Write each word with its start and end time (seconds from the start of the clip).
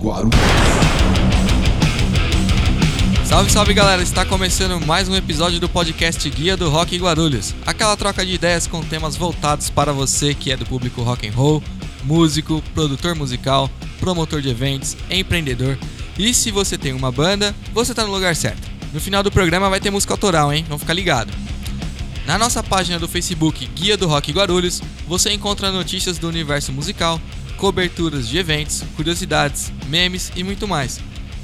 Guarulhos. 0.00 0.34
Salve, 3.26 3.52
salve 3.52 3.74
galera! 3.74 4.02
Está 4.02 4.24
começando 4.24 4.84
mais 4.86 5.08
um 5.08 5.14
episódio 5.14 5.60
do 5.60 5.68
podcast 5.68 6.28
Guia 6.30 6.56
do 6.56 6.70
Rock 6.70 6.96
Guarulhos. 6.96 7.54
Aquela 7.66 7.94
troca 7.98 8.24
de 8.24 8.32
ideias 8.32 8.66
com 8.66 8.82
temas 8.82 9.14
voltados 9.14 9.68
para 9.68 9.92
você 9.92 10.32
que 10.32 10.50
é 10.50 10.56
do 10.56 10.64
público 10.64 11.02
rock 11.02 11.28
and 11.28 11.32
roll, 11.32 11.62
músico, 12.02 12.62
produtor 12.74 13.14
musical, 13.14 13.70
promotor 14.00 14.40
de 14.40 14.48
eventos, 14.48 14.96
empreendedor. 15.10 15.78
E 16.18 16.32
se 16.32 16.50
você 16.50 16.78
tem 16.78 16.94
uma 16.94 17.12
banda, 17.12 17.54
você 17.74 17.92
está 17.92 18.02
no 18.02 18.10
lugar 18.10 18.34
certo. 18.34 18.66
No 18.94 19.00
final 19.00 19.22
do 19.22 19.30
programa 19.30 19.68
vai 19.68 19.80
ter 19.80 19.90
música 19.90 20.14
autoral, 20.14 20.50
hein? 20.50 20.64
Vamos 20.66 20.80
ficar 20.80 20.94
ligado. 20.94 21.30
Na 22.26 22.38
nossa 22.38 22.62
página 22.62 22.98
do 22.98 23.06
Facebook 23.06 23.66
Guia 23.74 23.96
do 23.98 24.08
Rock 24.08 24.32
Guarulhos, 24.32 24.82
você 25.06 25.30
encontra 25.32 25.70
notícias 25.70 26.16
do 26.16 26.28
universo 26.28 26.72
musical, 26.72 27.20
coberturas 27.60 28.26
de 28.26 28.38
eventos, 28.38 28.82
curiosidades, 28.96 29.70
memes 29.86 30.32
e 30.34 30.42
muito 30.42 30.66
mais. 30.66 30.98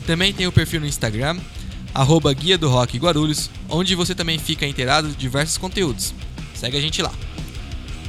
Também 0.06 0.32
tem 0.32 0.46
o 0.46 0.52
perfil 0.52 0.80
no 0.80 0.86
Instagram, 0.86 1.38
arroba 1.92 2.32
Guia 2.32 2.56
do 2.56 2.70
Rock 2.70 2.96
Guarulhos, 2.96 3.50
onde 3.68 3.94
você 3.94 4.14
também 4.14 4.38
fica 4.38 4.66
inteirado 4.66 5.08
de 5.08 5.14
diversos 5.14 5.58
conteúdos. 5.58 6.14
Segue 6.54 6.78
a 6.78 6.80
gente 6.80 7.02
lá. 7.02 7.12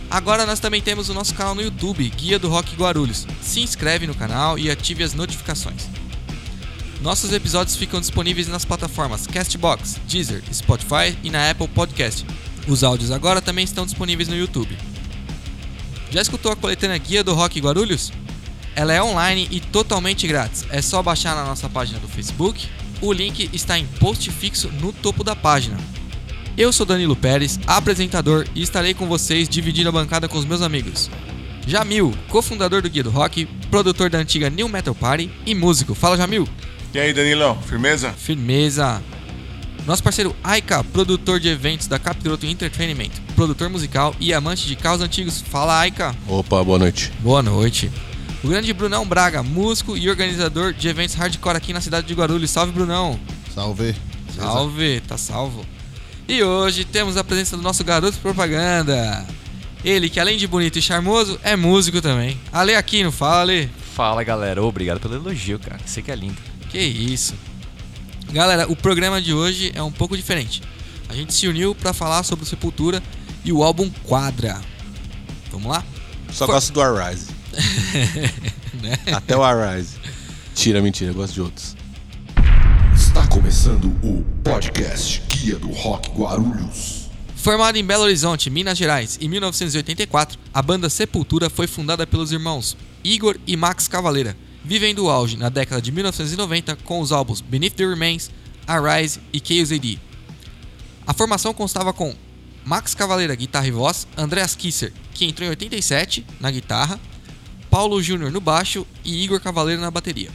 Agora 0.10 0.46
nós 0.46 0.62
também 0.62 0.82
temos 0.82 1.10
o 1.10 1.14
nosso 1.14 1.36
canal 1.36 1.54
no 1.54 1.62
YouTube, 1.62 2.10
Guia 2.16 2.40
do 2.40 2.48
Rock 2.48 2.78
Guarulhos. 2.78 3.28
Se 3.42 3.60
inscreve 3.60 4.08
no 4.08 4.16
canal 4.16 4.58
e 4.58 4.72
ative 4.72 5.04
as 5.04 5.14
notificações. 5.14 5.86
Nossos 7.02 7.34
episódios 7.34 7.76
ficam 7.76 8.00
disponíveis 8.00 8.48
nas 8.48 8.64
plataformas 8.64 9.28
Castbox, 9.28 10.00
Deezer, 10.08 10.42
Spotify 10.54 11.18
e 11.22 11.30
na 11.30 11.52
Apple 11.52 11.68
Podcast. 11.68 12.26
Os 12.70 12.86
áudios 12.86 13.12
agora 13.12 13.42
também 13.42 13.66
estão 13.66 13.86
disponíveis 13.86 14.30
no 14.30 14.36
YouTube. 14.38 14.78
Já 16.10 16.22
escutou 16.22 16.52
a 16.52 16.56
coletânea 16.56 16.98
Guia 16.98 17.24
do 17.24 17.34
Rock 17.34 17.60
Guarulhos? 17.60 18.12
Ela 18.76 18.94
é 18.94 19.02
online 19.02 19.48
e 19.52 19.60
totalmente 19.60 20.28
grátis. 20.28 20.66
É 20.70 20.82
só 20.82 21.02
baixar 21.02 21.36
na 21.36 21.44
nossa 21.44 21.68
página 21.68 22.00
do 22.00 22.08
Facebook. 22.08 22.68
O 23.02 23.12
link 23.12 23.50
está 23.54 23.78
em 23.78 23.86
post 23.86 24.30
fixo 24.32 24.70
no 24.80 24.94
topo 24.94 25.24
da 25.24 25.36
página. 25.36 25.78
Eu 26.58 26.72
sou 26.72 26.86
Danilo 26.86 27.16
Pérez, 27.16 27.60
apresentador, 27.68 28.48
e 28.56 28.64
estarei 28.64 28.94
com 28.94 29.08
vocês 29.08 29.48
dividindo 29.48 29.90
a 29.90 29.92
bancada 29.92 30.28
com 30.28 30.38
os 30.38 30.46
meus 30.46 30.62
amigos. 30.62 31.10
Jamil, 31.68 32.16
cofundador 32.30 32.82
do 32.82 32.90
Guia 32.90 33.04
do 33.04 33.10
Rock, 33.10 33.46
produtor 33.70 34.10
da 34.10 34.18
antiga 34.18 34.50
New 34.50 34.70
Metal 34.70 34.96
Party 34.96 35.30
e 35.46 35.54
músico. 35.54 35.94
Fala, 35.94 36.18
Jamil! 36.18 36.48
E 36.94 37.00
aí, 37.00 37.14
Danilão, 37.14 37.62
firmeza? 37.62 38.12
Firmeza! 38.14 39.04
Nosso 39.88 40.04
parceiro 40.04 40.36
Aika, 40.44 40.84
produtor 40.84 41.40
de 41.40 41.48
eventos 41.48 41.88
da 41.88 41.98
Capiroto 41.98 42.46
Entertainment, 42.46 43.10
produtor 43.38 43.70
musical 43.70 44.14
e 44.20 44.34
amante 44.34 44.68
de 44.68 44.76
carros 44.76 45.00
antigos. 45.00 45.40
Fala, 45.40 45.80
Aika! 45.80 46.14
Opa, 46.28 46.62
boa 46.62 46.78
noite. 46.78 47.10
Boa 47.22 47.42
noite. 47.42 47.90
O 48.44 48.50
grande 48.50 48.74
Brunão 48.74 49.08
Braga, 49.08 49.42
músico 49.42 49.96
e 49.96 50.10
organizador 50.10 50.74
de 50.74 50.90
eventos 50.90 51.16
hardcore 51.16 51.56
aqui 51.56 51.72
na 51.72 51.80
cidade 51.80 52.06
de 52.06 52.14
Guarulhos. 52.14 52.52
Salve, 52.52 52.74
Brunão! 52.74 53.18
Salve. 53.56 53.96
Salve, 54.36 55.00
tá 55.08 55.18
salvo. 55.18 55.66
E 56.28 56.44
hoje 56.44 56.84
temos 56.84 57.16
a 57.16 57.24
presença 57.24 57.56
do 57.56 57.64
nosso 57.64 57.82
garoto 57.86 58.18
propaganda. 58.18 59.26
Ele 59.86 60.10
que 60.10 60.20
além 60.20 60.38
de 60.38 60.48
bonito 60.48 60.78
e 60.78 60.82
charmoso, 60.82 61.40
é 61.42 61.56
músico 61.56 62.02
também. 62.02 62.38
Ale 62.52 62.76
Aquino, 62.76 63.10
fala 63.10 63.40
Ale. 63.40 63.70
Fala 63.96 64.22
galera, 64.22 64.62
obrigado 64.62 65.00
pelo 65.00 65.16
elogio, 65.16 65.58
cara. 65.60 65.80
Você 65.86 66.02
que 66.02 66.12
é 66.12 66.16
lindo. 66.16 66.36
Que 66.70 66.78
isso. 66.78 67.36
Galera, 68.32 68.70
o 68.70 68.76
programa 68.76 69.22
de 69.22 69.34
hoje 69.34 69.72
é 69.74 69.82
um 69.82 69.92
pouco 69.92 70.16
diferente. 70.16 70.62
A 71.10 71.14
gente 71.14 71.34
se 71.34 71.48
uniu 71.48 71.74
pra 71.74 71.94
falar 71.94 72.24
sobre 72.24 72.44
o 72.44 72.48
Sepultura 72.48 73.02
e 73.46 73.52
o 73.52 73.64
álbum 73.64 73.90
Quadra. 74.04 74.60
Vamos 75.52 75.68
lá? 75.72 75.84
Só 76.32 76.46
For- 76.46 76.54
gosto 76.56 76.74
do 76.74 76.82
Arise. 76.82 77.28
Né? 78.82 78.96
Até 79.12 79.36
o 79.36 79.42
Arise. 79.44 79.96
Tira, 80.54 80.80
mentira, 80.84 81.10
eu 81.10 81.16
gosto 81.16 81.34
de 81.34 81.42
outros. 81.42 81.76
Está 82.96 83.26
começando 83.26 83.86
o 84.04 84.24
podcast 84.44 85.20
Guia 85.30 85.58
do 85.58 85.72
Rock 85.72 86.12
Guarulhos. 86.12 87.08
Formada 87.36 87.80
em 87.80 87.84
Belo 87.84 88.04
Horizonte, 88.04 88.52
Minas 88.52 88.78
Gerais, 88.78 89.18
em 89.20 89.28
1984, 89.28 90.38
a 90.54 90.62
banda 90.62 90.92
Sepultura 90.92 91.50
foi 91.50 91.66
fundada 91.66 92.06
pelos 92.06 92.32
irmãos 92.32 92.78
Igor 93.04 93.36
e 93.48 93.58
Max 93.58 93.88
Cavaleira, 93.88 94.38
vivendo 94.68 95.06
o 95.06 95.10
auge 95.10 95.38
na 95.38 95.48
década 95.48 95.82
de 95.82 95.94
1990 95.94 96.76
com 96.84 97.00
os 97.00 97.14
álbuns 97.14 97.40
Beneath 97.40 97.76
the 97.76 97.86
Remains, 97.86 98.30
Arise 98.68 99.22
e 99.32 99.40
Chaos 99.40 99.72
AD. 99.72 99.98
A 101.08 101.14
formação 101.14 101.54
constava 101.54 101.94
com 101.94 102.14
Max 102.66 102.94
Cavaleira, 102.94 103.34
guitarra 103.34 103.66
e 103.66 103.72
voz, 103.72 104.06
Andreas 104.18 104.56
Kisser, 104.56 104.92
que 105.14 105.24
entrou 105.24 105.48
em 105.48 105.52
87 105.52 106.26
na 106.42 106.52
guitarra, 106.52 107.00
Paulo 107.70 108.04
Júnior 108.04 108.30
no 108.30 108.42
baixo 108.42 108.86
e 109.06 109.24
Igor 109.24 109.40
Cavaleira 109.40 109.80
na 109.82 109.90
bateria. 109.90 110.30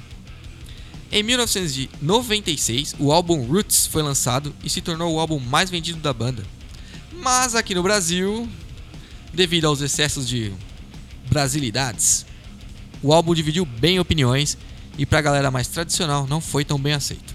Em 1.11 1.23
1996, 1.23 2.95
o 2.99 3.13
álbum 3.13 3.45
Roots 3.45 3.87
foi 3.87 4.03
lançado 4.03 4.55
e 4.65 4.71
se 4.71 4.81
tornou 4.81 5.15
o 5.15 5.21
álbum 5.21 5.39
mais 5.39 5.69
vendido 5.69 6.01
da 6.01 6.15
banda. 6.15 6.43
Mas 7.13 7.55
aqui 7.55 7.75
no 7.75 7.83
Brasil, 7.83 8.49
devido 9.31 9.67
aos 9.67 9.83
excessos 9.83 10.27
de 10.27 10.51
brasilidades, 11.29 12.25
o 13.03 13.13
álbum 13.13 13.35
dividiu 13.35 13.65
bem 13.65 13.99
opiniões 13.99 14.57
e 14.97 15.05
pra 15.05 15.21
galera 15.21 15.51
mais 15.51 15.69
tradicional 15.69 16.27
não 16.27 16.41
foi 16.41 16.65
tão 16.65 16.79
bem 16.79 16.93
aceito. 16.93 17.35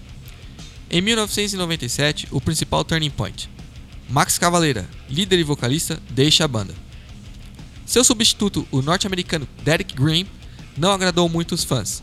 Em 0.90 1.02
1997, 1.02 2.28
o 2.32 2.40
principal 2.40 2.86
turning 2.86 3.10
point, 3.10 3.50
Max 4.10 4.38
Cavaleira, 4.38 4.88
líder 5.10 5.40
e 5.40 5.44
vocalista, 5.44 6.02
deixa 6.10 6.46
a 6.46 6.48
banda. 6.48 6.74
Seu 7.86 8.04
substituto, 8.04 8.66
o 8.72 8.82
norte-americano 8.82 9.48
Derek 9.64 9.94
Green, 9.94 10.26
não 10.78 10.92
agradou 10.92 11.28
muito 11.28 11.56
os 11.56 11.64
fãs, 11.64 12.02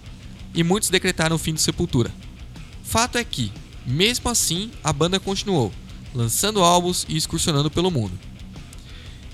e 0.54 0.62
muitos 0.62 0.90
decretaram 0.90 1.36
o 1.36 1.38
fim 1.38 1.54
do 1.54 1.60
Sepultura. 1.60 2.10
Fato 2.82 3.16
é 3.16 3.24
que, 3.24 3.50
mesmo 3.86 4.28
assim, 4.28 4.70
a 4.82 4.92
banda 4.92 5.18
continuou, 5.18 5.72
lançando 6.14 6.62
álbuns 6.62 7.06
e 7.08 7.16
excursionando 7.16 7.70
pelo 7.70 7.90
mundo. 7.90 8.18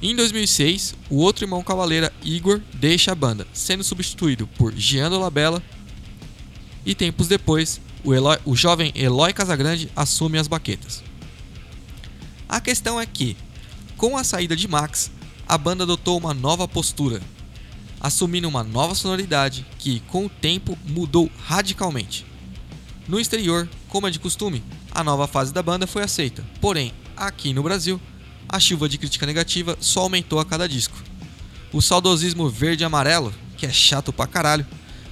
Em 0.03 0.16
2006, 0.16 0.94
o 1.11 1.16
outro 1.16 1.44
irmão 1.44 1.62
cavaleira, 1.62 2.11
Igor, 2.25 2.61
deixa 2.75 3.12
a 3.12 3.15
banda, 3.15 3.47
sendo 3.53 3.84
substituído 3.84 4.47
por 4.47 4.72
Gian 4.75 5.11
Labella. 5.11 5.62
E 6.87 6.94
tempos 6.94 7.28
depois, 7.28 7.81
o, 8.03 8.15
Eloy- 8.15 8.38
o 8.47 8.56
jovem 8.56 8.93
Eloy 8.94 9.33
Casagrande 9.34 9.91
assume 9.94 10.38
as 10.38 10.49
baquetas. 10.49 11.03
A 12.49 12.61
questão 12.61 12.99
é 12.99 13.05
que, 13.05 13.37
com 13.97 14.16
a 14.16 14.25
saída 14.25 14.56
de 14.56 14.66
Max, 14.66 15.11
a 15.47 15.59
banda 15.59 15.84
adotou 15.84 16.17
uma 16.17 16.32
nova 16.32 16.67
postura, 16.67 17.21
assumindo 18.00 18.49
uma 18.49 18.65
nova 18.65 18.94
sonoridade 18.94 19.67
que, 19.78 20.00
com 20.09 20.25
o 20.25 20.31
tempo, 20.31 20.78
mudou 20.88 21.31
radicalmente. 21.44 22.25
No 23.06 23.21
exterior, 23.21 23.69
como 23.88 24.06
é 24.06 24.11
de 24.11 24.19
costume, 24.19 24.62
a 24.91 25.05
nova 25.05 25.27
fase 25.27 25.53
da 25.53 25.62
banda 25.62 25.87
foi 25.87 26.03
aceita, 26.03 26.43
porém, 26.61 26.94
aqui 27.15 27.53
no 27.53 27.62
Brasil, 27.62 28.00
a 28.50 28.59
chuva 28.59 28.88
de 28.88 28.99
crítica 28.99 29.25
negativa 29.25 29.77
só 29.81 30.00
aumentou 30.00 30.41
a 30.41 30.44
cada 30.44 30.69
disco. 30.69 30.97
O 31.72 31.81
saudosismo 31.81 32.49
verde 32.50 32.83
e 32.83 32.84
amarelo, 32.84 33.33
que 33.56 33.65
é 33.65 33.71
chato 33.71 34.12
pra 34.12 34.27
caralho, 34.27 34.66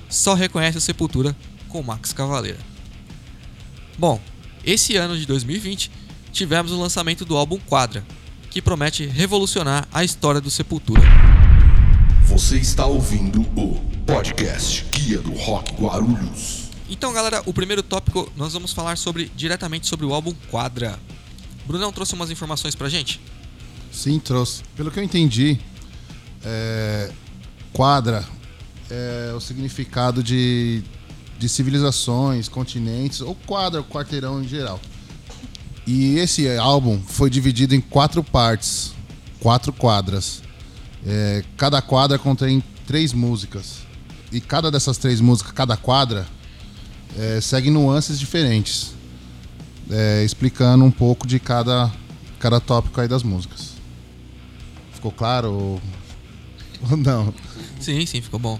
só 0.08 0.34
reconhece 0.34 0.78
a 0.78 0.80
Sepultura 0.80 1.36
com 1.68 1.82
Max 1.82 2.12
Cavaleira. 2.12 2.58
Bom, 3.96 4.20
esse 4.64 4.96
ano 4.96 5.16
de 5.16 5.24
2020 5.24 5.90
tivemos 6.32 6.72
o 6.72 6.80
lançamento 6.80 7.24
do 7.24 7.36
álbum 7.36 7.58
Quadra, 7.60 8.04
que 8.50 8.60
promete 8.60 9.06
revolucionar 9.06 9.86
a 9.92 10.02
história 10.02 10.40
do 10.40 10.50
Sepultura. 10.50 11.02
Você 12.24 12.56
está 12.56 12.86
ouvindo 12.86 13.42
o 13.56 13.80
podcast 14.04 14.84
Guia 14.90 15.18
do 15.18 15.32
Rock 15.32 15.74
Guarulhos. 15.80 16.70
Então, 16.90 17.12
galera, 17.12 17.42
o 17.46 17.52
primeiro 17.52 17.82
tópico 17.82 18.32
nós 18.36 18.52
vamos 18.52 18.72
falar 18.72 18.96
sobre 18.96 19.30
diretamente 19.36 19.86
sobre 19.86 20.06
o 20.06 20.12
álbum 20.12 20.34
Quadra. 20.50 20.98
Brunão 21.68 21.92
trouxe 21.92 22.14
umas 22.14 22.30
informações 22.30 22.74
pra 22.74 22.88
gente? 22.88 23.20
Sim, 23.92 24.18
trouxe. 24.18 24.62
Pelo 24.74 24.90
que 24.90 24.98
eu 24.98 25.04
entendi, 25.04 25.58
é, 26.42 27.12
quadra 27.74 28.24
é 28.90 29.34
o 29.36 29.40
significado 29.40 30.22
de, 30.22 30.82
de 31.38 31.46
civilizações, 31.46 32.48
continentes, 32.48 33.20
ou 33.20 33.34
quadra, 33.34 33.82
quarteirão 33.82 34.42
em 34.42 34.48
geral. 34.48 34.80
E 35.86 36.16
esse 36.16 36.48
álbum 36.56 37.02
foi 37.06 37.28
dividido 37.28 37.74
em 37.74 37.82
quatro 37.82 38.24
partes, 38.24 38.94
quatro 39.38 39.70
quadras. 39.70 40.42
É, 41.06 41.44
cada 41.58 41.82
quadra 41.82 42.18
contém 42.18 42.64
três 42.86 43.12
músicas. 43.12 43.80
E 44.32 44.40
cada 44.40 44.70
dessas 44.70 44.96
três 44.96 45.20
músicas, 45.20 45.52
cada 45.52 45.76
quadra, 45.76 46.26
é, 47.18 47.42
segue 47.42 47.68
nuances 47.68 48.18
diferentes. 48.18 48.97
É, 49.90 50.24
explicando 50.24 50.84
um 50.84 50.90
pouco 50.90 51.26
de 51.26 51.38
cada, 51.38 51.90
cada 52.38 52.60
tópico 52.60 53.00
aí 53.00 53.08
das 53.08 53.22
músicas. 53.22 53.72
Ficou 54.92 55.12
claro? 55.12 55.52
Ou... 55.52 55.80
ou 56.90 56.96
não? 56.96 57.34
Sim, 57.80 58.04
sim, 58.06 58.20
ficou 58.20 58.38
bom. 58.38 58.58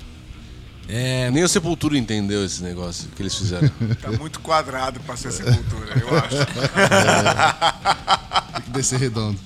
É, 0.88 1.30
Nem 1.30 1.44
o 1.44 1.48
Sepultura 1.48 1.98
entendeu 1.98 2.44
esse 2.44 2.62
negócio 2.62 3.08
que 3.14 3.22
eles 3.22 3.34
fizeram. 3.34 3.70
Tá 4.00 4.10
muito 4.12 4.40
quadrado 4.40 5.00
pra 5.00 5.16
ser 5.16 5.32
sepultura, 5.32 5.98
eu 6.00 6.16
acho. 6.16 6.36
Tem 8.54 8.62
que 8.62 8.70
descer 8.70 8.98
redondo. 8.98 9.38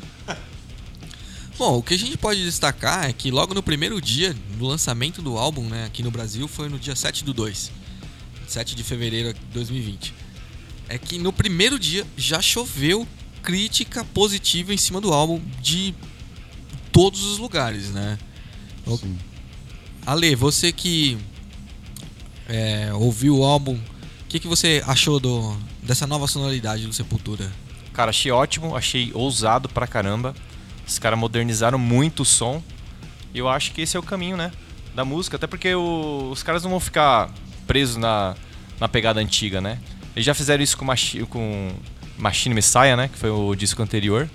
Bom, 1.58 1.78
o 1.78 1.82
que 1.82 1.94
a 1.94 1.98
gente 1.98 2.16
pode 2.16 2.44
destacar 2.44 3.08
é 3.08 3.12
que 3.12 3.30
logo 3.30 3.54
no 3.54 3.62
primeiro 3.62 4.00
dia 4.00 4.34
do 4.56 4.66
lançamento 4.66 5.20
do 5.20 5.36
álbum, 5.36 5.68
né, 5.68 5.84
aqui 5.84 6.02
no 6.02 6.10
Brasil, 6.10 6.46
foi 6.46 6.68
no 6.68 6.78
dia 6.78 6.94
7 6.94 7.24
do 7.24 7.34
2. 7.34 7.72
7 8.46 8.74
de 8.74 8.84
fevereiro 8.84 9.34
de 9.34 9.40
2020. 9.52 10.21
É 10.92 10.98
que 10.98 11.18
no 11.18 11.32
primeiro 11.32 11.78
dia 11.78 12.06
já 12.18 12.42
choveu 12.42 13.08
crítica 13.42 14.04
positiva 14.04 14.74
em 14.74 14.76
cima 14.76 15.00
do 15.00 15.10
álbum 15.12 15.40
de 15.62 15.94
todos 16.92 17.22
os 17.24 17.38
lugares, 17.38 17.88
né? 17.90 18.18
Sim. 19.00 19.18
Ale, 20.04 20.34
você 20.34 20.70
que 20.70 21.16
é, 22.46 22.90
ouviu 22.92 23.38
o 23.38 23.44
álbum, 23.44 23.74
o 23.74 23.80
que, 24.28 24.38
que 24.38 24.46
você 24.46 24.82
achou 24.86 25.18
do, 25.18 25.56
dessa 25.82 26.06
nova 26.06 26.26
sonoridade 26.26 26.86
do 26.86 26.92
Sepultura? 26.92 27.50
Cara, 27.94 28.10
achei 28.10 28.30
ótimo, 28.30 28.76
achei 28.76 29.10
ousado 29.14 29.68
pra 29.70 29.86
caramba. 29.86 30.34
Os 30.86 30.98
caras 30.98 31.18
modernizaram 31.18 31.78
muito 31.78 32.20
o 32.20 32.24
som. 32.26 32.62
E 33.32 33.38
eu 33.38 33.48
acho 33.48 33.72
que 33.72 33.80
esse 33.80 33.96
é 33.96 34.00
o 34.00 34.02
caminho, 34.02 34.36
né? 34.36 34.52
Da 34.94 35.04
música. 35.06 35.36
Até 35.36 35.46
porque 35.46 35.74
o- 35.74 36.28
os 36.30 36.42
caras 36.42 36.62
não 36.64 36.70
vão 36.70 36.80
ficar 36.80 37.32
presos 37.66 37.96
na, 37.96 38.34
na 38.78 38.88
pegada 38.88 39.20
antiga, 39.20 39.58
né? 39.60 39.78
Eles 40.14 40.26
já 40.26 40.34
fizeram 40.34 40.62
isso 40.62 40.76
com, 40.76 40.84
Machi, 40.84 41.24
com 41.26 41.72
Machine 42.18 42.54
Messiah, 42.54 42.96
né? 42.96 43.08
Que 43.08 43.18
foi 43.18 43.30
o 43.30 43.54
disco 43.54 43.82
anterior. 43.82 44.28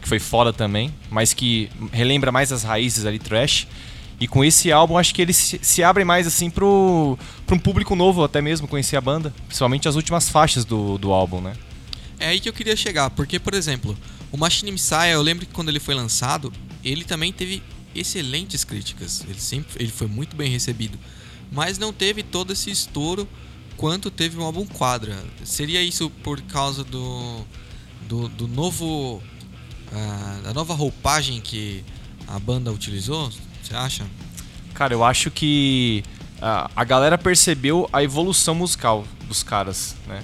Que 0.00 0.08
foi 0.08 0.18
foda 0.18 0.52
também. 0.52 0.92
Mas 1.10 1.32
que 1.32 1.70
relembra 1.92 2.32
mais 2.32 2.52
as 2.52 2.62
raízes 2.62 3.06
ali, 3.06 3.18
trash. 3.18 3.66
E 4.20 4.28
com 4.28 4.44
esse 4.44 4.70
álbum, 4.70 4.98
acho 4.98 5.14
que 5.14 5.22
eles 5.22 5.58
se, 5.62 5.82
abrem 5.82 6.04
mais 6.04 6.26
assim 6.26 6.50
pro, 6.50 7.18
pro 7.46 7.56
um 7.56 7.58
público 7.58 7.96
novo 7.96 8.22
até 8.22 8.42
mesmo 8.42 8.68
conhecer 8.68 8.96
a 8.96 9.00
banda. 9.00 9.32
Principalmente 9.46 9.88
as 9.88 9.96
últimas 9.96 10.28
faixas 10.28 10.64
do, 10.64 10.98
do 10.98 11.10
álbum, 11.10 11.40
né? 11.40 11.54
É 12.18 12.28
aí 12.28 12.38
que 12.38 12.48
eu 12.48 12.52
queria 12.52 12.76
chegar, 12.76 13.08
porque, 13.08 13.38
por 13.38 13.54
exemplo, 13.54 13.96
o 14.30 14.36
Machine 14.36 14.70
Messiah, 14.70 15.08
eu 15.08 15.22
lembro 15.22 15.46
que 15.46 15.54
quando 15.54 15.70
ele 15.70 15.80
foi 15.80 15.94
lançado, 15.94 16.52
ele 16.84 17.02
também 17.02 17.32
teve 17.32 17.62
excelentes 17.94 18.62
críticas. 18.62 19.24
Ele 19.26 19.40
sempre 19.40 19.82
ele 19.82 19.90
foi 19.90 20.06
muito 20.06 20.36
bem 20.36 20.50
recebido. 20.50 20.98
Mas 21.50 21.78
não 21.78 21.92
teve 21.92 22.22
todo 22.22 22.52
esse 22.52 22.70
estouro 22.70 23.26
quanto 23.80 24.10
teve 24.10 24.36
o 24.36 24.42
álbum 24.42 24.66
Quadra. 24.66 25.16
Seria 25.42 25.82
isso 25.82 26.10
por 26.22 26.38
causa 26.42 26.84
do, 26.84 27.46
do, 28.06 28.28
do 28.28 28.46
novo. 28.46 29.22
ah, 29.90 30.40
da 30.44 30.52
nova 30.52 30.74
roupagem 30.74 31.40
que 31.40 31.82
a 32.28 32.38
banda 32.38 32.70
utilizou? 32.70 33.32
Você 33.62 33.74
acha? 33.74 34.06
Cara, 34.74 34.92
eu 34.92 35.02
acho 35.02 35.30
que 35.30 36.04
a, 36.42 36.70
a 36.76 36.84
galera 36.84 37.16
percebeu 37.16 37.88
a 37.90 38.02
evolução 38.02 38.54
musical 38.54 39.02
dos 39.26 39.42
caras, 39.42 39.96
né? 40.06 40.22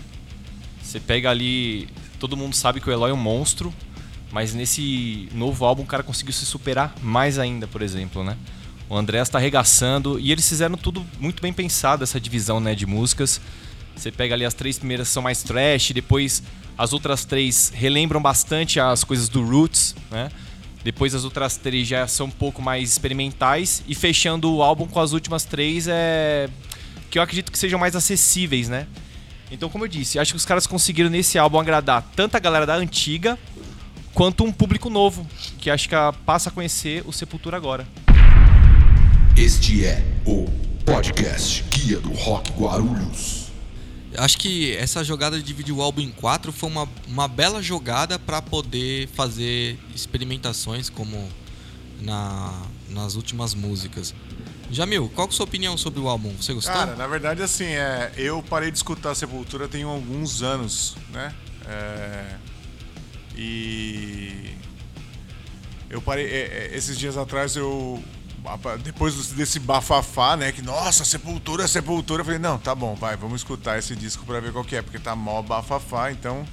Você 0.83 1.01
pega 1.01 1.31
ali. 1.31 1.89
Todo 2.21 2.37
mundo 2.37 2.55
sabe 2.55 2.79
que 2.79 2.91
o 2.91 2.93
Eloy 2.93 3.11
é 3.11 3.15
um 3.15 3.17
monstro, 3.17 3.73
mas 4.33 4.53
nesse 4.53 5.31
novo 5.33 5.65
álbum 5.65 5.83
o 5.83 5.87
cara 5.87 6.03
conseguiu 6.03 6.35
se 6.35 6.45
superar 6.45 6.95
mais 7.03 7.39
ainda, 7.39 7.67
por 7.67 7.81
exemplo, 7.81 8.23
né? 8.23 8.37
O 8.89 8.97
Andrés 8.97 9.29
tá 9.29 9.39
arregaçando 9.39 10.19
e 10.19 10.31
eles 10.31 10.49
fizeram 10.49 10.77
tudo 10.77 11.05
muito 11.19 11.43
bem 11.43 11.53
pensado, 11.53 12.05
essa 12.05 12.21
divisão 12.21 12.61
né, 12.61 12.75
de 12.75 12.87
músicas. 12.87 13.41
Você 13.97 14.13
pega 14.13 14.35
ali 14.35 14.45
as 14.45 14.55
três 14.55 14.79
primeiras 14.79 15.09
são 15.09 15.23
mais 15.23 15.43
trash, 15.43 15.91
depois 15.93 16.43
as 16.79 16.93
outras 16.93 17.25
três 17.25 17.73
relembram 17.75 18.21
bastante 18.21 18.79
as 18.79 19.03
coisas 19.03 19.29
do 19.29 19.45
Roots, 19.45 19.95
né? 20.11 20.31
Depois 20.85 21.15
as 21.17 21.25
outras 21.25 21.57
três 21.57 21.89
já 21.89 22.07
são 22.07 22.27
um 22.27 22.31
pouco 22.31 22.63
mais 22.63 22.91
experimentais 22.91 23.83
e 23.89 23.95
fechando 23.95 24.55
o 24.55 24.63
álbum 24.63 24.87
com 24.87 25.01
as 25.01 25.13
últimas 25.13 25.45
três 25.45 25.89
é 25.89 26.49
que 27.11 27.19
eu 27.19 27.23
acredito 27.23 27.51
que 27.51 27.59
sejam 27.59 27.79
mais 27.79 27.97
acessíveis, 27.97 28.69
né? 28.69 28.87
Então, 29.51 29.69
como 29.69 29.85
eu 29.85 29.89
disse, 29.89 30.19
acho 30.19 30.33
que 30.33 30.37
os 30.37 30.45
caras 30.45 30.67
conseguiram 30.67 31.09
nesse 31.09 31.39
álbum 31.39 31.59
agradar 31.59 32.05
tanto 32.15 32.37
a 32.37 32.39
galera 32.39 32.67
da 32.67 32.75
antiga 32.75 33.39
quanto 34.13 34.45
um 34.45 34.53
público 34.53 34.91
novo, 34.91 35.27
que 35.59 35.71
acho 35.71 35.89
que 35.89 35.95
passa 36.25 36.51
a 36.51 36.53
conhecer 36.53 37.03
o 37.07 37.13
Sepultura 37.13 37.57
agora. 37.57 37.87
Este 39.37 39.85
é 39.85 40.03
o 40.25 40.47
podcast 40.87 41.63
Guia 41.65 42.01
do 42.01 42.11
Rock 42.11 42.53
Guarulhos. 42.53 43.49
Acho 44.17 44.39
que 44.39 44.75
essa 44.75 45.05
jogada 45.05 45.37
de 45.37 45.43
dividir 45.43 45.75
o 45.75 45.83
álbum 45.83 46.01
em 46.01 46.11
quatro 46.11 46.51
foi 46.51 46.71
uma, 46.71 46.89
uma 47.07 47.29
bela 47.29 47.63
jogada 47.63 48.19
para 48.19 48.41
poder 48.41 49.09
fazer 49.09 49.79
experimentações 49.95 50.89
como 50.89 51.29
na, 52.01 52.63
nas 52.89 53.15
últimas 53.15 53.53
músicas. 53.53 54.15
Jamil, 54.71 55.11
qual 55.15 55.29
que 55.29 55.33
é 55.33 55.35
a 55.35 55.37
sua 55.37 55.45
opinião 55.45 55.77
sobre 55.77 56.01
o 56.01 56.09
álbum? 56.09 56.35
Você 56.41 56.55
gostou? 56.55 56.73
Cara, 56.75 56.97
na 56.97 57.07
verdade, 57.07 57.43
assim, 57.43 57.67
é, 57.67 58.11
eu 58.17 58.43
parei 58.43 58.71
de 58.71 58.79
escutar 58.79 59.15
Sepultura 59.15 59.69
tem 59.69 59.83
alguns 59.83 60.43
anos, 60.43 60.97
né? 61.13 61.35
É, 61.69 62.37
e 63.37 64.57
eu 65.91 66.01
parei. 66.01 66.25
é, 66.25 66.71
é, 66.71 66.71
esses 66.75 66.99
dias 66.99 67.19
atrás 67.19 67.55
eu. 67.55 68.03
Depois 68.83 69.29
desse 69.33 69.59
bafafá, 69.59 70.37
né? 70.37 70.53
Que, 70.53 70.63
nossa, 70.63 71.05
Sepultura, 71.05 71.67
Sepultura. 71.67 72.21
Eu 72.21 72.25
falei, 72.25 72.39
não, 72.41 72.59
tá 72.59 72.75
bom, 72.75 72.95
vai, 72.95 73.17
vamos 73.17 73.41
escutar 73.41 73.79
esse 73.79 73.95
disco 73.97 74.25
pra 74.25 74.41
ver 74.41 74.53
qual 74.53 74.65
que 74.65 74.77
é, 74.77 74.83
porque 74.83 74.99
tá 74.99 75.15
mó 75.17 75.43
bafafá, 75.43 76.11
então. 76.13 76.47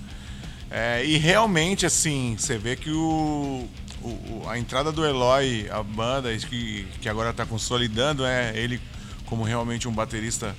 é, 0.72 1.06
e 1.06 1.18
realmente, 1.18 1.86
assim, 1.86 2.36
você 2.38 2.58
vê 2.58 2.76
que 2.76 2.90
o, 2.92 3.68
o- 4.02 4.44
a 4.50 4.58
entrada 4.58 4.92
do 4.92 5.06
Eloy, 5.06 5.70
a 5.70 5.84
banda, 5.84 6.36
que, 6.38 6.88
que 7.02 7.08
agora 7.08 7.32
tá 7.34 7.46
consolidando, 7.46 8.26
é 8.26 8.52
ele 8.58 8.82
como 9.26 9.44
realmente 9.44 9.88
um 9.88 9.92
baterista 9.92 10.56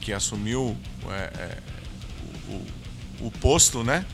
que 0.00 0.12
assumiu 0.12 0.76
é, 1.08 1.14
é, 1.38 1.58
o, 2.48 3.26
o- 3.26 3.30
posto, 3.30 3.82
né? 3.82 4.04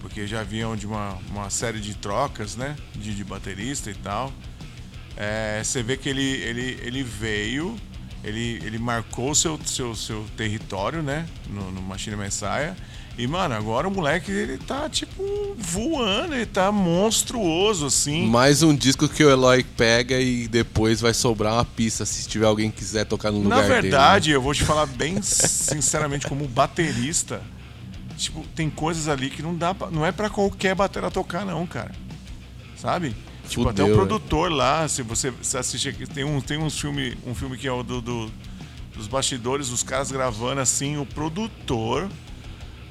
Porque 0.00 0.26
já 0.26 0.42
vinham 0.42 0.74
de 0.76 0.86
uma, 0.86 1.18
uma 1.30 1.50
série 1.50 1.78
de 1.78 1.94
trocas, 1.94 2.56
né? 2.56 2.74
De, 2.94 3.14
de 3.14 3.22
baterista 3.24 3.90
e 3.90 3.94
tal. 3.94 4.32
É, 5.22 5.60
você 5.62 5.82
vê 5.82 5.98
que 5.98 6.08
ele, 6.08 6.22
ele, 6.22 6.78
ele 6.82 7.02
veio, 7.02 7.76
ele, 8.24 8.58
ele 8.64 8.78
marcou 8.78 9.34
seu, 9.34 9.60
seu, 9.66 9.94
seu 9.94 10.24
território, 10.34 11.02
né? 11.02 11.26
No, 11.46 11.70
no 11.70 11.82
Machine 11.82 12.16
Messiah. 12.16 12.74
E, 13.18 13.26
mano, 13.26 13.54
agora 13.54 13.86
o 13.86 13.90
moleque, 13.90 14.32
ele 14.32 14.56
tá, 14.56 14.88
tipo, 14.88 15.22
voando, 15.58 16.34
ele 16.34 16.46
tá 16.46 16.72
monstruoso, 16.72 17.84
assim. 17.84 18.26
Mais 18.28 18.62
um 18.62 18.74
disco 18.74 19.06
que 19.10 19.22
o 19.22 19.28
Eloy 19.28 19.62
pega 19.62 20.18
e 20.18 20.48
depois 20.48 21.02
vai 21.02 21.12
sobrar 21.12 21.52
uma 21.52 21.66
pista 21.66 22.06
se 22.06 22.26
tiver 22.26 22.46
alguém 22.46 22.70
que 22.70 22.78
quiser 22.78 23.04
tocar 23.04 23.30
no 23.30 23.40
Na 23.40 23.56
lugar 23.56 23.60
dele. 23.60 23.74
né? 23.74 23.80
verdade, 23.82 24.30
eu 24.30 24.40
vou 24.40 24.54
te 24.54 24.64
falar 24.64 24.86
bem 24.86 25.20
sinceramente, 25.20 26.26
como 26.26 26.48
baterista, 26.48 27.42
tipo, 28.16 28.42
tem 28.56 28.70
coisas 28.70 29.06
ali 29.06 29.28
que 29.28 29.42
não 29.42 29.54
dá 29.54 29.74
pra, 29.74 29.90
não 29.90 30.06
é 30.06 30.12
pra 30.12 30.30
qualquer 30.30 30.74
batera 30.74 31.10
tocar 31.10 31.44
não, 31.44 31.66
cara. 31.66 31.92
Sabe? 32.74 33.14
Tipo, 33.50 33.68
até 33.68 33.82
o 33.82 33.86
Fudeu, 33.86 33.96
produtor 34.06 34.50
lá, 34.50 34.86
se 34.88 35.02
você 35.02 35.32
se 35.42 35.56
assiste 35.58 35.88
aqui, 35.88 36.06
tem 36.06 36.24
um 36.24 36.40
tem 36.40 36.56
uns 36.56 36.78
filme, 36.80 37.16
um 37.26 37.34
filme 37.34 37.56
que 37.58 37.66
é 37.68 37.72
o 37.72 37.82
do, 37.82 38.00
do- 38.00 38.30
dos 38.96 39.06
bastidores, 39.06 39.70
os 39.70 39.82
caras 39.82 40.10
gravando 40.12 40.60
assim, 40.60 40.96
o 40.96 41.04
produtor 41.06 42.08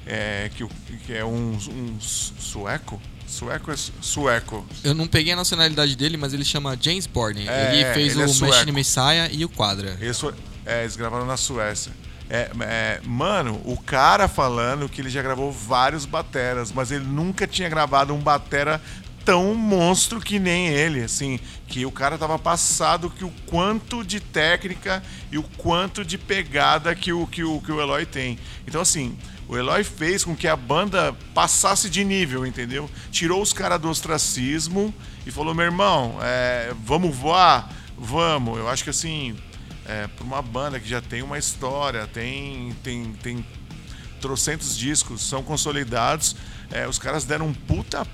é 0.06 0.50
que, 0.54 0.66
que 1.06 1.12
é 1.12 1.24
um, 1.24 1.52
um 1.52 1.96
sueco, 2.00 3.00
sueco 3.26 3.70
é 3.70 3.76
su- 3.76 3.92
sueco. 4.00 4.66
Eu 4.82 4.94
não 4.94 5.06
peguei 5.06 5.32
a 5.32 5.36
nacionalidade 5.36 5.94
dele, 5.96 6.16
mas 6.16 6.32
ele 6.32 6.44
chama 6.44 6.76
James 6.80 7.06
Borden. 7.06 7.48
É, 7.48 7.74
ele 7.76 7.94
fez 7.94 8.12
ele 8.14 8.22
é 8.22 8.24
o 8.26 8.28
sueco. 8.28 8.52
Machine 8.54 8.72
Messiah 8.72 9.28
e 9.30 9.44
o 9.44 9.48
Quadra. 9.48 9.96
Eles, 10.00 10.20
é, 10.66 10.82
eles 10.82 10.96
gravaram 10.96 11.26
na 11.26 11.36
Suécia. 11.36 11.92
É, 12.28 12.48
é, 12.60 13.00
mano, 13.04 13.60
o 13.64 13.76
cara 13.76 14.28
falando 14.28 14.88
que 14.88 15.00
ele 15.00 15.10
já 15.10 15.20
gravou 15.20 15.50
vários 15.50 16.04
bateras, 16.04 16.70
mas 16.72 16.92
ele 16.92 17.04
nunca 17.04 17.46
tinha 17.46 17.68
gravado 17.68 18.14
um 18.14 18.20
batera 18.20 18.80
tão 19.24 19.54
monstro 19.54 20.20
que 20.20 20.38
nem 20.38 20.68
ele, 20.68 21.02
assim, 21.02 21.38
que 21.66 21.86
o 21.86 21.92
cara 21.92 22.18
tava 22.18 22.38
passado 22.38 23.10
que 23.10 23.24
o 23.24 23.32
quanto 23.46 24.04
de 24.04 24.20
técnica 24.20 25.02
e 25.30 25.38
o 25.38 25.42
quanto 25.42 26.04
de 26.04 26.18
pegada 26.18 26.94
que 26.94 27.12
o 27.12 27.26
que 27.26 27.44
o, 27.44 27.60
que 27.60 27.70
o 27.72 27.80
Eloy 27.80 28.06
tem. 28.06 28.38
Então 28.66 28.80
assim, 28.80 29.16
o 29.48 29.56
Eloy 29.56 29.82
fez 29.82 30.24
com 30.24 30.36
que 30.36 30.46
a 30.46 30.56
banda 30.56 31.12
passasse 31.34 31.90
de 31.90 32.04
nível, 32.04 32.46
entendeu? 32.46 32.88
Tirou 33.10 33.42
os 33.42 33.52
caras 33.52 33.80
do 33.80 33.88
ostracismo 33.88 34.94
e 35.26 35.30
falou: 35.30 35.54
meu 35.54 35.64
irmão, 35.64 36.18
é, 36.22 36.72
vamos 36.84 37.16
voar? 37.16 37.68
Vamos. 37.98 38.58
Eu 38.58 38.68
acho 38.68 38.84
que 38.84 38.90
assim, 38.90 39.36
é, 39.86 40.06
para 40.06 40.24
uma 40.24 40.40
banda 40.40 40.78
que 40.78 40.88
já 40.88 41.00
tem 41.00 41.22
uma 41.22 41.36
história, 41.36 42.06
tem, 42.06 42.72
tem, 42.82 43.12
tem 43.14 43.44
trocentos 44.20 44.76
discos, 44.76 45.20
são 45.20 45.42
consolidados, 45.42 46.36
é, 46.70 46.86
os 46.86 46.98
caras 46.98 47.24
deram 47.24 47.48
um 47.48 47.54
puta. 47.54 48.06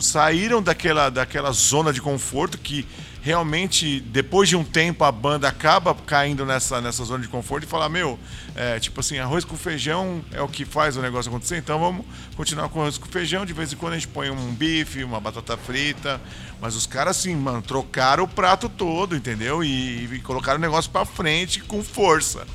Saíram 0.00 0.62
daquela, 0.62 1.10
daquela 1.10 1.52
zona 1.52 1.92
de 1.92 2.00
conforto 2.00 2.58
que 2.58 2.86
realmente, 3.20 4.00
depois 4.00 4.48
de 4.48 4.56
um 4.56 4.64
tempo, 4.64 5.04
a 5.04 5.12
banda 5.12 5.48
acaba 5.48 5.94
caindo 5.94 6.46
nessa, 6.46 6.80
nessa 6.80 7.04
zona 7.04 7.22
de 7.22 7.28
conforto 7.28 7.64
e 7.64 7.66
fala, 7.66 7.88
meu, 7.88 8.18
é, 8.54 8.78
tipo 8.78 9.00
assim, 9.00 9.18
arroz 9.18 9.44
com 9.44 9.56
feijão 9.56 10.24
é 10.32 10.40
o 10.40 10.48
que 10.48 10.64
faz 10.64 10.96
o 10.96 11.02
negócio 11.02 11.28
acontecer, 11.28 11.58
então 11.58 11.78
vamos 11.78 12.06
continuar 12.36 12.68
com 12.68 12.80
arroz 12.80 12.96
com 12.96 13.06
feijão, 13.06 13.44
de 13.44 13.52
vez 13.52 13.72
em 13.72 13.76
quando 13.76 13.94
a 13.94 13.96
gente 13.96 14.08
põe 14.08 14.30
um 14.30 14.54
bife, 14.54 15.04
uma 15.04 15.20
batata 15.20 15.56
frita, 15.56 16.20
mas 16.60 16.74
os 16.74 16.86
caras 16.86 17.18
assim, 17.18 17.34
mano, 17.34 17.60
trocaram 17.60 18.24
o 18.24 18.28
prato 18.28 18.68
todo, 18.68 19.14
entendeu? 19.16 19.62
E, 19.62 20.04
e 20.04 20.20
colocaram 20.20 20.58
o 20.58 20.62
negócio 20.62 20.90
pra 20.90 21.04
frente 21.04 21.60
com 21.60 21.82
força. 21.82 22.46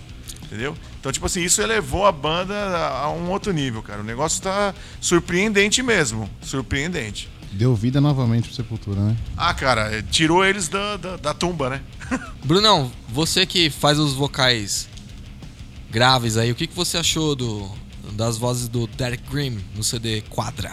Entendeu? 0.43 0.75
Então, 0.99 1.11
tipo 1.11 1.25
assim, 1.25 1.41
isso 1.41 1.61
elevou 1.61 2.05
a 2.05 2.11
banda 2.11 2.53
a 2.53 3.03
a 3.03 3.11
um 3.11 3.29
outro 3.31 3.51
nível, 3.51 3.81
cara. 3.81 4.01
O 4.01 4.03
negócio 4.03 4.41
tá 4.41 4.73
surpreendente 5.01 5.81
mesmo. 5.81 6.29
Surpreendente. 6.41 7.29
Deu 7.51 7.75
vida 7.75 8.01
novamente 8.01 8.47
pro 8.47 8.55
Sepultura, 8.55 8.99
né? 8.99 9.17
Ah, 9.37 9.53
cara, 9.53 9.91
é, 9.93 10.01
tirou 10.01 10.43
eles 10.43 10.67
da, 10.67 10.97
da, 10.97 11.17
da 11.17 11.33
tumba, 11.33 11.69
né? 11.69 11.81
Brunão, 12.43 12.91
você 13.09 13.45
que 13.45 13.69
faz 13.69 13.99
os 13.99 14.13
vocais 14.13 14.89
graves 15.91 16.37
aí. 16.37 16.51
O 16.51 16.55
que, 16.55 16.65
que 16.67 16.75
você 16.75 16.97
achou 16.97 17.35
do, 17.35 17.69
das 18.13 18.37
vozes 18.37 18.67
do 18.67 18.87
Derek 18.87 19.23
Grimm 19.29 19.59
no 19.75 19.83
CD 19.83 20.21
Quadra? 20.21 20.71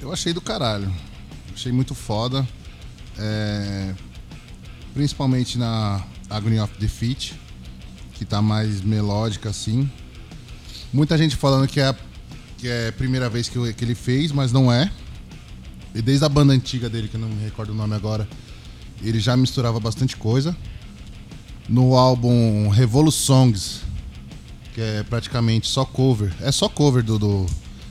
Eu 0.00 0.12
achei 0.12 0.32
do 0.32 0.40
caralho. 0.40 0.92
Achei 1.52 1.72
muito 1.72 1.94
foda. 1.94 2.46
É, 3.18 3.94
Principalmente 4.94 5.56
na 5.58 6.02
Agony 6.28 6.60
of 6.60 6.72
Defeat, 6.78 7.34
que 8.22 8.30
tá 8.30 8.40
mais 8.40 8.80
melódica 8.82 9.50
assim. 9.50 9.90
Muita 10.92 11.18
gente 11.18 11.34
falando 11.34 11.66
que 11.66 11.80
é 11.80 11.88
a, 11.88 11.94
que 12.56 12.68
é 12.68 12.88
a 12.88 12.92
primeira 12.92 13.28
vez 13.28 13.48
que, 13.48 13.56
eu- 13.56 13.74
que 13.74 13.84
ele 13.84 13.94
fez, 13.96 14.30
mas 14.30 14.52
não 14.52 14.70
é. 14.72 14.90
E 15.94 16.00
desde 16.00 16.24
a 16.24 16.28
banda 16.28 16.52
antiga 16.52 16.88
dele, 16.88 17.08
que 17.08 17.16
eu 17.16 17.20
não 17.20 17.28
me 17.28 17.42
recordo 17.42 17.70
o 17.70 17.74
nome 17.74 17.94
agora, 17.94 18.28
ele 19.02 19.18
já 19.18 19.36
misturava 19.36 19.80
bastante 19.80 20.16
coisa. 20.16 20.56
No 21.68 21.96
álbum 21.96 22.68
Revolutions, 22.68 23.80
que 24.74 24.80
é 24.80 25.02
praticamente 25.02 25.68
só 25.68 25.84
cover, 25.84 26.32
é 26.40 26.52
só 26.52 26.68
cover 26.68 27.02
do, 27.02 27.18
do 27.18 27.46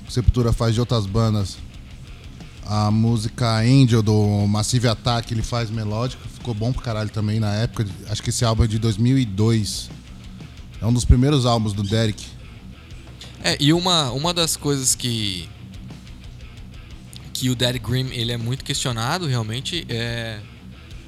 Sepultura 0.10 0.54
faz 0.54 0.74
de 0.74 0.80
outras 0.80 1.06
bandas. 1.06 1.58
A 2.66 2.90
música 2.90 3.58
Angel 3.60 4.02
do 4.02 4.48
Massive 4.48 4.88
Attack 4.88 5.34
ele 5.34 5.42
faz 5.42 5.70
melódica, 5.70 6.22
ficou 6.34 6.54
bom 6.54 6.72
pra 6.72 6.82
caralho 6.82 7.10
também 7.10 7.40
na 7.40 7.54
época. 7.56 7.86
Acho 8.10 8.24
que 8.24 8.30
esse 8.30 8.46
álbum 8.46 8.64
é 8.64 8.68
de 8.68 8.80
2002. 8.80 9.90
É 10.82 10.86
um 10.86 10.94
dos 10.94 11.06
primeiros 11.06 11.46
álbuns 11.46 11.74
do 11.74 11.84
Derek. 11.84 12.26
É, 13.44 13.56
e 13.60 13.72
uma, 13.72 14.12
uma 14.12 14.34
das 14.34 14.58
coisas 14.58 14.96
que 14.96 15.48
que 17.34 17.50
o 17.50 17.56
Derek 17.56 17.84
Grimm 17.84 18.12
ele 18.12 18.32
é 18.32 18.38
muito 18.38 18.64
questionado 18.64 19.26
realmente 19.26 19.86
é 19.90 20.40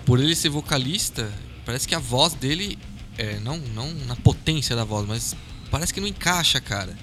por 0.05 0.19
ele 0.19 0.35
ser 0.35 0.49
vocalista, 0.49 1.31
parece 1.65 1.87
que 1.87 1.93
a 1.93 1.99
voz 1.99 2.33
dele 2.33 2.77
é, 3.17 3.39
não 3.39 3.57
não 3.57 3.93
na 4.07 4.15
potência 4.15 4.75
da 4.75 4.83
voz, 4.83 5.07
mas 5.07 5.35
parece 5.69 5.93
que 5.93 6.01
não 6.01 6.07
encaixa, 6.07 6.59
cara. 6.59 6.97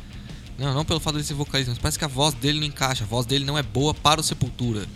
Não, 0.58 0.74
não 0.74 0.84
pelo 0.84 1.00
fato 1.00 1.14
de 1.14 1.20
ele 1.20 1.26
ser 1.26 1.34
vocalista, 1.34 1.70
mas 1.70 1.78
parece 1.78 1.98
que 1.98 2.04
a 2.04 2.08
voz 2.08 2.34
dele 2.34 2.60
não 2.60 2.66
encaixa, 2.66 3.04
a 3.04 3.06
voz 3.06 3.24
dele 3.24 3.44
não 3.44 3.56
é 3.56 3.62
boa 3.62 3.94
para 3.94 4.20
o 4.20 4.22
Sepultura. 4.22 4.86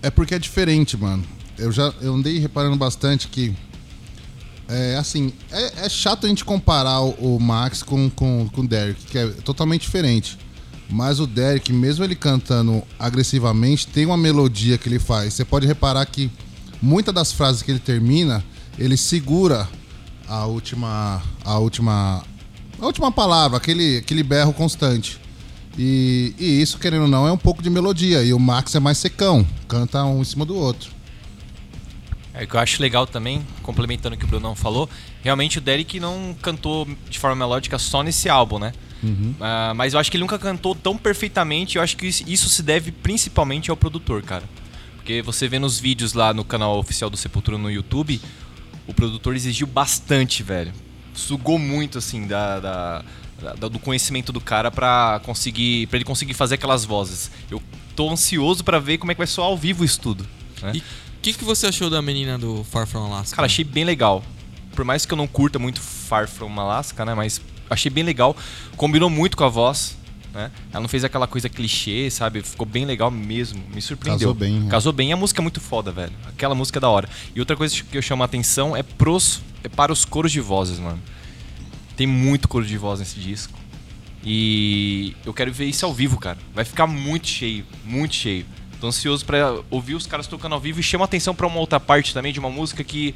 É 0.00 0.10
porque 0.10 0.34
é 0.34 0.38
diferente, 0.38 0.96
mano. 0.96 1.24
Eu 1.58 1.70
já 1.70 1.92
eu 2.00 2.14
andei 2.14 2.38
reparando 2.38 2.76
bastante 2.76 3.28
que. 3.28 3.54
É 4.68 4.96
assim, 4.96 5.32
é, 5.52 5.86
é 5.86 5.88
chato 5.88 6.24
a 6.24 6.28
gente 6.28 6.44
comparar 6.44 7.00
o, 7.00 7.36
o 7.36 7.40
Max 7.40 7.82
com, 7.82 8.08
com, 8.10 8.48
com 8.52 8.62
o 8.62 8.66
Derek, 8.66 9.04
que 9.06 9.18
é 9.18 9.26
totalmente 9.26 9.82
diferente. 9.82 10.38
Mas 10.88 11.20
o 11.20 11.26
Derek, 11.26 11.72
mesmo 11.72 12.04
ele 12.04 12.14
cantando 12.14 12.82
agressivamente, 12.98 13.86
tem 13.86 14.06
uma 14.06 14.16
melodia 14.16 14.78
que 14.78 14.88
ele 14.88 14.98
faz. 14.98 15.34
Você 15.34 15.44
pode 15.44 15.66
reparar 15.66 16.04
que 16.06 16.30
muitas 16.80 17.14
das 17.14 17.32
frases 17.32 17.62
que 17.62 17.70
ele 17.70 17.78
termina, 17.78 18.44
ele 18.78 18.96
segura 18.96 19.68
a 20.28 20.46
última. 20.46 21.22
a 21.44 21.58
última. 21.58 22.22
a 22.80 22.86
última 22.86 23.10
palavra, 23.10 23.56
aquele, 23.56 23.98
aquele 23.98 24.22
berro 24.22 24.52
constante. 24.52 25.20
E, 25.76 26.34
e 26.38 26.62
isso, 26.62 26.78
querendo 26.78 27.02
ou 27.02 27.08
não, 27.08 27.26
é 27.26 27.32
um 27.32 27.38
pouco 27.38 27.62
de 27.62 27.68
melodia. 27.68 28.22
E 28.22 28.32
o 28.32 28.38
Max 28.38 28.74
é 28.74 28.80
mais 28.80 28.98
secão, 28.98 29.46
canta 29.66 30.04
um 30.04 30.20
em 30.20 30.24
cima 30.24 30.44
do 30.44 30.56
outro. 30.56 30.90
É 32.34 32.44
o 32.44 32.48
que 32.48 32.56
eu 32.56 32.60
acho 32.60 32.82
legal 32.82 33.06
também, 33.06 33.46
complementando 33.62 34.16
o 34.16 34.18
que 34.18 34.24
o 34.24 34.28
Brunão 34.28 34.54
falou, 34.56 34.90
realmente 35.22 35.58
o 35.58 35.60
Derek 35.60 36.00
não 36.00 36.34
cantou 36.42 36.86
de 37.08 37.18
forma 37.18 37.36
melódica 37.36 37.78
só 37.78 38.02
nesse 38.02 38.28
álbum, 38.28 38.58
né? 38.58 38.72
Ah, 39.40 39.72
mas 39.76 39.92
eu 39.94 40.00
acho 40.00 40.10
que 40.10 40.16
ele 40.16 40.22
nunca 40.24 40.38
cantou 40.38 40.74
tão 40.74 40.96
perfeitamente, 40.96 41.76
eu 41.76 41.82
acho 41.82 41.96
que 41.96 42.06
isso 42.06 42.48
se 42.48 42.62
deve 42.62 42.90
principalmente 42.90 43.70
ao 43.70 43.76
produtor, 43.76 44.22
cara. 44.22 44.42
Porque 44.96 45.20
você 45.22 45.46
vê 45.46 45.58
nos 45.58 45.78
vídeos 45.78 46.14
lá 46.14 46.32
no 46.34 46.42
canal 46.44 46.78
oficial 46.78 47.08
do 47.10 47.16
Sepultura 47.16 47.56
no 47.58 47.70
YouTube, 47.70 48.20
o 48.86 48.94
produtor 48.94 49.36
exigiu 49.36 49.66
bastante, 49.66 50.42
velho. 50.42 50.72
Sugou 51.12 51.58
muito, 51.58 51.98
assim, 51.98 52.26
da, 52.26 52.58
da- 52.58 53.04
da- 53.60 53.68
do 53.68 53.78
conhecimento 53.78 54.32
do 54.32 54.40
cara 54.40 54.70
pra 54.70 55.20
conseguir. 55.22 55.86
para 55.88 55.98
ele 55.98 56.04
conseguir 56.04 56.32
fazer 56.34 56.54
aquelas 56.56 56.84
vozes. 56.84 57.30
Eu 57.50 57.62
tô 57.94 58.10
ansioso 58.10 58.64
pra 58.64 58.78
ver 58.78 58.96
como 58.98 59.12
é 59.12 59.14
que 59.14 59.18
vai 59.18 59.26
soar 59.26 59.48
ao 59.48 59.56
vivo 59.56 59.84
isso 59.84 60.00
tudo. 60.00 60.26
né? 60.62 60.72
E 60.74 60.82
que, 61.24 61.32
que 61.32 61.44
você 61.44 61.68
achou 61.68 61.88
da 61.88 62.02
menina 62.02 62.36
do 62.36 62.62
Far 62.64 62.86
From 62.86 63.06
Alaska? 63.06 63.36
Cara, 63.36 63.46
achei 63.46 63.64
bem 63.64 63.82
legal. 63.82 64.22
Por 64.76 64.84
mais 64.84 65.06
que 65.06 65.12
eu 65.12 65.16
não 65.16 65.26
curta 65.26 65.58
muito 65.58 65.80
Far 65.80 66.28
From 66.28 66.60
Alaska, 66.60 67.02
né? 67.02 67.14
Mas 67.14 67.40
achei 67.70 67.90
bem 67.90 68.04
legal. 68.04 68.36
Combinou 68.76 69.08
muito 69.08 69.34
com 69.34 69.44
a 69.44 69.48
voz, 69.48 69.96
né? 70.34 70.50
Ela 70.70 70.82
não 70.82 70.88
fez 70.88 71.02
aquela 71.02 71.26
coisa 71.26 71.48
clichê, 71.48 72.10
sabe? 72.10 72.42
Ficou 72.42 72.66
bem 72.66 72.84
legal 72.84 73.10
mesmo. 73.10 73.64
Me 73.74 73.80
surpreendeu. 73.80 74.28
Casou 74.28 74.34
bem, 74.34 74.60
né? 74.60 74.70
Casou 74.70 74.92
bem. 74.92 75.08
E 75.08 75.12
a 75.12 75.16
música 75.16 75.40
é 75.40 75.42
muito 75.42 75.62
foda, 75.62 75.90
velho. 75.90 76.12
Aquela 76.28 76.54
música 76.54 76.78
é 76.78 76.80
da 76.80 76.90
hora. 76.90 77.08
E 77.34 77.40
outra 77.40 77.56
coisa 77.56 77.74
que 77.82 77.96
eu 77.96 78.02
chamo 78.02 78.22
a 78.22 78.26
atenção 78.26 78.76
é, 78.76 78.82
pros, 78.82 79.40
é 79.62 79.68
para 79.68 79.90
os 79.90 80.04
coros 80.04 80.30
de 80.30 80.40
vozes, 80.40 80.78
mano. 80.78 81.00
Tem 81.96 82.06
muito 82.06 82.48
coro 82.48 82.66
de 82.66 82.76
voz 82.76 83.00
nesse 83.00 83.18
disco. 83.18 83.58
E 84.22 85.16
eu 85.24 85.32
quero 85.32 85.50
ver 85.50 85.64
isso 85.64 85.86
ao 85.86 85.94
vivo, 85.94 86.18
cara. 86.18 86.36
Vai 86.54 86.66
ficar 86.66 86.86
muito 86.86 87.28
cheio, 87.28 87.64
muito 87.82 88.14
cheio. 88.14 88.44
Tô 88.84 88.88
ansioso 88.88 89.24
pra 89.24 89.62
ouvir 89.70 89.94
os 89.94 90.06
caras 90.06 90.26
tocando 90.26 90.54
ao 90.54 90.60
vivo 90.60 90.78
e 90.78 90.82
chama 90.82 91.06
atenção 91.06 91.34
pra 91.34 91.46
uma 91.46 91.58
outra 91.58 91.80
parte 91.80 92.12
também 92.12 92.34
de 92.34 92.38
uma 92.38 92.50
música 92.50 92.84
que 92.84 93.14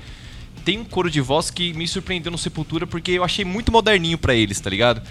tem 0.65 0.79
um 0.79 0.85
coro 0.85 1.11
de 1.11 1.21
voz 1.21 1.51
que 1.51 1.75
me 1.75 1.87
surpreendeu 1.87 2.33
no 2.33 2.39
Sepultura 2.39 2.87
porque 2.87 3.11
eu 3.11 3.23
achei 3.23 3.45
muito 3.45 3.71
moderninho 3.71 4.17
pra 4.17 4.35
eles, 4.35 4.59
tá 4.59 4.71
ligado? 4.71 5.03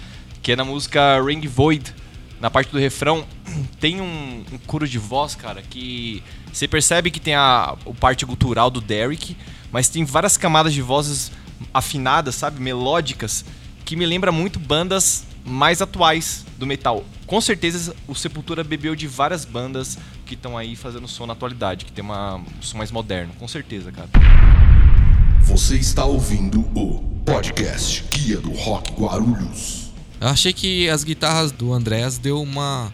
Que 0.42 0.50
é 0.50 0.56
na 0.56 0.64
música 0.64 1.22
Ring 1.24 1.46
Void, 1.46 1.94
na 2.40 2.50
parte 2.50 2.72
do 2.72 2.78
refrão, 2.80 3.24
tem 3.78 4.00
um, 4.00 4.44
um 4.52 4.58
coro 4.66 4.88
de 4.88 4.98
voz, 4.98 5.36
cara, 5.36 5.62
que 5.62 6.24
você 6.52 6.66
percebe 6.66 7.12
que 7.12 7.20
tem 7.20 7.36
a, 7.36 7.76
o 7.84 7.94
parte 7.94 8.26
cultural 8.26 8.68
do 8.68 8.80
Derek, 8.80 9.36
mas 9.70 9.88
tem 9.88 10.04
várias 10.04 10.36
camadas 10.36 10.74
de 10.74 10.82
vozes 10.82 11.30
afinadas, 11.72 12.34
sabe, 12.34 12.60
melódicas, 12.60 13.44
que 13.84 13.94
me 13.94 14.04
lembra 14.04 14.32
muito 14.32 14.58
bandas 14.58 15.24
mais 15.48 15.82
atuais 15.82 16.44
do 16.58 16.66
metal. 16.66 17.04
Com 17.26 17.40
certeza 17.40 17.94
o 18.06 18.14
Sepultura 18.14 18.62
bebeu 18.62 18.94
de 18.94 19.06
várias 19.06 19.44
bandas 19.44 19.98
que 20.24 20.34
estão 20.34 20.56
aí 20.56 20.76
fazendo 20.76 21.08
som 21.08 21.26
na 21.26 21.32
atualidade, 21.32 21.84
que 21.84 21.92
tem 21.92 22.04
uma, 22.04 22.36
um 22.36 22.62
som 22.62 22.78
mais 22.78 22.90
moderno, 22.90 23.32
com 23.38 23.48
certeza, 23.48 23.90
cara. 23.90 24.08
Você 25.42 25.76
está 25.76 26.04
ouvindo 26.04 26.60
o 26.78 27.00
podcast 27.24 28.04
Guia 28.12 28.38
do 28.38 28.52
Rock 28.52 28.92
Guarulhos. 28.92 29.90
Eu 30.20 30.28
achei 30.28 30.52
que 30.52 30.88
as 30.88 31.04
guitarras 31.04 31.52
do 31.52 31.72
Andrés 31.72 32.18
deu 32.18 32.42
uma 32.42 32.92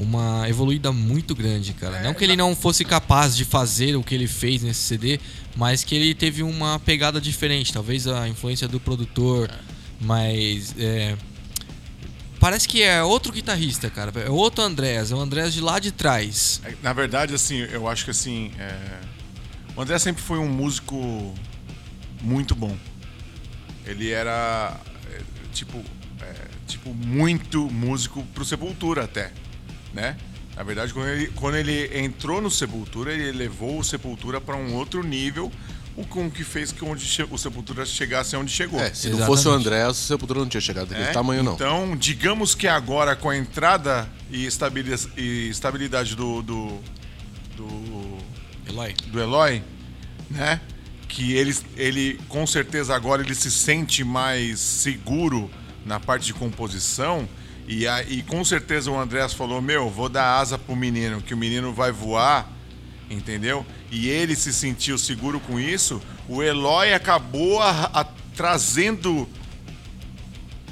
uma 0.00 0.48
evoluída 0.48 0.90
muito 0.92 1.34
grande, 1.34 1.74
cara. 1.74 2.00
não 2.02 2.14
que 2.14 2.24
ele 2.24 2.34
não 2.34 2.56
fosse 2.56 2.84
capaz 2.84 3.36
de 3.36 3.44
fazer 3.44 3.96
o 3.96 4.02
que 4.02 4.14
ele 4.14 4.26
fez 4.26 4.62
nesse 4.62 4.80
CD, 4.80 5.20
mas 5.54 5.84
que 5.84 5.94
ele 5.94 6.14
teve 6.14 6.42
uma 6.42 6.78
pegada 6.78 7.20
diferente, 7.20 7.72
talvez 7.72 8.06
a 8.06 8.26
influência 8.26 8.66
do 8.66 8.80
produtor, 8.80 9.50
mas 10.00 10.74
é, 10.78 11.16
parece 12.40 12.66
que 12.66 12.82
é 12.82 13.02
outro 13.02 13.32
guitarrista, 13.32 13.88
cara. 13.90 14.10
É 14.20 14.30
outro 14.30 14.64
Andrés, 14.64 15.12
é 15.12 15.14
o 15.14 15.20
Andrés 15.20 15.52
de 15.54 15.60
lá 15.60 15.78
de 15.78 15.92
trás. 15.92 16.60
É, 16.64 16.74
Na 16.82 16.92
verdade, 16.92 17.34
assim, 17.34 17.58
eu 17.58 17.86
acho 17.86 18.04
que 18.04 18.10
assim. 18.10 18.50
é, 18.58 19.00
O 19.76 19.82
André 19.82 19.98
sempre 19.98 20.22
foi 20.22 20.38
um 20.38 20.48
músico 20.48 21.32
muito 22.22 22.54
bom. 22.54 22.76
Ele 23.86 24.10
era 24.10 24.76
é, 25.12 25.20
tipo, 25.52 25.78
é, 26.22 26.34
tipo 26.66 26.92
muito 26.94 27.70
músico 27.70 28.24
pro 28.34 28.44
Sepultura 28.44 29.04
até, 29.04 29.32
né? 29.92 30.16
Na 30.56 30.62
verdade, 30.62 30.92
quando 30.92 31.08
ele, 31.08 31.26
quando 31.28 31.56
ele 31.56 31.98
entrou 31.98 32.40
no 32.42 32.50
Sepultura, 32.50 33.12
ele 33.12 33.32
levou 33.32 33.78
o 33.78 33.84
Sepultura 33.84 34.40
para 34.40 34.56
um 34.56 34.74
outro 34.74 35.02
nível, 35.02 35.50
o 35.96 36.04
com 36.06 36.30
que 36.30 36.44
fez 36.44 36.72
que 36.72 36.84
onde 36.84 37.04
o 37.30 37.36
Sepultura 37.38 37.84
chegasse 37.84 38.34
onde 38.36 38.50
chegou. 38.52 38.80
É, 38.80 38.92
se 38.94 39.08
não 39.08 39.16
Exatamente. 39.16 39.26
fosse 39.26 39.48
o 39.48 39.50
André, 39.50 39.86
o 39.86 39.94
Sepultura 39.94 40.40
não 40.40 40.48
tinha 40.48 40.60
chegado 40.60 40.88
daquele 40.88 41.08
É, 41.08 41.12
tamanho, 41.12 41.42
não. 41.42 41.54
Então, 41.54 41.96
digamos 41.96 42.54
que 42.54 42.66
agora 42.68 43.14
com 43.16 43.28
a 43.28 43.36
entrada 43.36 44.08
e 44.30 44.46
estabilidade, 44.46 45.08
e 45.16 45.48
estabilidade 45.48 46.14
do, 46.16 46.42
do, 46.42 46.78
do, 47.56 48.18
Eloy. 48.68 48.94
do 49.08 49.20
Eloy, 49.20 49.62
né? 50.30 50.60
Que 51.08 51.32
ele, 51.32 51.56
ele 51.76 52.20
com 52.28 52.46
certeza 52.46 52.94
agora 52.94 53.22
ele 53.22 53.34
se 53.34 53.50
sente 53.50 54.04
mais 54.04 54.60
seguro 54.60 55.50
na 55.84 55.98
parte 55.98 56.26
de 56.26 56.34
composição. 56.34 57.28
E, 57.66 57.86
a, 57.86 58.02
e 58.02 58.22
com 58.22 58.44
certeza 58.44 58.90
o 58.90 58.98
Andrés 58.98 59.32
falou: 59.32 59.60
Meu, 59.60 59.90
vou 59.90 60.08
dar 60.08 60.38
asa 60.38 60.56
pro 60.56 60.74
menino, 60.76 61.20
que 61.20 61.34
o 61.34 61.36
menino 61.36 61.72
vai 61.72 61.90
voar, 61.92 62.50
entendeu? 63.10 63.66
E 63.90 64.08
ele 64.08 64.34
se 64.36 64.52
sentiu 64.52 64.96
seguro 64.96 65.40
com 65.40 65.58
isso. 65.58 66.00
O 66.28 66.42
Eloy 66.42 66.94
acabou 66.94 67.60
a- 67.60 67.90
a- 67.92 68.06
trazendo 68.36 69.28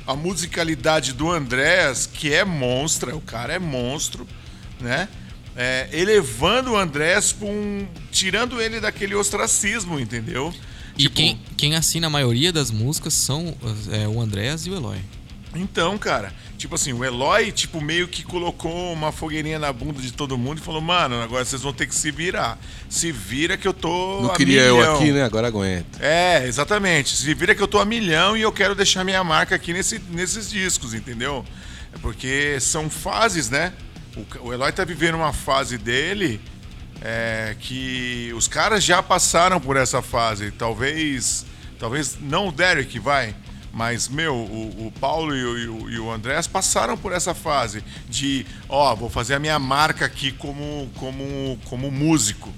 a 0.06 0.14
musicalidade 0.16 1.12
do 1.12 1.30
Andrés, 1.30 2.06
que 2.06 2.32
é 2.32 2.44
monstra, 2.44 3.14
o 3.14 3.20
cara 3.20 3.52
é 3.52 3.58
monstro, 3.58 4.26
né? 4.80 5.08
É, 5.54 5.88
elevando 5.92 6.72
o 6.72 6.76
Andrés 6.76 7.32
pra 7.32 7.48
um. 7.48 7.86
tirando 8.12 8.60
ele 8.62 8.80
daquele 8.80 9.14
ostracismo, 9.16 9.98
entendeu? 9.98 10.54
E 10.96 11.02
Tipo, 11.02 11.16
quem, 11.16 11.40
quem 11.56 11.74
assina 11.76 12.06
a 12.06 12.10
maioria 12.10 12.52
das 12.52 12.70
músicas 12.70 13.12
são 13.14 13.54
é, 13.90 14.06
o 14.06 14.20
Andrés 14.20 14.66
e 14.66 14.70
o 14.70 14.74
Eloy. 14.76 14.98
Então, 15.54 15.98
cara, 15.98 16.32
tipo 16.58 16.74
assim, 16.74 16.92
o 16.92 17.04
Eloy, 17.04 17.52
tipo, 17.52 17.80
meio 17.80 18.08
que 18.08 18.24
colocou 18.24 18.92
uma 18.92 19.12
fogueirinha 19.12 19.58
na 19.60 19.72
bunda 19.72 20.02
de 20.02 20.12
todo 20.12 20.36
mundo 20.36 20.58
e 20.58 20.60
falou, 20.60 20.80
mano, 20.80 21.22
agora 21.22 21.44
vocês 21.44 21.62
vão 21.62 21.72
ter 21.72 21.86
que 21.86 21.94
se 21.94 22.10
virar. 22.10 22.58
Se 22.88 23.12
vira 23.12 23.56
que 23.56 23.66
eu 23.66 23.72
tô. 23.72 24.20
Não 24.20 24.34
queria 24.34 24.62
eu 24.62 24.76
milhão." 24.76 24.96
aqui, 24.96 25.12
né? 25.12 25.22
Agora 25.24 25.46
aguenta. 25.46 26.04
É, 26.04 26.44
exatamente. 26.46 27.16
Se 27.16 27.32
vira 27.32 27.54
que 27.54 27.62
eu 27.62 27.68
tô 27.68 27.78
a 27.78 27.84
milhão 27.84 28.36
e 28.36 28.42
eu 28.42 28.50
quero 28.50 28.74
deixar 28.74 29.04
minha 29.04 29.22
marca 29.22 29.54
aqui 29.54 29.72
nesse, 29.72 30.00
nesses 30.10 30.50
discos, 30.50 30.92
entendeu? 30.92 31.44
É 31.94 31.98
porque 31.98 32.58
são 32.60 32.90
fases, 32.90 33.48
né? 33.48 33.72
O, 34.16 34.48
o 34.48 34.52
Eloy 34.52 34.72
tá 34.72 34.84
vivendo 34.84 35.14
uma 35.14 35.32
fase 35.32 35.78
dele 35.78 36.40
é, 37.00 37.54
que 37.60 38.32
os 38.36 38.48
caras 38.48 38.82
já 38.82 39.00
passaram 39.00 39.60
por 39.60 39.76
essa 39.76 40.02
fase. 40.02 40.50
Talvez. 40.50 41.46
Talvez 41.78 42.18
não 42.20 42.48
o 42.48 42.52
Derek, 42.52 42.98
vai. 42.98 43.36
Mas, 43.72 44.08
meu, 44.08 44.34
o, 44.34 44.86
o 44.88 44.92
Paulo 44.98 45.36
e 45.36 45.44
o, 45.44 45.90
e 45.90 45.98
o- 45.98 46.10
Andrés 46.10 46.46
passaram 46.46 46.96
por 46.96 47.12
essa 47.12 47.34
fase 47.34 47.84
de, 48.08 48.44
ó, 48.68 48.94
vou 48.94 49.08
fazer 49.10 49.34
a 49.34 49.38
minha 49.38 49.58
marca 49.58 50.04
aqui 50.06 50.32
como, 50.32 50.88
como, 50.96 51.58
como 51.66 51.90
músico. 51.90 52.52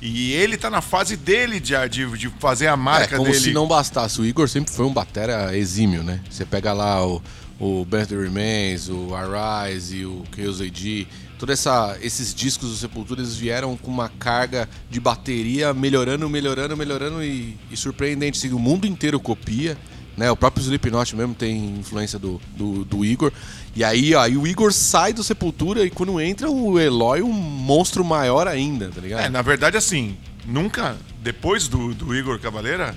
E 0.00 0.32
ele 0.32 0.56
tá 0.56 0.68
na 0.68 0.80
fase 0.80 1.16
dele 1.16 1.60
de, 1.60 1.74
de, 1.88 2.06
de 2.18 2.28
fazer 2.38 2.66
a 2.68 2.72
É, 2.72 2.76
marca 2.76 3.16
como 3.16 3.30
dele. 3.30 3.40
se 3.42 3.52
não 3.52 3.66
bastasse. 3.68 4.20
O 4.20 4.24
Igor 4.26 4.48
sempre 4.48 4.72
foi 4.72 4.84
um 4.84 4.92
batera 4.92 5.56
exímio, 5.56 6.02
né? 6.02 6.20
Você 6.30 6.44
pega 6.44 6.72
lá 6.72 7.06
o, 7.06 7.22
o 7.58 7.86
That 7.90 8.14
Remains, 8.14 8.88
o 8.88 9.14
Arise 9.14 9.98
e 9.98 10.06
o 10.06 10.24
Chaos 10.36 10.60
AD. 10.60 11.06
Todos 11.38 11.64
esses 12.00 12.34
discos 12.34 12.70
do 12.70 12.76
Sepultura 12.76 13.20
eles 13.20 13.34
vieram 13.36 13.76
com 13.76 13.90
uma 13.90 14.08
carga 14.08 14.68
de 14.90 14.98
bateria 15.00 15.72
melhorando, 15.74 16.28
melhorando, 16.28 16.76
melhorando 16.76 17.22
e, 17.22 17.56
e 17.70 17.76
surpreendente. 17.76 18.38
Assim, 18.38 18.52
o 18.54 18.58
mundo 18.58 18.86
inteiro 18.86 19.18
copia. 19.20 19.76
Né, 20.16 20.30
o 20.30 20.36
próprio 20.36 20.62
Slipknot 20.62 21.16
mesmo 21.16 21.34
tem 21.34 21.78
influência 21.80 22.18
do, 22.18 22.40
do, 22.56 22.84
do 22.84 23.04
Igor. 23.04 23.32
E 23.74 23.82
aí, 23.82 24.14
ó, 24.14 24.24
o 24.28 24.46
Igor 24.46 24.72
sai 24.72 25.12
do 25.12 25.24
Sepultura 25.24 25.84
e 25.84 25.90
quando 25.90 26.20
entra 26.20 26.48
o 26.48 26.78
Eloy, 26.78 27.20
um 27.20 27.32
monstro 27.32 28.04
maior 28.04 28.46
ainda, 28.46 28.90
tá 28.90 29.00
ligado? 29.00 29.24
É, 29.24 29.28
na 29.28 29.42
verdade, 29.42 29.76
assim, 29.76 30.16
nunca, 30.46 30.96
depois 31.20 31.66
do, 31.66 31.92
do 31.92 32.14
Igor 32.14 32.38
Cavaleira, 32.38 32.94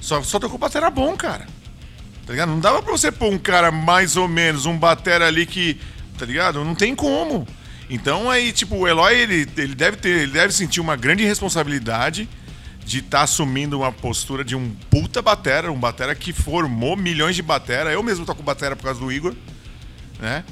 só, 0.00 0.22
só 0.22 0.38
tocou 0.38 0.58
batera 0.58 0.90
bom, 0.90 1.16
cara. 1.16 1.46
Tá 2.24 2.32
ligado? 2.32 2.50
Não 2.50 2.60
dava 2.60 2.80
pra 2.80 2.92
você 2.92 3.10
pôr 3.10 3.32
um 3.32 3.38
cara 3.38 3.72
mais 3.72 4.16
ou 4.16 4.28
menos, 4.28 4.64
um 4.64 4.78
batera 4.78 5.26
ali 5.26 5.44
que. 5.44 5.80
Tá 6.16 6.24
ligado? 6.24 6.64
Não 6.64 6.76
tem 6.76 6.94
como. 6.94 7.46
Então 7.88 8.30
aí, 8.30 8.52
tipo, 8.52 8.76
o 8.76 8.86
Eloy, 8.86 9.14
ele, 9.14 9.48
ele 9.56 9.74
deve 9.74 9.96
ter, 9.96 10.10
ele 10.10 10.32
deve 10.32 10.52
sentir 10.52 10.80
uma 10.80 10.94
grande 10.94 11.24
responsabilidade 11.24 12.28
de 12.90 12.98
estar 12.98 13.22
assumindo 13.22 13.78
uma 13.78 13.92
postura 13.92 14.42
de 14.42 14.56
um 14.56 14.68
puta 14.90 15.22
batera, 15.22 15.70
um 15.70 15.78
batera 15.78 16.12
que 16.12 16.32
formou 16.32 16.96
milhões 16.96 17.36
de 17.36 17.42
batera. 17.42 17.92
Eu 17.92 18.02
mesmo 18.02 18.26
toco 18.26 18.42
batera 18.42 18.74
por 18.74 18.82
causa 18.82 18.98
do 18.98 19.12
Igor, 19.12 19.32
né? 20.18 20.42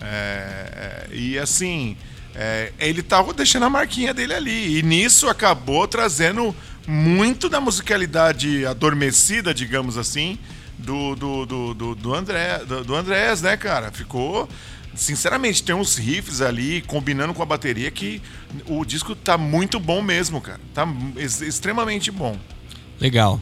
É, 0.00 1.06
é, 1.10 1.14
e 1.14 1.38
assim, 1.38 1.94
é, 2.34 2.72
ele 2.78 3.02
tava 3.02 3.34
deixando 3.34 3.66
a 3.66 3.70
marquinha 3.70 4.14
dele 4.14 4.32
ali. 4.32 4.78
E 4.78 4.82
nisso 4.82 5.28
acabou 5.28 5.86
trazendo 5.86 6.56
muito 6.88 7.46
da 7.46 7.60
musicalidade 7.60 8.64
adormecida, 8.64 9.52
digamos 9.52 9.98
assim, 9.98 10.38
do, 10.78 11.14
do, 11.14 11.44
do, 11.44 11.74
do, 11.74 11.94
do 11.94 12.14
André, 12.14 12.64
do, 12.66 12.84
do 12.84 12.94
Andrés, 12.94 13.42
né, 13.42 13.54
cara? 13.58 13.92
Ficou. 13.92 14.48
Sinceramente, 14.94 15.62
tem 15.62 15.74
uns 15.74 15.96
riffs 15.96 16.40
ali 16.42 16.82
combinando 16.82 17.32
com 17.32 17.42
a 17.42 17.46
bateria 17.46 17.90
que 17.90 18.20
o 18.66 18.84
disco 18.84 19.14
tá 19.16 19.38
muito 19.38 19.80
bom 19.80 20.02
mesmo, 20.02 20.40
cara. 20.40 20.60
Tá 20.74 20.86
ex- 21.16 21.40
extremamente 21.40 22.10
bom. 22.10 22.36
Legal. 23.00 23.40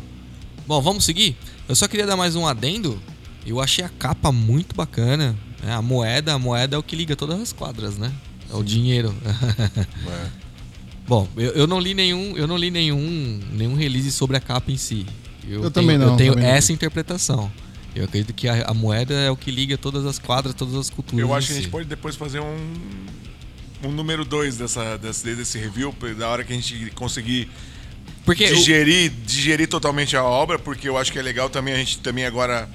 Bom, 0.66 0.80
vamos 0.80 1.04
seguir? 1.04 1.36
Eu 1.68 1.74
só 1.74 1.88
queria 1.88 2.06
dar 2.06 2.16
mais 2.16 2.36
um 2.36 2.46
adendo. 2.46 3.00
Eu 3.44 3.60
achei 3.60 3.84
a 3.84 3.88
capa 3.88 4.30
muito 4.30 4.74
bacana. 4.76 5.36
né? 5.62 5.72
A 5.74 5.82
moeda, 5.82 6.34
a 6.34 6.38
moeda 6.38 6.76
é 6.76 6.78
o 6.78 6.82
que 6.82 6.94
liga 6.94 7.16
todas 7.16 7.40
as 7.40 7.52
quadras, 7.52 7.96
né? 7.98 8.12
É 8.52 8.54
o 8.56 8.62
dinheiro. 8.62 9.14
Bom, 11.06 11.26
eu, 11.36 11.50
eu 11.52 11.66
não 11.66 11.80
li 11.80 11.92
nenhum, 11.94 12.36
eu 12.36 12.46
não 12.46 12.56
li 12.56 12.70
nenhum, 12.70 13.40
nenhum 13.52 13.74
release 13.74 14.12
sobre 14.12 14.36
a 14.36 14.40
capa 14.40 14.70
em 14.70 14.76
si. 14.76 15.04
Eu 15.48 15.58
tenho, 15.62 15.70
também 15.70 15.98
não, 15.98 16.12
Eu 16.12 16.16
tenho 16.16 16.32
também 16.34 16.48
não. 16.48 16.54
essa 16.54 16.72
interpretação. 16.72 17.50
Eu 17.94 18.04
acredito 18.04 18.32
que 18.32 18.48
a, 18.48 18.66
a 18.66 18.74
moeda 18.74 19.14
é 19.14 19.30
o 19.30 19.36
que 19.36 19.50
liga 19.50 19.76
todas 19.76 20.06
as 20.06 20.18
quadras, 20.18 20.54
todas 20.54 20.74
as 20.74 20.90
culturas. 20.90 21.20
Eu 21.20 21.34
acho 21.34 21.48
que 21.48 21.52
a 21.52 21.56
si. 21.56 21.62
gente 21.62 21.70
pode 21.70 21.88
depois 21.88 22.16
fazer 22.16 22.40
um, 22.40 22.56
um 23.82 23.90
número 23.90 24.24
2 24.24 24.56
dessa, 24.56 24.96
desse, 24.96 25.34
desse 25.34 25.58
review, 25.58 25.94
da 26.16 26.28
hora 26.28 26.44
que 26.44 26.52
a 26.52 26.56
gente 26.56 26.90
conseguir 26.92 27.48
Porque 28.24 28.46
digerir, 28.46 29.10
digerir 29.26 29.68
totalmente 29.68 30.16
a 30.16 30.22
obra, 30.22 30.58
porque 30.58 30.88
eu 30.88 30.96
acho 30.96 31.10
que 31.12 31.18
é 31.18 31.22
legal 31.22 31.50
também 31.50 31.74
a 31.74 31.78
gente 31.78 31.98
também 31.98 32.24
agora 32.24 32.68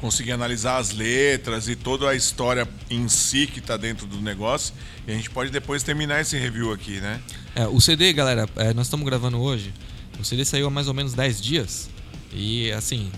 conseguir 0.00 0.32
analisar 0.32 0.76
as 0.76 0.90
letras 0.92 1.68
e 1.68 1.74
toda 1.74 2.10
a 2.10 2.14
história 2.14 2.68
em 2.90 3.08
si 3.08 3.46
que 3.46 3.60
tá 3.60 3.76
dentro 3.76 4.06
do 4.06 4.20
negócio. 4.20 4.74
E 5.06 5.10
a 5.10 5.14
gente 5.14 5.30
pode 5.30 5.50
depois 5.50 5.82
terminar 5.82 6.20
esse 6.20 6.36
review 6.36 6.72
aqui, 6.72 7.00
né? 7.00 7.20
É, 7.54 7.66
o 7.66 7.80
CD, 7.80 8.12
galera, 8.12 8.48
é, 8.56 8.74
nós 8.74 8.86
estamos 8.86 9.06
gravando 9.06 9.40
hoje. 9.40 9.72
O 10.20 10.24
CD 10.24 10.44
saiu 10.44 10.66
há 10.66 10.70
mais 10.70 10.88
ou 10.88 10.94
menos 10.94 11.14
10 11.14 11.40
dias. 11.40 11.88
E 12.32 12.70
assim, 12.72 13.10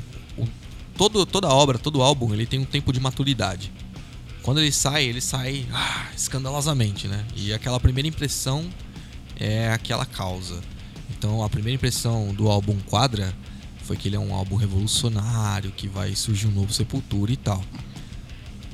todo, 0.99 1.25
toda 1.25 1.49
obra, 1.49 1.79
todo 1.79 2.03
álbum, 2.03 2.35
ele 2.35 2.45
tem 2.45 2.59
um 2.59 2.65
tempo 2.65 2.93
de 2.93 2.99
maturidade. 2.99 3.73
Quando 4.43 4.59
ele 4.59 4.73
sai, 4.73 5.05
ele 5.05 5.21
sai 5.21 5.65
ah, 5.73 6.09
escandalosamente, 6.15 7.07
né? 7.07 7.25
E 7.37 7.53
aquela 7.53 7.79
primeira 7.79 8.09
impressão 8.09 8.69
é 9.39 9.71
aquela 9.71 10.05
causa. 10.05 10.61
Então 11.17 11.43
a 11.43 11.49
primeira 11.49 11.77
impressão 11.77 12.35
do 12.35 12.49
álbum 12.49 12.77
Quadra 12.87 13.33
foi 13.85 13.97
que 13.97 14.09
ele 14.09 14.17
é 14.17 14.19
um 14.19 14.35
álbum 14.35 14.57
revolucionário, 14.57 15.71
que 15.71 15.87
vai 15.87 16.15
surgir 16.15 16.49
um 16.49 16.51
novo 16.51 16.73
Sepultura 16.73 17.33
e 17.33 17.37
tal. 17.37 17.63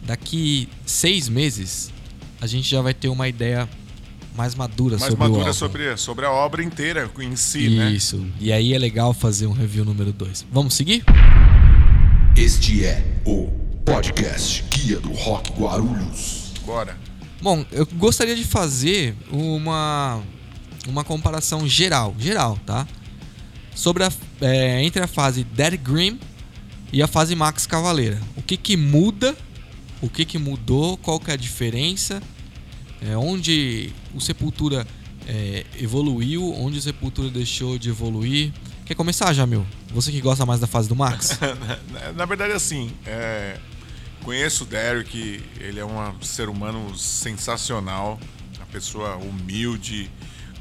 Daqui 0.02 0.68
seis 0.86 1.28
meses, 1.28 1.92
a 2.40 2.46
gente 2.46 2.68
já 2.68 2.80
vai 2.80 2.94
ter 2.94 3.08
uma 3.08 3.28
ideia 3.28 3.68
mais 4.34 4.54
madura 4.54 4.96
Mais 4.96 5.10
sobre 5.10 5.24
o 5.24 5.28
madura 5.28 5.46
álbum. 5.46 5.52
sobre, 5.52 5.96
sobre 5.96 6.26
a 6.26 6.30
obra 6.30 6.62
inteira 6.62 7.10
em 7.20 7.36
si, 7.36 7.68
né? 7.68 7.92
Isso. 7.92 8.26
E 8.40 8.52
aí 8.52 8.72
é 8.72 8.78
legal 8.78 9.12
fazer 9.12 9.46
um 9.46 9.52
review 9.52 9.84
número 9.84 10.12
2. 10.12 10.46
Vamos 10.50 10.74
seguir? 10.74 11.04
Este 12.36 12.84
é 12.84 13.00
o 13.24 13.46
podcast 13.84 14.64
Guia 14.64 14.98
do 14.98 15.12
Rock 15.12 15.52
Guarulhos. 15.52 16.52
Bora. 16.66 16.98
Bom, 17.40 17.64
eu 17.70 17.86
gostaria 17.86 18.34
de 18.34 18.42
fazer 18.42 19.14
uma 19.30 20.20
uma 20.88 21.04
comparação 21.04 21.66
geral, 21.68 22.12
geral, 22.18 22.58
tá? 22.66 22.88
Sobre 23.72 24.02
a, 24.02 24.12
é, 24.40 24.82
entre 24.82 25.00
a 25.00 25.06
fase 25.06 25.44
Dead 25.44 25.76
Grimm 25.80 26.18
e 26.92 27.00
a 27.00 27.06
fase 27.06 27.36
Max 27.36 27.68
Cavaleira. 27.68 28.20
O 28.36 28.42
que 28.42 28.56
que 28.56 28.76
muda? 28.76 29.36
O 30.02 30.08
que 30.08 30.24
que 30.24 30.36
mudou? 30.36 30.96
Qual 30.96 31.20
que 31.20 31.30
é 31.30 31.34
a 31.34 31.36
diferença? 31.36 32.20
É, 33.00 33.16
onde 33.16 33.92
o 34.12 34.20
Sepultura 34.20 34.84
é, 35.28 35.64
evoluiu? 35.80 36.52
Onde 36.52 36.78
o 36.78 36.82
Sepultura 36.82 37.30
deixou 37.30 37.78
de 37.78 37.90
evoluir? 37.90 38.52
Quer 38.84 38.96
começar, 38.96 39.32
Jamil? 39.32 39.64
Você 39.94 40.10
que 40.10 40.20
gosta 40.20 40.44
mais 40.44 40.58
da 40.58 40.66
fase 40.66 40.88
do 40.88 40.96
Max? 40.96 41.38
Na- 42.16 42.26
verdade, 42.26 42.52
assim, 42.52 42.90
é, 43.06 43.56
conheço 44.24 44.64
o 44.64 44.66
Derek, 44.66 45.40
ele 45.60 45.78
é 45.78 45.84
um 45.84 46.20
ser 46.20 46.48
humano 46.48 46.98
sensacional, 46.98 48.18
uma 48.56 48.66
pessoa 48.66 49.14
humilde, 49.14 50.10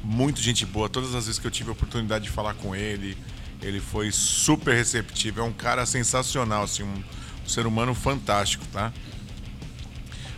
muito 0.04 0.40
gente 0.40 0.64
boa. 0.64 0.88
Todas 0.88 1.16
as 1.16 1.26
vezes 1.26 1.40
que 1.40 1.46
eu 1.48 1.50
tive 1.50 1.68
a 1.70 1.72
oportunidade 1.72 2.26
de 2.26 2.30
falar 2.30 2.54
com 2.54 2.76
ele, 2.76 3.18
ele 3.60 3.80
foi 3.80 4.12
super 4.12 4.72
receptivo. 4.72 5.40
É 5.40 5.42
um 5.42 5.52
cara 5.52 5.84
sensacional, 5.84 6.62
assim, 6.62 6.84
um, 6.84 7.02
um 7.44 7.48
ser 7.48 7.66
humano 7.66 7.92
fantástico, 7.92 8.64
tá? 8.72 8.92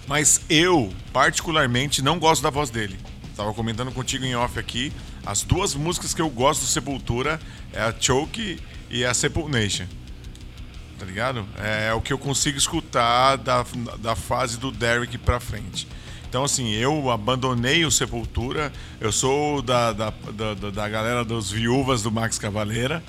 Mas 0.06 0.40
eu, 0.48 0.90
particularmente, 1.12 2.00
não 2.00 2.18
gosto 2.18 2.40
da 2.40 2.48
voz 2.48 2.70
dele. 2.70 2.98
Tava 3.36 3.52
comentando 3.52 3.92
contigo 3.92 4.24
em 4.24 4.34
off 4.34 4.58
aqui. 4.58 4.90
As 5.26 5.42
duas 5.42 5.74
músicas 5.74 6.14
que 6.14 6.22
eu 6.22 6.30
gosto 6.30 6.62
do 6.62 6.66
Sepultura 6.66 7.38
é 7.74 7.82
a 7.82 7.94
Choke 8.00 8.58
e 8.90 9.04
a 9.04 9.12
Sepulnation. 9.14 9.86
Tá 10.98 11.04
ligado? 11.04 11.46
É, 11.58 11.92
o 11.92 12.00
que 12.00 12.12
eu 12.12 12.18
consigo 12.18 12.56
escutar 12.56 13.36
da, 13.36 13.64
da 13.98 14.16
fase 14.16 14.58
do 14.58 14.70
Derek 14.70 15.18
pra 15.18 15.38
frente. 15.38 15.86
Então, 16.28 16.42
assim, 16.44 16.70
eu 16.72 17.10
abandonei 17.10 17.84
o 17.84 17.90
Sepultura. 17.90 18.72
Eu 19.00 19.12
sou 19.12 19.60
da, 19.62 19.92
da, 19.92 20.10
da, 20.10 20.70
da- 20.70 20.88
galera 20.88 21.24
dos 21.24 21.50
viúvas 21.50 22.02
do 22.02 22.10
Max 22.10 22.38
Cavaleira, 22.38 23.02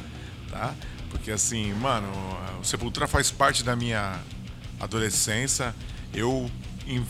tá? 0.49 0.73
Porque, 1.09 1.31
assim, 1.31 1.73
mano, 1.73 2.07
o 2.61 2.63
Sepultura 2.65 3.07
faz 3.07 3.31
parte 3.31 3.63
da 3.63 3.75
minha 3.75 4.19
adolescência. 4.79 5.73
Eu, 6.13 6.49
em- 6.85 7.05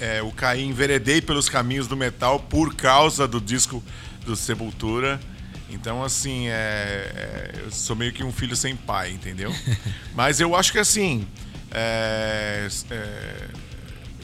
é, 0.00 0.20
eu 0.20 0.30
caí, 0.30 0.62
enveredei 0.64 1.20
pelos 1.20 1.48
caminhos 1.48 1.86
do 1.86 1.96
metal 1.96 2.38
por 2.38 2.74
causa 2.74 3.26
do 3.26 3.40
disco 3.40 3.82
do 4.24 4.36
Sepultura. 4.36 5.18
Então, 5.70 6.02
assim, 6.02 6.48
é, 6.48 6.52
é, 6.52 7.60
eu 7.64 7.70
sou 7.70 7.94
meio 7.94 8.12
que 8.12 8.24
um 8.24 8.32
filho 8.32 8.56
sem 8.56 8.74
pai, 8.74 9.10
entendeu? 9.10 9.54
Mas 10.14 10.40
eu 10.40 10.56
acho 10.56 10.72
que, 10.72 10.78
assim, 10.78 11.26
é, 11.70 12.68
é, 12.90 13.48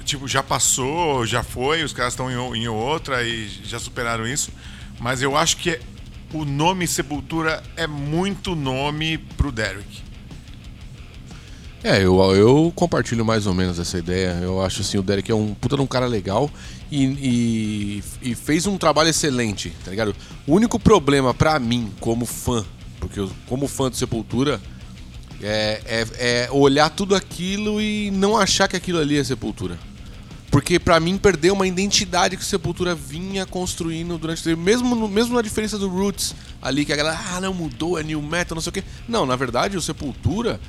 tipo, 0.04 0.26
já 0.26 0.42
passou, 0.42 1.26
já 1.26 1.42
foi, 1.42 1.82
os 1.82 1.92
caras 1.92 2.14
estão 2.14 2.30
em, 2.30 2.62
em 2.62 2.68
outra 2.68 3.22
e 3.22 3.48
já 3.64 3.78
superaram 3.78 4.26
isso. 4.26 4.50
Mas 4.98 5.20
eu 5.20 5.36
acho 5.36 5.58
que 5.58 5.78
o 6.32 6.44
nome 6.44 6.86
Sepultura 6.86 7.62
é 7.76 7.86
muito 7.86 8.54
nome 8.54 9.18
pro 9.18 9.52
Derek. 9.52 10.03
É, 11.86 11.98
eu, 12.02 12.18
eu 12.34 12.72
compartilho 12.74 13.24
mais 13.26 13.46
ou 13.46 13.52
menos 13.52 13.78
essa 13.78 13.98
ideia. 13.98 14.38
Eu 14.42 14.62
acho 14.62 14.80
assim, 14.80 14.96
o 14.96 15.02
Derek 15.02 15.30
é 15.30 15.34
um 15.34 15.52
puta 15.52 15.76
de 15.76 15.82
um 15.82 15.86
cara 15.86 16.06
legal 16.06 16.50
e, 16.90 17.04
e, 18.22 18.30
e 18.30 18.34
fez 18.34 18.66
um 18.66 18.78
trabalho 18.78 19.10
excelente, 19.10 19.70
tá 19.84 19.90
ligado? 19.90 20.16
O 20.46 20.54
único 20.54 20.80
problema 20.80 21.34
pra 21.34 21.58
mim, 21.58 21.92
como 22.00 22.24
fã, 22.24 22.64
porque 22.98 23.20
eu, 23.20 23.30
como 23.46 23.68
fã 23.68 23.90
do 23.90 23.96
Sepultura, 23.96 24.58
é, 25.42 25.82
é, 25.84 26.06
é 26.46 26.48
olhar 26.50 26.88
tudo 26.88 27.14
aquilo 27.14 27.78
e 27.82 28.10
não 28.10 28.34
achar 28.34 28.66
que 28.66 28.76
aquilo 28.76 28.98
ali 28.98 29.18
é 29.18 29.22
Sepultura. 29.24 29.78
Porque 30.50 30.78
pra 30.78 30.98
mim 30.98 31.18
perdeu 31.18 31.52
uma 31.52 31.66
identidade 31.66 32.36
que 32.36 32.42
o 32.42 32.46
Sepultura 32.46 32.94
vinha 32.94 33.44
construindo 33.44 34.16
durante 34.16 34.48
o. 34.50 34.56
Mesmo, 34.56 34.94
no- 34.94 35.08
mesmo 35.08 35.34
na 35.34 35.42
diferença 35.42 35.76
do 35.76 35.88
Roots 35.88 36.34
ali, 36.62 36.84
que 36.86 36.92
a 36.94 36.96
galera, 36.96 37.18
ah, 37.34 37.40
não, 37.42 37.52
mudou, 37.52 37.98
é 37.98 38.02
new 38.02 38.22
metal, 38.22 38.54
não 38.54 38.62
sei 38.62 38.70
o 38.70 38.72
quê. 38.72 38.84
Não, 39.08 39.26
na 39.26 39.34
verdade, 39.36 39.76
o 39.76 39.82
Sepultura, 39.82 40.60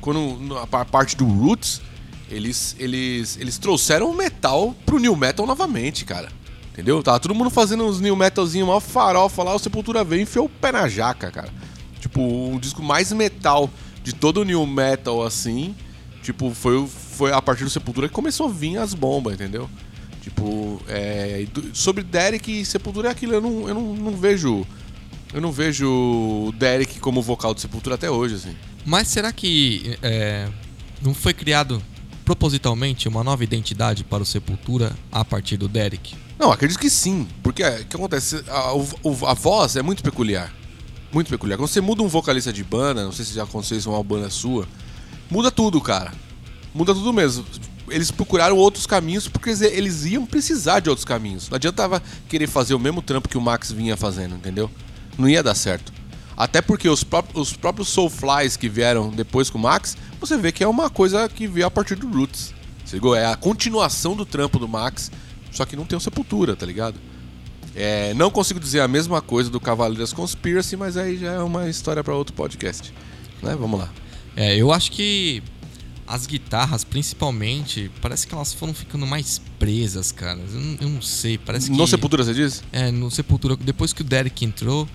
quando 0.00 0.56
a 0.58 0.66
pa- 0.66 0.84
parte 0.84 1.16
do 1.16 1.24
Roots, 1.26 1.80
eles, 2.30 2.74
eles, 2.78 3.36
eles 3.40 3.58
trouxeram 3.58 4.10
o 4.10 4.14
metal 4.16 4.74
pro 4.84 4.98
new 4.98 5.14
metal 5.16 5.46
novamente, 5.46 6.04
cara. 6.04 6.28
Entendeu? 6.72 7.02
Tava 7.02 7.18
todo 7.20 7.34
mundo 7.34 7.48
fazendo 7.50 7.84
uns 7.86 8.00
new 8.00 8.14
metalzinho, 8.14 8.66
maior 8.66 8.80
farofa 8.80 9.42
lá, 9.42 9.54
o 9.54 9.58
Sepultura 9.58 10.04
veio 10.04 10.20
e 10.20 10.22
enfiou 10.24 10.44
o 10.46 10.48
pé 10.48 10.70
na 10.72 10.86
jaca, 10.88 11.30
cara. 11.30 11.50
Tipo, 12.00 12.20
um 12.20 12.58
disco 12.58 12.82
mais 12.82 13.10
metal 13.12 13.70
de 14.02 14.14
todo 14.14 14.42
o 14.42 14.44
new 14.44 14.66
metal, 14.66 15.22
assim. 15.24 15.74
Tipo, 16.22 16.52
foi, 16.52 16.76
o- 16.76 16.86
foi 16.86 17.32
a 17.32 17.40
partir 17.40 17.64
do 17.64 17.70
Sepultura 17.70 18.08
que 18.08 18.14
começou 18.14 18.48
a 18.48 18.50
vir 18.52 18.76
as 18.78 18.92
bombas, 18.92 19.34
entendeu? 19.34 19.70
Tipo, 20.20 20.82
é, 20.88 21.46
sobre 21.72 22.02
Derek 22.02 22.60
e 22.60 22.64
Sepultura 22.64 23.08
é 23.08 23.10
aquilo, 23.12 23.32
eu 23.34 23.40
não, 23.40 23.68
eu 23.68 23.74
não, 23.74 23.94
não 23.94 24.12
vejo. 24.16 24.66
Eu 25.32 25.40
não 25.40 25.50
vejo 25.52 25.88
o 25.88 26.52
Derek 26.58 26.98
como 27.00 27.22
vocal 27.22 27.54
do 27.54 27.60
Sepultura 27.60 27.94
até 27.94 28.10
hoje, 28.10 28.34
assim. 28.34 28.54
Mas 28.86 29.08
será 29.08 29.32
que 29.32 29.98
é, 30.02 30.48
não 31.02 31.12
foi 31.12 31.34
criado 31.34 31.82
propositalmente 32.24 33.08
uma 33.08 33.22
nova 33.22 33.42
identidade 33.44 34.04
para 34.04 34.22
o 34.22 34.26
Sepultura 34.26 34.92
a 35.10 35.24
partir 35.24 35.56
do 35.56 35.68
Derek? 35.68 36.14
Não, 36.38 36.50
acredito 36.52 36.78
que 36.78 36.88
sim. 36.90 37.26
Porque 37.42 37.62
é, 37.62 37.80
o 37.80 37.84
que 37.84 37.96
acontece? 37.96 38.44
A, 38.48 38.72
o- 38.74 39.26
a 39.26 39.34
voz 39.34 39.76
é 39.76 39.82
muito 39.82 40.02
peculiar. 40.02 40.52
Muito 41.12 41.28
peculiar. 41.30 41.56
Quando 41.56 41.68
você 41.68 41.80
muda 41.80 42.02
um 42.02 42.08
vocalista 42.08 42.52
de 42.52 42.62
banda, 42.62 43.02
não 43.04 43.12
sei 43.12 43.24
se 43.24 43.34
já 43.34 43.42
aconteceu 43.44 43.78
isso 43.78 43.90
uma 43.90 44.02
banda 44.02 44.28
sua, 44.30 44.66
muda 45.30 45.50
tudo, 45.50 45.80
cara. 45.80 46.12
Muda 46.74 46.92
tudo 46.94 47.12
mesmo. 47.12 47.44
Eles 47.88 48.10
procuraram 48.10 48.56
outros 48.56 48.86
caminhos 48.86 49.28
porque 49.28 49.50
eles 49.50 50.04
iam 50.04 50.26
precisar 50.26 50.80
de 50.80 50.90
outros 50.90 51.04
caminhos. 51.04 51.48
Não 51.48 51.56
adiantava 51.56 52.02
querer 52.28 52.48
fazer 52.48 52.74
o 52.74 52.78
mesmo 52.78 53.00
trampo 53.00 53.28
que 53.28 53.38
o 53.38 53.40
Max 53.40 53.70
vinha 53.72 53.96
fazendo, 53.96 54.34
entendeu? 54.34 54.70
Não 55.16 55.28
ia 55.28 55.42
dar 55.42 55.54
certo. 55.54 55.92
Até 56.36 56.60
porque 56.60 56.88
os, 56.88 57.02
pró- 57.02 57.24
os 57.34 57.54
próprios 57.54 57.88
Soulflies 57.88 58.56
que 58.56 58.68
vieram 58.68 59.08
depois 59.10 59.48
com 59.48 59.56
o 59.58 59.60
Max, 59.62 59.96
você 60.20 60.36
vê 60.36 60.52
que 60.52 60.62
é 60.62 60.68
uma 60.68 60.90
coisa 60.90 61.28
que 61.28 61.46
veio 61.46 61.66
a 61.66 61.70
partir 61.70 61.94
do 61.94 62.08
Roots. 62.10 62.52
Ligou? 62.92 63.16
É 63.16 63.26
a 63.26 63.34
continuação 63.36 64.14
do 64.14 64.24
trampo 64.26 64.58
do 64.58 64.68
Max, 64.68 65.10
só 65.50 65.64
que 65.64 65.74
não 65.74 65.84
tem 65.84 65.96
o 65.96 66.00
Sepultura, 66.00 66.54
tá 66.54 66.66
ligado? 66.66 67.00
É, 67.74 68.14
não 68.14 68.30
consigo 68.30 68.60
dizer 68.60 68.80
a 68.80 68.88
mesma 68.88 69.20
coisa 69.20 69.50
do 69.50 69.58
Cavaleiros 69.60 70.12
Conspiracy, 70.12 70.76
mas 70.76 70.96
aí 70.96 71.16
já 71.18 71.32
é 71.32 71.38
uma 71.40 71.68
história 71.68 72.02
para 72.04 72.14
outro 72.14 72.34
podcast. 72.34 72.92
Né? 73.42 73.56
Vamos 73.58 73.80
lá. 73.80 73.90
É, 74.36 74.56
eu 74.56 74.72
acho 74.72 74.92
que 74.92 75.42
as 76.06 76.26
guitarras, 76.26 76.84
principalmente, 76.84 77.90
parece 78.00 78.26
que 78.26 78.34
elas 78.34 78.52
foram 78.52 78.72
ficando 78.72 79.06
mais 79.06 79.40
presas, 79.58 80.12
cara. 80.12 80.38
Eu 80.52 80.60
não, 80.60 80.78
eu 80.82 80.88
não 80.88 81.02
sei, 81.02 81.36
parece 81.36 81.70
que. 81.70 81.76
No 81.76 81.86
Sepultura 81.86 82.22
você 82.24 82.32
diz? 82.34 82.62
É, 82.72 82.90
no 82.90 83.10
Sepultura, 83.10 83.56
depois 83.56 83.92
que 83.92 84.02
o 84.02 84.04
Derek 84.04 84.44
entrou. 84.44 84.88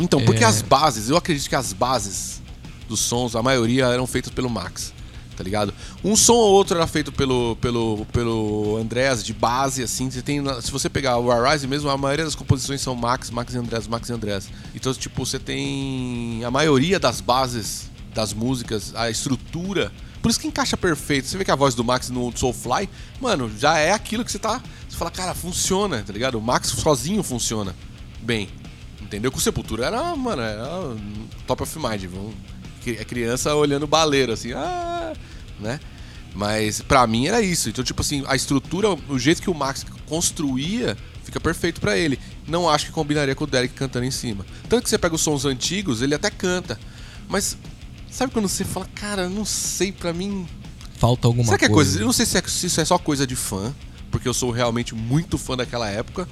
Então, 0.00 0.24
porque 0.24 0.44
É. 0.44 0.46
as 0.46 0.62
bases, 0.62 1.08
eu 1.10 1.16
acredito 1.16 1.48
que 1.48 1.54
as 1.56 1.72
bases 1.72 2.40
dos 2.88 3.00
sons, 3.00 3.34
a 3.36 3.42
maioria 3.42 3.86
eram 3.86 4.06
feitas 4.06 4.32
pelo 4.32 4.48
Max, 4.48 4.92
tá 5.36 5.44
ligado? 5.44 5.74
Um 6.02 6.16
som 6.16 6.32
ou 6.34 6.52
outro 6.52 6.76
era 6.76 6.86
feito 6.86 7.12
pelo, 7.12 7.56
pelo, 7.60 8.06
pelo 8.12 8.76
Andreas 8.80 9.22
de 9.24 9.32
base, 9.34 9.82
assim. 9.82 10.10
Você 10.10 10.22
tem, 10.22 10.42
se 10.62 10.70
você 10.70 10.88
pegar 10.88 11.18
o 11.18 11.30
Arise 11.30 11.66
mesmo, 11.66 11.90
a 11.90 11.96
maioria 11.98 12.24
das 12.24 12.34
composições 12.34 12.80
são 12.80 12.94
Max, 12.94 13.30
Max 13.30 13.54
e 13.54 13.58
Andreas, 13.58 13.86
Max 13.86 14.08
e 14.08 14.12
Andreas. 14.12 14.48
Então, 14.74 14.92
tipo, 14.94 15.24
você 15.24 15.38
tem 15.38 16.42
a 16.44 16.50
maioria 16.50 16.98
das 16.98 17.20
bases 17.20 17.88
das 18.14 18.32
músicas, 18.32 18.92
a 18.96 19.10
estrutura. 19.10 19.92
Por 20.20 20.30
isso 20.30 20.40
que 20.40 20.48
encaixa 20.48 20.76
perfeito. 20.76 21.28
Você 21.28 21.38
vê 21.38 21.44
que 21.44 21.50
a 21.50 21.54
voz 21.54 21.74
do 21.76 21.84
Max 21.84 22.08
no 22.10 22.36
Soulfly, 22.36 22.88
mano, 23.20 23.50
já 23.56 23.78
é 23.78 23.92
aquilo 23.92 24.24
que 24.24 24.32
você 24.32 24.38
tá. 24.38 24.60
Você 24.88 24.96
fala, 24.96 25.10
cara, 25.10 25.34
funciona, 25.34 26.02
tá 26.04 26.12
ligado? 26.12 26.36
O 26.36 26.40
Max 26.42 26.68
sozinho 26.70 27.22
funciona 27.22 27.76
bem. 28.22 28.48
Entendeu? 29.00 29.30
Com 29.32 29.38
Sepultura 29.38 29.86
era, 29.86 30.14
mano, 30.16 30.42
era 30.42 30.66
top 31.46 31.62
of 31.62 31.78
mind. 31.78 32.04
A 33.00 33.04
criança 33.04 33.54
olhando 33.54 33.84
o 33.84 33.86
baleiro, 33.86 34.32
assim, 34.32 34.52
ah, 34.52 35.12
né? 35.60 35.78
Mas 36.34 36.80
pra 36.82 37.06
mim 37.06 37.26
era 37.26 37.40
isso. 37.40 37.68
Então, 37.68 37.84
tipo 37.84 38.00
assim, 38.00 38.24
a 38.26 38.36
estrutura, 38.36 38.88
o 39.08 39.18
jeito 39.18 39.42
que 39.42 39.50
o 39.50 39.54
Max 39.54 39.84
construía, 40.06 40.96
fica 41.24 41.40
perfeito 41.40 41.80
pra 41.80 41.96
ele. 41.96 42.18
Não 42.46 42.68
acho 42.68 42.86
que 42.86 42.92
combinaria 42.92 43.34
com 43.34 43.44
o 43.44 43.46
Derek 43.46 43.74
cantando 43.74 44.06
em 44.06 44.10
cima. 44.10 44.44
Tanto 44.68 44.84
que 44.84 44.90
você 44.90 44.98
pega 44.98 45.14
os 45.14 45.20
sons 45.20 45.44
antigos, 45.44 46.00
ele 46.02 46.14
até 46.14 46.30
canta. 46.30 46.78
Mas 47.28 47.56
sabe 48.10 48.32
quando 48.32 48.48
você 48.48 48.64
fala, 48.64 48.86
cara, 48.94 49.28
não 49.28 49.44
sei, 49.44 49.92
pra 49.92 50.12
mim 50.12 50.46
Falta 50.98 51.28
alguma 51.28 51.44
Será 51.44 51.58
que 51.58 51.64
é 51.64 51.68
coisa. 51.68 51.90
coisa? 51.90 52.02
Eu 52.02 52.06
não 52.06 52.12
sei 52.12 52.26
se, 52.26 52.36
é- 52.38 52.42
se 52.42 52.66
isso 52.66 52.80
é 52.80 52.84
só 52.84 52.98
coisa 52.98 53.24
de 53.26 53.36
fã, 53.36 53.72
porque 54.10 54.26
eu 54.26 54.34
sou 54.34 54.50
realmente 54.50 54.94
muito 54.94 55.38
fã 55.38 55.56
daquela 55.56 55.88
época. 55.88 56.28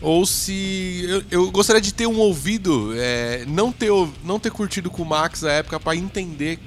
Ou 0.00 0.24
se. 0.24 1.04
Eu, 1.08 1.22
eu 1.30 1.50
gostaria 1.50 1.82
de 1.82 1.92
ter 1.92 2.06
um 2.06 2.18
ouvido, 2.18 2.92
é, 2.96 3.44
não, 3.46 3.72
ter, 3.72 3.90
não 4.24 4.38
ter 4.38 4.50
curtido 4.50 4.90
com 4.90 5.02
o 5.02 5.06
Max 5.06 5.42
na 5.42 5.50
época 5.52 5.80
pra 5.80 5.96
entender 5.96 6.58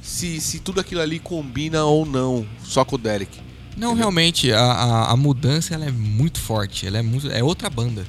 se, 0.00 0.40
se 0.40 0.58
tudo 0.58 0.80
aquilo 0.80 1.00
ali 1.00 1.18
combina 1.18 1.84
ou 1.84 2.06
não, 2.06 2.46
só 2.64 2.84
com 2.84 2.96
o 2.96 2.98
Derek. 2.98 3.38
Não, 3.76 3.94
realmente, 3.94 4.52
a, 4.52 4.60
a, 4.60 5.12
a 5.12 5.16
mudança 5.16 5.74
ela 5.74 5.86
é 5.86 5.90
muito 5.90 6.40
forte. 6.40 6.86
Ela 6.86 6.98
é, 6.98 7.02
muito, 7.02 7.30
é 7.30 7.42
outra 7.42 7.70
banda. 7.70 8.06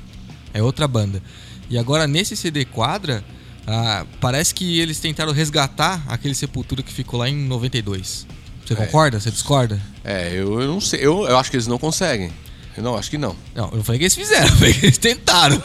É 0.54 0.62
outra 0.62 0.88
banda. 0.88 1.22
E 1.70 1.78
agora, 1.78 2.06
nesse 2.06 2.36
CD 2.36 2.66
quadra, 2.66 3.24
ah, 3.66 4.06
parece 4.20 4.54
que 4.54 4.80
eles 4.80 5.00
tentaram 5.00 5.32
resgatar 5.32 6.04
aquele 6.08 6.36
Sepultura 6.36 6.84
que 6.84 6.92
ficou 6.92 7.20
lá 7.20 7.30
em 7.30 7.36
92. 7.36 8.28
Você 8.66 8.76
concorda? 8.76 9.20
Você 9.20 9.32
discorda? 9.32 9.82
É, 10.04 10.32
eu, 10.34 10.62
eu 10.62 10.68
não 10.68 10.82
sei. 10.82 11.00
Eu, 11.02 11.26
eu 11.28 11.38
acho 11.38 11.50
que 11.50 11.58
eles 11.58 11.68
não 11.68 11.78
conseguem. 11.78 12.32
Eu 12.76 12.84
não, 12.84 12.96
acho 12.98 13.10
que 13.10 13.18
não. 13.18 13.36
Não, 13.56 13.70
eu 13.70 13.78
não 13.78 13.84
falei 13.84 14.00
que 14.00 14.04
eles 14.06 14.16
fizeram, 14.16 14.48
eu 14.48 14.56
falei 14.56 14.74
que 14.74 14.86
eles 14.86 14.98
tentaram. 14.98 15.62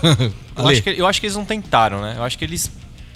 Eu 0.56 0.68
acho, 0.68 0.82
que, 0.82 0.90
eu 0.90 1.06
acho 1.06 1.20
que 1.20 1.26
eles 1.26 1.36
não 1.36 1.44
tentaram, 1.44 2.02
né? 2.02 2.14
Eu 2.18 2.22
acho 2.24 2.36
que 2.36 2.44
eles 2.44 2.70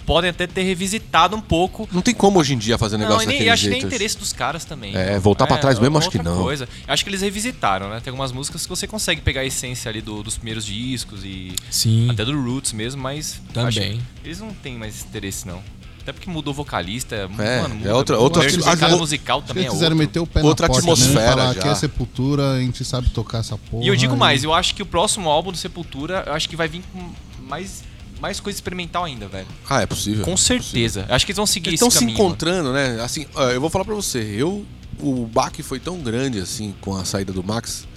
podem 0.05 0.29
até 0.29 0.45
ter 0.47 0.63
revisitado 0.63 1.33
um 1.35 1.39
pouco. 1.41 1.87
Não 1.91 2.01
tem 2.01 2.13
como 2.13 2.37
hoje 2.39 2.53
em 2.53 2.57
dia 2.57 2.77
fazer 2.77 2.95
um 2.95 2.99
Não, 2.99 3.05
negócio 3.07 3.23
e 3.23 3.27
nem, 3.27 3.35
daquele 3.37 3.49
eu 3.49 3.53
acho 3.53 3.63
que 3.63 3.69
nem 3.69 3.77
é 3.77 3.81
jeito. 3.81 3.95
interesse 3.95 4.17
dos 4.17 4.33
caras 4.33 4.65
também. 4.65 4.95
É, 4.95 5.17
voltar 5.19 5.47
pra 5.47 5.57
trás 5.57 5.79
mesmo, 5.79 5.97
acho 5.97 6.09
que 6.09 6.21
não. 6.21 6.41
Coisa. 6.43 6.67
Eu 6.87 6.93
acho 6.93 7.03
que 7.03 7.09
eles 7.09 7.21
revisitaram, 7.21 7.89
né? 7.89 8.01
Tem 8.03 8.11
algumas 8.11 8.31
músicas 8.31 8.63
que 8.63 8.69
você 8.69 8.85
consegue 8.87 9.21
pegar 9.21 9.41
a 9.41 9.45
essência 9.45 9.87
ali 9.89 10.01
do- 10.01 10.21
dos 10.23 10.35
primeiros 10.35 10.65
discos 10.65 11.23
e 11.23 11.53
Sim. 11.69 12.09
até 12.09 12.25
do 12.25 12.33
Roots 12.41 12.73
mesmo, 12.73 13.01
mas 13.01 13.39
Também. 13.53 13.67
acho 13.67 13.79
que 13.81 14.01
eles 14.25 14.39
não 14.39 14.53
têm 14.53 14.75
mais 14.77 15.03
interesse 15.03 15.47
não. 15.47 15.61
Até 16.03 16.11
porque 16.11 16.29
mudou 16.29 16.51
o 16.51 16.55
vocalista, 16.55 17.15
É, 17.15 17.27
mano, 17.27 17.75
é 17.75 17.77
muda, 17.77 17.95
outra- 17.95 18.15
muda. 18.17 18.23
outra- 18.23 18.45
acho- 18.45 18.97
musical 18.99 19.37
Acho 19.39 19.41
que 19.43 19.47
também 19.53 19.65
é 19.65 19.69
quiseram 19.69 19.95
outro. 19.95 19.97
meter 20.07 20.19
o 20.19 20.27
pé 20.27 20.41
Outra 20.43 20.67
na 20.67 20.73
porta 20.73 20.85
mesmo, 20.87 21.03
atmosfera 21.05 21.31
falar 21.31 21.53
já. 21.53 21.61
que 21.61 21.67
é 21.69 21.75
Sepultura, 21.75 22.51
a 22.51 22.59
gente 22.59 22.83
sabe 22.83 23.09
tocar 23.11 23.37
essa 23.39 23.57
porra. 23.57 23.83
E 23.85 23.87
eu 23.87 23.95
digo 23.95 24.17
mais, 24.17 24.43
eu 24.43 24.53
acho 24.53 24.75
que 24.75 24.81
o 24.83 24.85
próximo 24.85 25.29
álbum 25.29 25.51
do 25.51 25.57
Sepultura, 25.57 26.23
eu 26.27 26.33
acho 26.33 26.49
que 26.49 26.57
vai 26.57 26.67
vir 26.67 26.83
com 26.91 27.09
mais, 27.47 27.83
mais 28.19 28.41
coisa 28.41 28.57
experimental 28.57 29.05
ainda, 29.05 29.27
velho. 29.29 29.47
Ah, 29.69 29.81
é 29.81 29.85
possível. 29.85 30.25
Com 30.25 30.35
certeza. 30.35 31.05
Eu 31.07 31.15
acho 31.15 31.25
que 31.25 31.31
eles 31.31 31.37
vão 31.37 31.45
seguir 31.45 31.69
Eles 31.69 31.79
esse 31.81 31.87
estão 31.87 31.91
se 31.91 31.99
caminho. 31.99 32.15
encontrando, 32.15 32.73
né? 32.73 32.99
Assim, 33.01 33.25
eu 33.53 33.61
vou 33.61 33.69
falar 33.69 33.85
pra 33.85 33.95
você, 33.95 34.19
eu 34.19 34.65
o 34.99 35.25
baque 35.25 35.63
foi 35.63 35.79
tão 35.79 35.97
grande 35.99 36.37
assim 36.39 36.73
com 36.81 36.95
a 36.95 37.03
saída 37.05 37.31
do 37.33 37.43
Max 37.43 37.87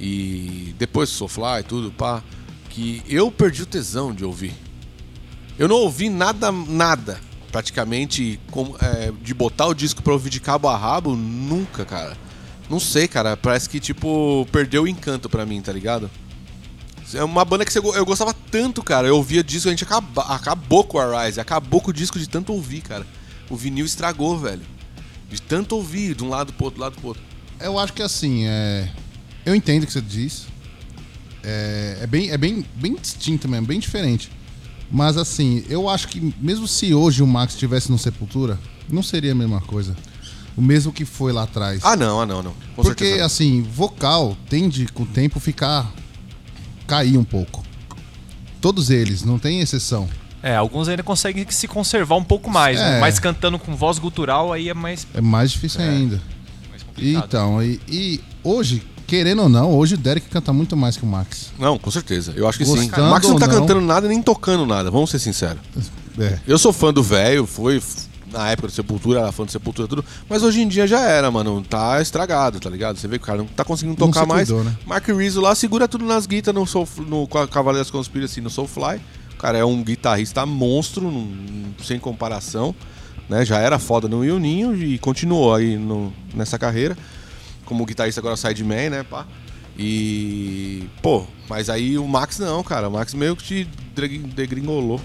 e 0.00 0.74
depois 0.78 1.08
do 1.10 1.14
Sofly 1.14 1.60
e 1.60 1.62
tudo, 1.62 1.90
pá, 1.92 2.22
que 2.70 3.02
eu 3.08 3.30
perdi 3.30 3.62
o 3.62 3.66
tesão 3.66 4.12
de 4.14 4.24
ouvir. 4.24 4.52
Eu 5.58 5.68
não 5.68 5.76
ouvi 5.76 6.08
nada, 6.08 6.50
nada, 6.50 7.20
praticamente, 7.52 8.40
com- 8.50 8.74
é, 8.80 9.12
de 9.22 9.34
botar 9.34 9.66
o 9.66 9.74
disco 9.74 10.02
pra 10.02 10.14
ouvir 10.14 10.30
de 10.30 10.40
cabo 10.40 10.68
a 10.68 10.76
rabo, 10.76 11.14
nunca, 11.14 11.84
cara. 11.84 12.16
Não 12.68 12.80
sei, 12.80 13.06
cara, 13.06 13.36
parece 13.36 13.68
que, 13.68 13.78
tipo, 13.78 14.48
perdeu 14.50 14.84
o 14.84 14.88
encanto 14.88 15.28
pra 15.28 15.44
mim, 15.44 15.60
tá 15.60 15.70
ligado? 15.70 16.10
É 17.14 17.22
uma 17.22 17.44
banda 17.44 17.66
que 17.66 17.76
eu 17.76 18.06
gostava 18.06 18.32
tanto, 18.32 18.82
cara. 18.82 19.06
Eu 19.06 19.16
ouvia 19.16 19.44
disco, 19.44 19.68
a 19.68 19.70
gente 19.70 19.84
acaba, 19.84 20.22
acabou 20.22 20.82
com 20.82 20.96
o 20.96 21.00
Arise, 21.00 21.38
acabou 21.38 21.82
com 21.82 21.90
o 21.90 21.92
disco 21.92 22.18
de 22.18 22.26
tanto 22.26 22.54
ouvir, 22.54 22.80
cara. 22.80 23.06
O 23.50 23.56
vinil 23.56 23.84
estragou, 23.84 24.38
velho. 24.38 24.62
De 25.30 25.40
tanto 25.42 25.76
ouvir, 25.76 26.14
de 26.14 26.24
um 26.24 26.30
lado 26.30 26.54
pro 26.54 26.64
outro, 26.64 26.80
lado 26.80 26.96
pro 26.96 27.08
outro. 27.08 27.22
Eu 27.60 27.78
acho 27.78 27.92
que 27.92 28.02
assim, 28.02 28.46
é... 28.46 28.88
eu 29.44 29.54
entendo 29.54 29.82
o 29.82 29.86
que 29.86 29.92
você 29.92 30.00
diz. 30.00 30.46
É, 31.44 31.98
é 32.02 32.06
bem, 32.06 32.30
é 32.30 32.38
bem, 32.38 32.64
bem 32.76 32.94
distinto 32.94 33.46
mesmo, 33.46 33.66
bem 33.66 33.78
diferente. 33.78 34.30
Mas 34.92 35.16
assim, 35.16 35.64
eu 35.70 35.88
acho 35.88 36.06
que 36.08 36.34
mesmo 36.38 36.68
se 36.68 36.92
hoje 36.92 37.22
o 37.22 37.26
Max 37.26 37.54
estivesse 37.54 37.90
no 37.90 37.98
Sepultura, 37.98 38.58
não 38.90 39.02
seria 39.02 39.32
a 39.32 39.34
mesma 39.34 39.60
coisa. 39.60 39.96
O 40.54 40.60
mesmo 40.60 40.92
que 40.92 41.06
foi 41.06 41.32
lá 41.32 41.44
atrás. 41.44 41.80
Ah, 41.82 41.96
não, 41.96 42.20
ah, 42.20 42.26
não, 42.26 42.42
não. 42.42 42.52
Com 42.76 42.82
Porque, 42.82 43.04
certeza. 43.06 43.24
assim, 43.24 43.62
vocal 43.62 44.36
tende 44.50 44.84
com 44.86 45.04
o 45.04 45.06
tempo 45.06 45.40
ficar. 45.40 45.90
cair 46.86 47.16
um 47.16 47.24
pouco. 47.24 47.64
Todos 48.60 48.90
eles, 48.90 49.22
não 49.24 49.38
tem 49.38 49.60
exceção. 49.60 50.06
É, 50.42 50.54
alguns 50.56 50.88
ainda 50.88 51.02
conseguem 51.02 51.46
se 51.48 51.66
conservar 51.66 52.16
um 52.16 52.24
pouco 52.24 52.50
mais, 52.50 52.78
né? 52.78 52.98
É. 52.98 53.00
mas 53.00 53.18
cantando 53.18 53.58
com 53.58 53.74
voz 53.74 53.98
gutural 53.98 54.52
aí 54.52 54.68
é 54.68 54.74
mais, 54.74 55.06
É 55.14 55.20
mais 55.22 55.52
difícil 55.52 55.80
ainda. 55.80 56.20
mais 56.68 56.82
E, 56.82 56.84
complicado. 56.84 57.24
então, 57.24 57.62
e, 57.62 57.80
e 57.88 58.20
hoje, 58.44 58.82
querendo 59.16 59.42
ou 59.42 59.48
não, 59.48 59.70
hoje 59.76 59.94
o 59.94 59.98
Derek 59.98 60.26
canta 60.30 60.54
muito 60.54 60.74
mais 60.74 60.96
que 60.96 61.04
o 61.04 61.06
Max. 61.06 61.52
Não, 61.58 61.76
com 61.78 61.90
certeza. 61.90 62.32
Eu 62.34 62.48
acho 62.48 62.56
que 62.56 62.64
sim. 62.64 62.86
Gostando 62.88 63.08
O 63.08 63.10
Max 63.10 63.28
não 63.28 63.38
tá 63.38 63.46
não. 63.46 63.60
cantando 63.60 63.80
nada 63.82 64.08
nem 64.08 64.22
tocando 64.22 64.64
nada, 64.64 64.90
vamos 64.90 65.10
ser 65.10 65.18
sinceros. 65.18 65.60
É. 66.18 66.38
Eu 66.46 66.58
sou 66.58 66.72
fã 66.72 66.92
do 66.94 67.02
velho, 67.02 67.46
foi 67.46 67.82
na 68.32 68.48
época 68.50 68.68
do 68.68 68.72
Sepultura, 68.72 69.20
era 69.20 69.30
fã 69.32 69.44
do 69.44 69.52
Sepultura 69.52 69.86
tudo, 69.86 70.02
mas 70.30 70.42
hoje 70.42 70.62
em 70.62 70.68
dia 70.68 70.86
já 70.86 71.00
era, 71.00 71.30
mano. 71.30 71.62
Tá 71.62 72.00
estragado, 72.00 72.58
tá 72.58 72.70
ligado? 72.70 72.96
Você 72.98 73.06
vê 73.06 73.18
que 73.18 73.24
o 73.24 73.26
cara 73.26 73.38
não 73.40 73.46
tá 73.46 73.64
conseguindo 73.64 73.96
tocar 73.96 74.22
se 74.22 74.26
mais. 74.26 74.48
cuidou, 74.48 74.64
né? 74.64 74.74
Mark 74.86 75.06
Rizzo 75.08 75.42
lá 75.42 75.54
segura 75.54 75.86
tudo 75.86 76.06
nas 76.06 76.24
guitas 76.26 76.54
no, 76.54 76.66
Soul, 76.66 76.88
no 77.06 77.26
Ca- 77.26 77.46
Cavaleiros 77.46 77.90
Conspiracy 77.90 78.40
no 78.40 78.48
Soulfly. 78.48 78.98
O 79.34 79.36
cara 79.36 79.58
é 79.58 79.64
um 79.64 79.82
guitarrista 79.84 80.46
monstro, 80.46 81.02
num- 81.10 81.74
sem 81.84 81.98
comparação. 81.98 82.74
Né? 83.28 83.44
Já 83.44 83.58
era 83.58 83.78
foda 83.78 84.08
no 84.08 84.24
Ioninho 84.24 84.74
e 84.74 84.98
continuou 84.98 85.54
aí 85.54 85.76
no- 85.76 86.10
nessa 86.34 86.58
carreira. 86.58 86.96
Como 87.72 87.86
guitarrista 87.86 88.20
agora 88.20 88.36
sideman, 88.36 88.90
né, 88.90 89.02
pá? 89.02 89.24
E. 89.78 90.84
Pô, 91.00 91.24
mas 91.48 91.70
aí 91.70 91.96
o 91.96 92.06
Max 92.06 92.38
não, 92.38 92.62
cara. 92.62 92.86
O 92.86 92.92
Max 92.92 93.14
meio 93.14 93.34
que 93.34 93.42
te 93.64 93.68
degri- 93.94 94.18
degringolou. 94.18 95.00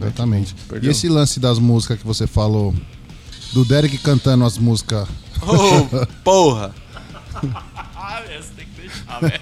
Exatamente. 0.00 0.54
Perdeu. 0.66 0.88
E 0.88 0.90
esse 0.90 1.10
lance 1.10 1.38
das 1.38 1.58
músicas 1.58 1.98
que 1.98 2.06
você 2.06 2.26
falou, 2.26 2.74
do 3.52 3.66
Derek 3.66 3.98
cantando 3.98 4.46
as 4.46 4.56
músicas. 4.56 5.06
Ô, 5.42 6.06
porra! 6.24 6.74
Ah, 7.94 8.22
essa 8.30 8.48
tem 8.56 8.64
que 8.64 8.80
deixar, 8.80 9.20
velho. 9.20 9.40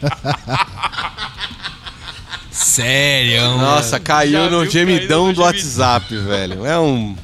Sério, 2.50 3.56
Nossa, 3.58 4.00
caiu 4.00 4.32
Já 4.46 4.50
no 4.50 4.62
viu? 4.62 4.70
gemidão 4.70 5.06
Caiu 5.22 5.26
no 5.28 5.32
do 5.34 5.40
WhatsApp, 5.42 6.16
velho. 6.18 6.66
É 6.66 6.76
um. 6.76 7.16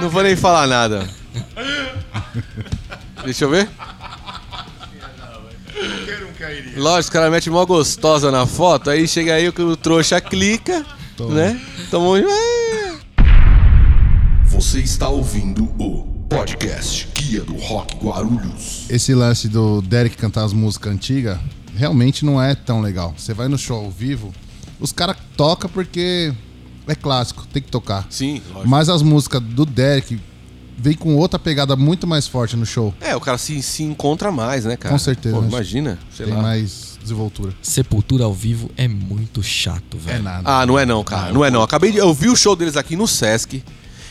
Não 0.00 0.10
vou 0.10 0.24
nem 0.24 0.34
falar 0.34 0.66
nada. 0.66 1.08
Deixa 3.24 3.44
eu 3.44 3.50
ver. 3.50 3.68
Qualquer 5.88 6.24
um 6.24 6.32
cairia. 6.32 6.72
Lógico, 6.76 7.10
o 7.10 7.12
cara 7.12 7.30
mete 7.30 7.50
mó 7.50 7.64
gostosa 7.64 8.30
na 8.30 8.46
foto, 8.46 8.90
aí 8.90 9.06
chega 9.08 9.34
aí 9.34 9.48
o 9.48 9.76
trouxa 9.76 10.20
clica, 10.20 10.84
Toma. 11.16 11.34
né? 11.34 11.60
Tomou. 11.90 12.16
É. 12.16 12.92
Você 14.46 14.80
está 14.80 15.08
ouvindo 15.08 15.64
o 15.78 16.04
podcast 16.28 17.08
Guia 17.14 17.42
do 17.42 17.56
Rock 17.56 17.96
Guarulhos. 17.96 18.86
Esse 18.88 19.14
lance 19.14 19.48
do 19.48 19.82
Derek 19.82 20.16
cantar 20.16 20.44
as 20.44 20.52
músicas 20.52 20.92
antigas 20.92 21.38
realmente 21.76 22.24
não 22.24 22.40
é 22.40 22.54
tão 22.54 22.80
legal. 22.80 23.14
Você 23.16 23.34
vai 23.34 23.48
no 23.48 23.58
show 23.58 23.84
ao 23.84 23.90
vivo, 23.90 24.32
os 24.78 24.92
caras 24.92 25.16
tocam 25.36 25.68
porque 25.70 26.32
é 26.86 26.94
clássico, 26.94 27.46
tem 27.52 27.62
que 27.62 27.70
tocar. 27.70 28.06
Sim, 28.10 28.42
lógico. 28.50 28.68
Mas 28.68 28.88
as 28.88 29.02
músicas 29.02 29.40
do 29.42 29.64
Derek 29.64 30.18
vem 30.76 30.94
com 30.94 31.16
outra 31.16 31.38
pegada 31.38 31.76
muito 31.76 32.06
mais 32.06 32.26
forte 32.26 32.56
no 32.56 32.66
show. 32.66 32.92
É, 33.00 33.14
o 33.16 33.20
cara 33.20 33.38
se, 33.38 33.62
se 33.62 33.82
encontra 33.82 34.30
mais, 34.32 34.64
né, 34.64 34.76
cara? 34.76 34.92
Com 34.92 34.98
certeza, 34.98 35.34
Pô, 35.36 35.42
né? 35.42 35.48
imagina, 35.48 35.98
sei 36.14 36.26
tem 36.26 36.34
lá. 36.34 36.42
mais 36.42 36.98
desenvoltura. 37.00 37.52
Sepultura 37.62 38.24
ao 38.24 38.32
vivo 38.34 38.70
é 38.76 38.86
muito 38.88 39.42
chato, 39.42 39.96
É 40.06 40.10
velho. 40.12 40.22
nada. 40.22 40.42
Ah, 40.44 40.64
não 40.66 40.78
é 40.78 40.86
não, 40.86 41.02
cara. 41.04 41.32
Não 41.32 41.44
é 41.44 41.50
não. 41.50 41.62
Acabei 41.62 41.92
de. 41.92 41.98
Eu 41.98 42.12
vi 42.14 42.28
o 42.28 42.36
show 42.36 42.54
deles 42.56 42.76
aqui 42.76 42.96
no 42.96 43.06
Sesc 43.08 43.62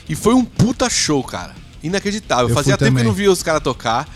e 0.10 0.15
foi 0.15 0.34
um 0.34 0.43
puta 0.45 0.89
show, 0.89 1.24
cara. 1.24 1.54
Inacreditável. 1.84 2.50
Eu 2.50 2.56
Fazia 2.56 2.78
tempo 2.78 2.84
que 2.86 2.89
também. 2.91 3.04
eu 3.04 3.08
não 3.08 3.13
via 3.15 3.32
os 3.32 3.41
caras 3.41 3.62
tocar. 3.63 4.08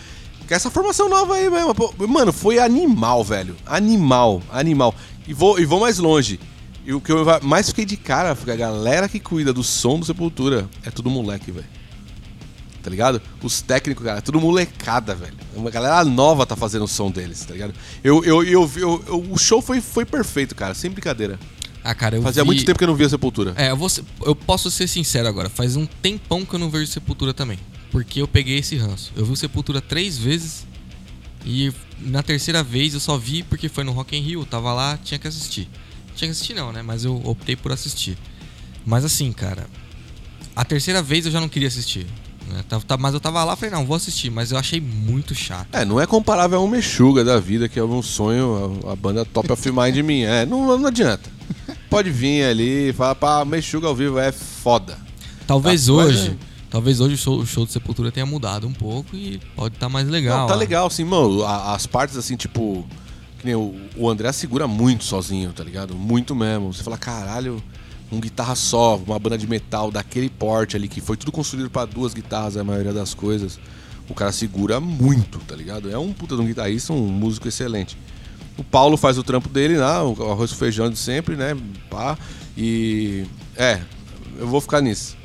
Que 0.46 0.54
essa 0.54 0.70
formação 0.70 1.08
nova 1.08 1.34
aí 1.34 1.50
mesmo. 1.50 1.74
pô, 1.74 1.92
Mano, 2.06 2.32
foi 2.32 2.58
animal, 2.60 3.24
velho. 3.24 3.56
Animal, 3.66 4.40
animal. 4.52 4.94
E 5.26 5.34
vou, 5.34 5.58
e 5.58 5.64
vou 5.64 5.80
mais 5.80 5.98
longe. 5.98 6.38
E 6.84 6.92
o 6.94 7.00
que 7.00 7.10
eu 7.10 7.24
mais 7.42 7.68
fiquei 7.70 7.84
de 7.84 7.96
cara 7.96 8.36
foi 8.36 8.44
que 8.44 8.50
a 8.52 8.56
galera 8.56 9.08
que 9.08 9.18
cuida 9.18 9.52
do 9.52 9.64
som 9.64 9.98
do 9.98 10.06
Sepultura 10.06 10.68
é 10.84 10.90
tudo 10.90 11.10
moleque, 11.10 11.50
velho. 11.50 11.66
Tá 12.86 12.90
ligado? 12.90 13.20
Os 13.42 13.60
técnicos, 13.62 14.04
cara, 14.06 14.18
é 14.18 14.20
tudo 14.20 14.40
molecada, 14.40 15.12
velho. 15.12 15.34
Uma 15.56 15.72
galera 15.72 16.04
nova 16.04 16.46
tá 16.46 16.54
fazendo 16.54 16.84
o 16.84 16.86
som 16.86 17.10
deles, 17.10 17.44
tá 17.44 17.52
ligado? 17.52 17.74
Eu, 18.04 18.24
eu, 18.24 18.44
eu, 18.44 18.70
eu- 18.76 19.04
eu- 19.08 19.26
o 19.32 19.36
show 19.36 19.60
foi, 19.60 19.80
foi 19.80 20.04
perfeito, 20.04 20.54
cara, 20.54 20.72
sem 20.72 20.88
brincadeira. 20.88 21.36
Ah, 21.82 21.96
cara, 21.96 22.14
eu 22.14 22.22
Fazia 22.22 22.44
vi- 22.44 22.46
muito 22.46 22.64
tempo 22.64 22.78
que 22.78 22.84
eu 22.84 22.88
não 22.88 22.94
via 22.94 23.08
Sepultura. 23.08 23.52
É, 23.56 23.72
eu, 23.72 23.76
vou 23.76 23.88
ser- 23.88 24.04
eu 24.24 24.36
posso 24.36 24.70
ser 24.70 24.86
sincero 24.86 25.26
agora. 25.26 25.48
Faz 25.48 25.74
um 25.74 25.84
tempão 25.84 26.46
que 26.46 26.54
eu 26.54 26.60
não 26.60 26.70
vejo 26.70 26.86
Sepultura 26.86 27.34
também. 27.34 27.58
Porque 27.90 28.22
eu 28.22 28.28
peguei 28.28 28.58
esse 28.58 28.76
ranço. 28.76 29.12
Eu 29.16 29.26
vi 29.26 29.32
o 29.32 29.36
Sepultura 29.36 29.80
três 29.80 30.16
vezes. 30.16 30.64
E 31.44 31.72
na 31.98 32.22
terceira 32.22 32.62
vez 32.62 32.94
eu 32.94 33.00
só 33.00 33.18
vi 33.18 33.42
porque 33.42 33.68
foi 33.68 33.82
no 33.82 33.90
Rock 33.90 34.16
in 34.16 34.20
Rio. 34.20 34.42
Eu 34.42 34.46
tava 34.46 34.72
lá, 34.72 34.96
tinha 35.02 35.18
que 35.18 35.26
assistir. 35.26 35.68
Tinha 36.14 36.28
que 36.28 36.32
assistir 36.32 36.54
não, 36.54 36.72
né? 36.72 36.82
Mas 36.82 37.04
eu 37.04 37.16
optei 37.24 37.56
por 37.56 37.72
assistir. 37.72 38.16
Mas 38.86 39.04
assim, 39.04 39.32
cara... 39.32 39.66
A 40.54 40.64
terceira 40.64 41.02
vez 41.02 41.26
eu 41.26 41.32
já 41.32 41.38
não 41.40 41.50
queria 41.50 41.68
assistir. 41.68 42.06
Né? 42.50 42.64
Tava- 42.68 42.84
tá- 42.84 42.96
Mas 42.96 43.14
eu 43.14 43.20
tava 43.20 43.42
lá 43.44 43.52
e 43.54 43.56
falei, 43.56 43.74
não, 43.74 43.84
vou 43.86 43.96
assistir. 43.96 44.30
Mas 44.30 44.50
eu 44.52 44.58
achei 44.58 44.80
muito 44.80 45.34
chato. 45.34 45.68
É, 45.72 45.84
não 45.84 46.00
é 46.00 46.06
comparável 46.06 46.58
a 46.58 46.62
um 46.62 46.68
Mexuga 46.68 47.24
da 47.24 47.38
vida, 47.40 47.68
que 47.68 47.78
é 47.78 47.84
um 47.84 48.02
sonho, 48.02 48.80
a, 48.86 48.92
a 48.92 48.96
banda 48.96 49.24
top 49.24 49.50
of 49.52 49.72
mind 49.72 49.96
minha. 49.98 50.28
É, 50.28 50.46
não, 50.46 50.78
não 50.78 50.86
adianta. 50.88 51.28
Pode 51.90 52.10
vir 52.10 52.44
ali 52.44 52.88
e 52.90 52.92
falar, 52.92 53.14
pá, 53.14 53.44
Mexuga 53.44 53.86
ao 53.88 53.94
vivo 53.94 54.18
é 54.18 54.32
foda. 54.32 54.98
Talvez 55.46 55.86
Tá, 55.86 55.92
mas 55.92 56.06
hoje... 56.06 56.28
é- 56.42 56.56
Talvez 56.68 57.00
hoje 57.00 57.14
o 57.14 57.16
show, 57.16 57.38
o 57.38 57.46
show 57.46 57.64
de 57.64 57.72
Sepultura 57.72 58.10
tenha 58.10 58.26
mudado 58.26 58.66
um 58.66 58.72
pouco 58.72 59.14
e 59.16 59.40
pode 59.54 59.76
estar 59.76 59.88
mais 59.88 60.06
legal. 60.08 60.40
não, 60.40 60.46
tá 60.48 60.54
né? 60.54 60.58
legal, 60.58 60.88
assim, 60.88 61.04
mano. 61.04 61.44
as 61.46 61.86
partes, 61.86 62.16
assim, 62.16 62.36
tipo. 62.36 62.84
Que 63.38 63.46
nem 63.46 63.54
o, 63.54 63.74
o 63.96 64.10
André 64.10 64.30
segura 64.32 64.66
muito 64.66 65.04
sozinho, 65.04 65.52
tá 65.52 65.62
ligado? 65.62 65.94
Muito 65.94 66.34
mesmo. 66.34 66.72
Você 66.74 66.82
fala, 66.82 66.98
caralho, 66.98 67.62
um 68.10 68.20
guitarra 68.20 68.54
só, 68.54 68.96
uma 68.96 69.18
banda 69.18 69.36
de 69.36 69.46
metal 69.46 69.90
daquele 69.90 70.28
porte 70.28 70.76
ali, 70.76 70.88
que 70.88 71.00
foi 71.00 71.16
tudo 71.16 71.32
construído 71.32 71.68
pra 71.70 71.84
duas 71.84 72.14
guitarras, 72.14 72.56
a 72.56 72.64
maioria 72.64 72.92
das 72.92 73.14
coisas. 73.14 73.58
O 74.08 74.14
cara 74.14 74.30
segura 74.30 74.78
muito, 74.78 75.38
tá 75.40 75.56
ligado? 75.56 75.90
É 75.90 75.98
um 75.98 76.12
puta 76.12 76.36
de 76.36 76.42
um 76.42 76.46
guitarrista, 76.46 76.92
um 76.92 77.08
músico 77.08 77.48
excelente. 77.48 77.96
O 78.56 78.62
Paulo 78.64 78.96
faz 78.96 79.18
o 79.18 79.22
trampo 79.22 79.48
dele 79.48 79.76
lá, 79.76 80.02
o 80.04 80.30
arroz 80.30 80.52
com 80.52 80.58
feijão 80.58 80.88
de 80.88 80.96
sempre, 80.98 81.34
né? 81.36 81.56
Pá. 81.90 82.16
E. 82.56 83.26
É, 83.56 83.80
eu 84.38 84.46
vou 84.46 84.60
ficar 84.60 84.80
nisso. 84.80 85.16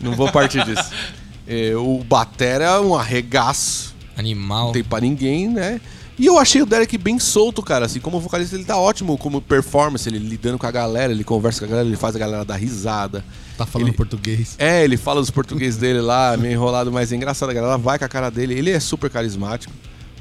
Não 0.00 0.16
vou 0.16 0.30
partir 0.30 0.64
disso. 0.64 0.90
É, 1.44 1.74
o 1.74 2.04
Batera 2.04 2.64
é 2.66 2.80
um 2.80 2.94
arregaço 2.94 3.96
Animal. 4.16 4.66
não 4.66 4.72
tem 4.72 4.84
pra 4.84 5.00
ninguém, 5.00 5.48
né? 5.48 5.80
E 6.18 6.26
eu 6.26 6.38
achei 6.38 6.60
o 6.60 6.66
Derek 6.66 6.96
bem 6.98 7.18
solto, 7.18 7.62
cara. 7.62 7.86
Assim, 7.86 7.98
como 7.98 8.20
vocalista, 8.20 8.54
ele 8.54 8.64
tá 8.64 8.76
ótimo 8.76 9.16
como 9.16 9.40
performance, 9.40 10.08
ele 10.08 10.18
lidando 10.18 10.58
com 10.58 10.66
a 10.66 10.70
galera, 10.70 11.12
ele 11.12 11.24
conversa 11.24 11.60
com 11.60 11.64
a 11.64 11.68
galera, 11.68 11.88
ele 11.88 11.96
faz 11.96 12.14
a 12.14 12.18
galera 12.18 12.44
dar 12.44 12.56
risada. 12.56 13.24
Tá 13.56 13.64
falando 13.66 13.88
Ele- 13.88 13.96
português. 13.96 14.54
É, 14.58 14.84
ele 14.84 14.96
fala 14.96 15.20
dos 15.20 15.30
português 15.30 15.76
dele 15.76 16.00
lá, 16.00 16.36
meio 16.38 16.52
enrolado, 16.52 16.92
mas 16.92 17.12
é 17.12 17.16
engraçado, 17.16 17.50
a 17.50 17.54
galera 17.54 17.78
vai 17.78 17.98
com 17.98 18.04
a 18.04 18.08
cara 18.08 18.30
dele. 18.30 18.54
Ele 18.54 18.70
é 18.70 18.78
super 18.78 19.08
carismático, 19.10 19.72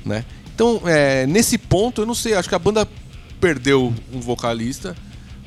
né? 0.06 0.26
Então, 0.56 0.82
é, 0.86 1.26
nesse 1.28 1.58
ponto, 1.58 2.02
eu 2.02 2.06
não 2.06 2.16
sei, 2.16 2.34
acho 2.36 2.48
que 2.50 2.56
a 2.56 2.60
banda 2.60 2.88
perdeu 3.40 3.94
um 4.14 4.20
vocalista, 4.20 4.96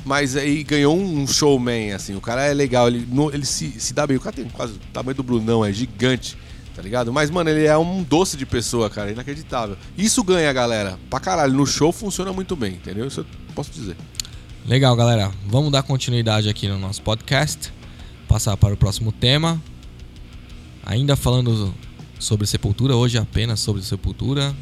mas 0.04 0.36
aí 0.36 0.62
ganhou 0.62 0.96
um 0.98 1.26
showman, 1.26 1.92
assim. 1.92 2.14
O 2.14 2.20
cara 2.20 2.44
é 2.44 2.52
legal, 2.52 2.88
ele, 2.88 3.08
ele 3.32 3.46
se, 3.46 3.80
se 3.80 3.94
dá 3.94 4.06
bem. 4.06 4.16
O 4.16 4.20
cara 4.20 4.36
tem 4.36 4.44
quase 4.48 4.74
o 4.74 4.78
tamanho 4.92 5.14
do 5.14 5.22
Brunão, 5.22 5.64
é 5.64 5.72
gigante, 5.72 6.36
tá 6.74 6.82
ligado? 6.82 7.12
Mas, 7.12 7.30
mano, 7.30 7.50
ele 7.50 7.64
é 7.64 7.76
um 7.78 8.02
doce 8.02 8.36
de 8.36 8.44
pessoa, 8.44 8.90
cara, 8.90 9.12
inacreditável. 9.12 9.76
Isso 9.96 10.22
ganha 10.22 10.52
galera. 10.52 10.98
Pra 11.08 11.20
caralho, 11.20 11.54
no 11.54 11.66
show 11.66 11.92
funciona 11.92 12.32
muito 12.32 12.56
bem, 12.56 12.74
entendeu? 12.74 13.06
Isso 13.06 13.20
eu 13.20 13.26
posso 13.54 13.70
dizer. 13.70 13.96
Legal, 14.66 14.96
galera. 14.96 15.30
Vamos 15.46 15.70
dar 15.70 15.82
continuidade 15.82 16.48
aqui 16.48 16.66
no 16.68 16.78
nosso 16.78 17.02
podcast. 17.02 17.72
Passar 18.26 18.56
para 18.56 18.74
o 18.74 18.76
próximo 18.76 19.12
tema. 19.12 19.62
Ainda 20.84 21.16
falando 21.16 21.72
sobre 22.18 22.46
Sepultura, 22.46 22.96
hoje 22.96 23.18
apenas 23.18 23.60
sobre 23.60 23.82
Sepultura. 23.82 24.54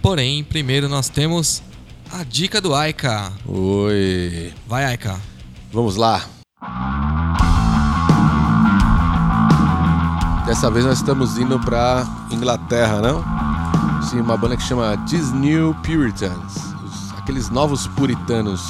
Porém, 0.00 0.42
primeiro 0.42 0.88
nós 0.88 1.08
temos 1.08 1.62
a 2.10 2.24
dica 2.24 2.60
do 2.60 2.74
Aika. 2.74 3.32
Oi. 3.46 4.52
Vai, 4.66 4.84
Aika. 4.84 5.20
Vamos 5.70 5.96
lá. 5.96 6.41
Dessa 10.46 10.70
vez 10.70 10.84
nós 10.84 10.98
estamos 10.98 11.38
indo 11.38 11.58
pra 11.60 12.06
Inglaterra, 12.30 13.00
não? 13.00 13.22
Sim, 14.02 14.20
uma 14.20 14.36
banda 14.36 14.56
que 14.56 14.62
chama 14.62 14.96
These 15.08 15.32
New 15.34 15.74
Puritans. 15.84 16.74
Os- 16.84 17.12
aqueles 17.18 17.48
novos 17.48 17.86
puritanos. 17.86 18.60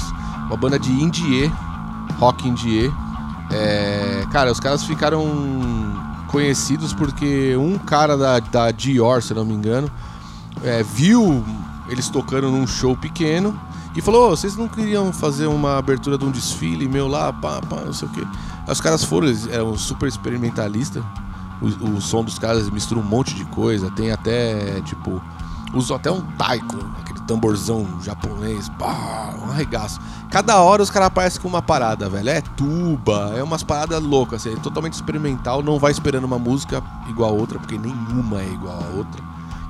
Uma 0.47 0.57
banda 0.57 0.79
de 0.79 0.93
indie, 0.93 1.51
rock 2.19 2.47
indie. 2.47 2.93
É, 3.51 4.25
cara, 4.31 4.53
os 4.53 4.61
caras 4.61 4.85
ficaram 4.85 5.25
conhecidos 6.29 6.93
porque 6.93 7.57
um 7.57 7.79
cara 7.79 8.17
da, 8.17 8.39
da 8.39 8.71
Dior, 8.71 9.23
se 9.23 9.33
não 9.35 9.45
me 9.45 9.55
engano, 9.55 9.91
é, 10.63 10.83
viu 10.83 11.43
eles 11.89 12.09
tocando 12.09 12.51
num 12.51 12.67
show 12.67 12.95
pequeno 12.97 13.59
e 13.97 14.01
falou: 14.03 14.27
"Ô, 14.27 14.37
vocês 14.37 14.57
não 14.57 14.69
queriam 14.69 15.11
fazer 15.13 15.47
uma 15.47 15.79
abertura 15.79 16.17
de 16.19 16.25
um 16.25 16.31
desfile 16.31 16.87
meu 16.87 17.09
lá, 17.09 17.33
pá, 17.33 17.61
pá, 17.63 17.77
não 17.85 17.93
sei 17.93 18.09
o 18.09 18.11
quê. 18.11 18.27
Aí 18.67 18.73
os 18.73 18.81
caras 18.81 19.03
foram, 19.05 19.27
eles 19.27 19.47
eram 19.49 19.77
super 19.77 20.07
experimentalistas. 20.07 21.03
O, 21.63 21.97
o 21.97 22.01
som 22.01 22.25
dos 22.25 22.39
caras 22.39 22.69
mistura 22.69 23.01
um 23.01 23.05
monte 23.05 23.35
de 23.35 23.45
coisa, 23.47 23.91
tem 23.93 24.11
até 24.11 24.81
tipo 24.83 25.23
Usam 25.75 25.97
até 25.97 26.11
um 26.11 26.21
taiko, 26.37 26.77
aquele 27.01 27.21
tamborzão 27.21 27.87
japonês, 28.03 28.69
pá, 28.79 29.35
um 29.43 29.51
arregaço. 29.51 29.99
Cada 30.31 30.61
hora 30.61 30.83
os 30.83 30.91
caras 30.91 31.07
aparecem 31.07 31.41
com 31.41 31.49
uma 31.49 31.63
parada, 31.63 32.11
velho. 32.11 32.29
É 32.29 32.43
tuba, 32.43 33.33
é 33.35 33.43
umas 33.43 33.63
paradas 33.63 34.03
loucas, 34.03 34.43
assim, 34.43 34.55
é 34.55 34.61
totalmente 34.61 34.93
experimental. 34.93 35.63
Não 35.63 35.79
vai 35.79 35.91
esperando 35.91 36.25
uma 36.25 36.39
música 36.39 36.83
igual 37.09 37.31
a 37.31 37.33
outra, 37.33 37.59
porque 37.59 37.79
nenhuma 37.79 38.43
é 38.43 38.53
igual 38.53 38.79
a 38.83 38.97
outra. 38.97 39.23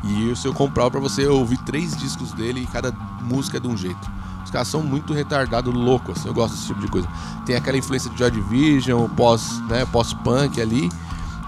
E 0.02 0.34
se 0.34 0.48
eu 0.48 0.52
comprar 0.52 0.90
pra 0.90 0.98
você, 0.98 1.24
eu 1.24 1.38
ouvi 1.38 1.56
três 1.58 1.96
discos 1.96 2.32
dele 2.32 2.62
e 2.62 2.66
cada 2.66 2.90
música 3.20 3.58
é 3.58 3.60
de 3.60 3.68
um 3.68 3.76
jeito. 3.76 4.10
Os 4.44 4.50
caras 4.50 4.66
são 4.66 4.82
muito 4.82 5.12
retardados, 5.12 5.72
loucos, 5.72 6.18
assim, 6.18 6.26
eu 6.26 6.34
gosto 6.34 6.54
desse 6.54 6.66
tipo 6.66 6.80
de 6.80 6.88
coisa. 6.88 7.06
Tem 7.46 7.54
aquela 7.54 7.78
influência 7.78 8.10
de 8.10 8.18
Joy 8.18 8.32
Division, 8.32 9.08
pós, 9.10 9.60
né, 9.68 9.86
pós-punk 9.86 10.60
ali. 10.60 10.90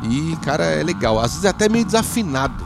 E, 0.02 0.36
cara, 0.42 0.64
é 0.64 0.82
legal. 0.82 1.18
Às 1.18 1.32
vezes 1.32 1.44
é 1.44 1.48
até 1.48 1.68
meio 1.68 1.84
desafinado. 1.84 2.64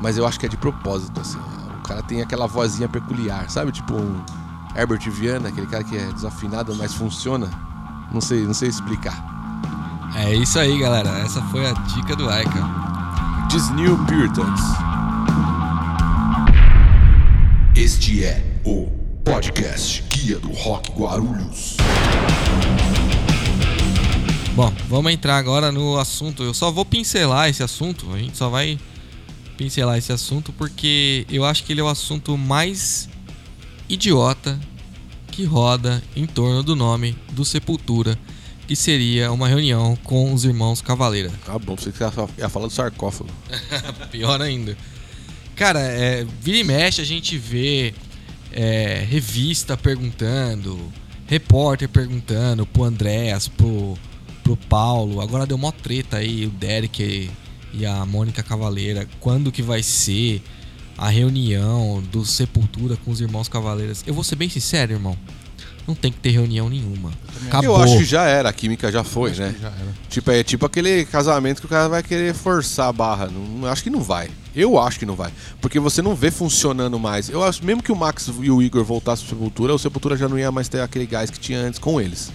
Mas 0.00 0.16
eu 0.16 0.26
acho 0.26 0.38
que 0.38 0.46
é 0.46 0.48
de 0.48 0.56
propósito, 0.56 1.20
assim. 1.20 1.38
O 1.78 1.82
cara 1.82 2.02
tem 2.02 2.22
aquela 2.22 2.46
vozinha 2.46 2.88
peculiar, 2.88 3.48
sabe? 3.50 3.72
Tipo 3.72 3.94
um 3.94 4.20
Herbert 4.76 5.10
Viana, 5.10 5.48
aquele 5.48 5.66
cara 5.66 5.84
que 5.84 5.96
é 5.96 6.12
desafinado, 6.12 6.74
mas 6.76 6.94
funciona. 6.94 7.48
Não 8.12 8.20
sei, 8.20 8.44
não 8.44 8.54
sei 8.54 8.68
explicar. 8.68 9.34
É 10.16 10.34
isso 10.34 10.58
aí, 10.58 10.78
galera. 10.78 11.10
Essa 11.20 11.42
foi 11.42 11.66
a 11.68 11.72
dica 11.72 12.14
do 12.14 12.28
Aika. 12.28 12.84
New 13.76 13.96
Puritans. 14.06 14.60
Este 17.76 18.24
é 18.24 18.60
o 18.64 18.86
podcast 19.24 20.02
Guia 20.10 20.40
do 20.40 20.52
Rock 20.52 20.90
Guarulhos. 20.92 21.76
Bom, 24.54 24.72
vamos 24.88 25.12
entrar 25.12 25.36
agora 25.36 25.72
no 25.72 25.98
assunto. 25.98 26.44
Eu 26.44 26.54
só 26.54 26.70
vou 26.70 26.84
pincelar 26.84 27.48
esse 27.48 27.60
assunto. 27.60 28.12
A 28.12 28.18
gente 28.18 28.36
só 28.36 28.48
vai 28.48 28.78
pincelar 29.56 29.98
esse 29.98 30.12
assunto 30.12 30.52
porque 30.52 31.26
eu 31.28 31.44
acho 31.44 31.64
que 31.64 31.72
ele 31.72 31.80
é 31.80 31.84
o 31.84 31.88
assunto 31.88 32.38
mais 32.38 33.08
idiota 33.88 34.56
que 35.32 35.44
roda 35.44 36.00
em 36.14 36.24
torno 36.24 36.62
do 36.62 36.76
nome 36.76 37.16
do 37.32 37.44
Sepultura, 37.44 38.16
que 38.68 38.76
seria 38.76 39.32
uma 39.32 39.48
reunião 39.48 39.96
com 40.04 40.32
os 40.32 40.44
irmãos 40.44 40.80
Cavaleira. 40.80 41.32
Tá 41.44 41.58
bom, 41.58 41.74
você 41.74 41.90
ia 42.38 42.48
falar 42.48 42.68
do 42.68 42.72
sarcófago. 42.72 43.30
Pior 44.12 44.40
ainda. 44.40 44.78
Cara, 45.56 45.80
é, 45.80 46.24
vira 46.40 46.58
e 46.58 46.62
mexe 46.64 47.00
a 47.00 47.04
gente 47.04 47.36
vê 47.36 47.92
é, 48.52 49.04
revista 49.10 49.76
perguntando, 49.76 50.78
repórter 51.26 51.88
perguntando 51.88 52.64
pro 52.64 52.84
Andréas, 52.84 53.48
pro, 53.48 53.98
pro 54.44 54.56
Paulo. 54.56 55.20
Agora 55.20 55.46
deu 55.46 55.58
mó 55.58 55.72
treta 55.72 56.18
aí, 56.18 56.46
o 56.46 56.50
Derek 56.50 57.30
e 57.72 57.86
a 57.86 58.04
Mônica 58.04 58.42
Cavaleira. 58.42 59.08
Quando 59.18 59.50
que 59.50 59.62
vai 59.62 59.82
ser 59.82 60.42
a 60.96 61.08
reunião 61.08 62.02
do 62.12 62.24
Sepultura 62.24 62.96
com 62.96 63.10
os 63.10 63.20
irmãos 63.20 63.48
Cavaleiras? 63.48 64.04
Eu 64.06 64.14
vou 64.14 64.22
ser 64.22 64.36
bem 64.36 64.48
sincero, 64.48 64.92
irmão. 64.92 65.16
Não 65.86 65.94
tem 65.94 66.10
que 66.10 66.18
ter 66.18 66.30
reunião 66.30 66.70
nenhuma. 66.70 67.10
Acabou. 67.46 67.76
Eu 67.76 67.82
acho 67.82 67.98
que 67.98 68.04
já 68.04 68.24
era, 68.24 68.48
a 68.48 68.52
química 68.52 68.90
já 68.90 69.04
foi, 69.04 69.32
né? 69.32 69.54
já 69.60 69.68
era. 69.68 69.94
Tipo, 70.08 70.30
é 70.30 70.42
tipo 70.42 70.64
aquele 70.64 71.04
casamento 71.04 71.60
que 71.60 71.66
o 71.66 71.68
cara 71.68 71.88
vai 71.88 72.02
querer 72.02 72.32
forçar 72.32 72.88
a 72.88 72.92
barra. 72.92 73.26
Não, 73.26 73.68
acho 73.68 73.82
que 73.82 73.90
não 73.90 74.00
vai. 74.00 74.30
Eu 74.56 74.78
acho 74.78 74.98
que 74.98 75.04
não 75.04 75.14
vai. 75.14 75.30
Porque 75.60 75.78
você 75.78 76.00
não 76.00 76.14
vê 76.14 76.30
funcionando 76.30 76.98
mais. 76.98 77.28
Eu 77.28 77.44
acho 77.44 77.62
mesmo 77.62 77.82
que 77.82 77.92
o 77.92 77.96
Max 77.96 78.30
e 78.40 78.50
o 78.50 78.62
Igor 78.62 78.82
voltassem 78.82 79.26
pro 79.26 79.36
Sepultura, 79.36 79.74
o 79.74 79.78
Sepultura 79.78 80.16
já 80.16 80.26
não 80.26 80.38
ia 80.38 80.50
mais 80.50 80.68
ter 80.68 80.80
aquele 80.80 81.04
gás 81.04 81.28
que 81.28 81.38
tinha 81.38 81.58
antes 81.60 81.78
com 81.78 82.00
eles. 82.00 82.32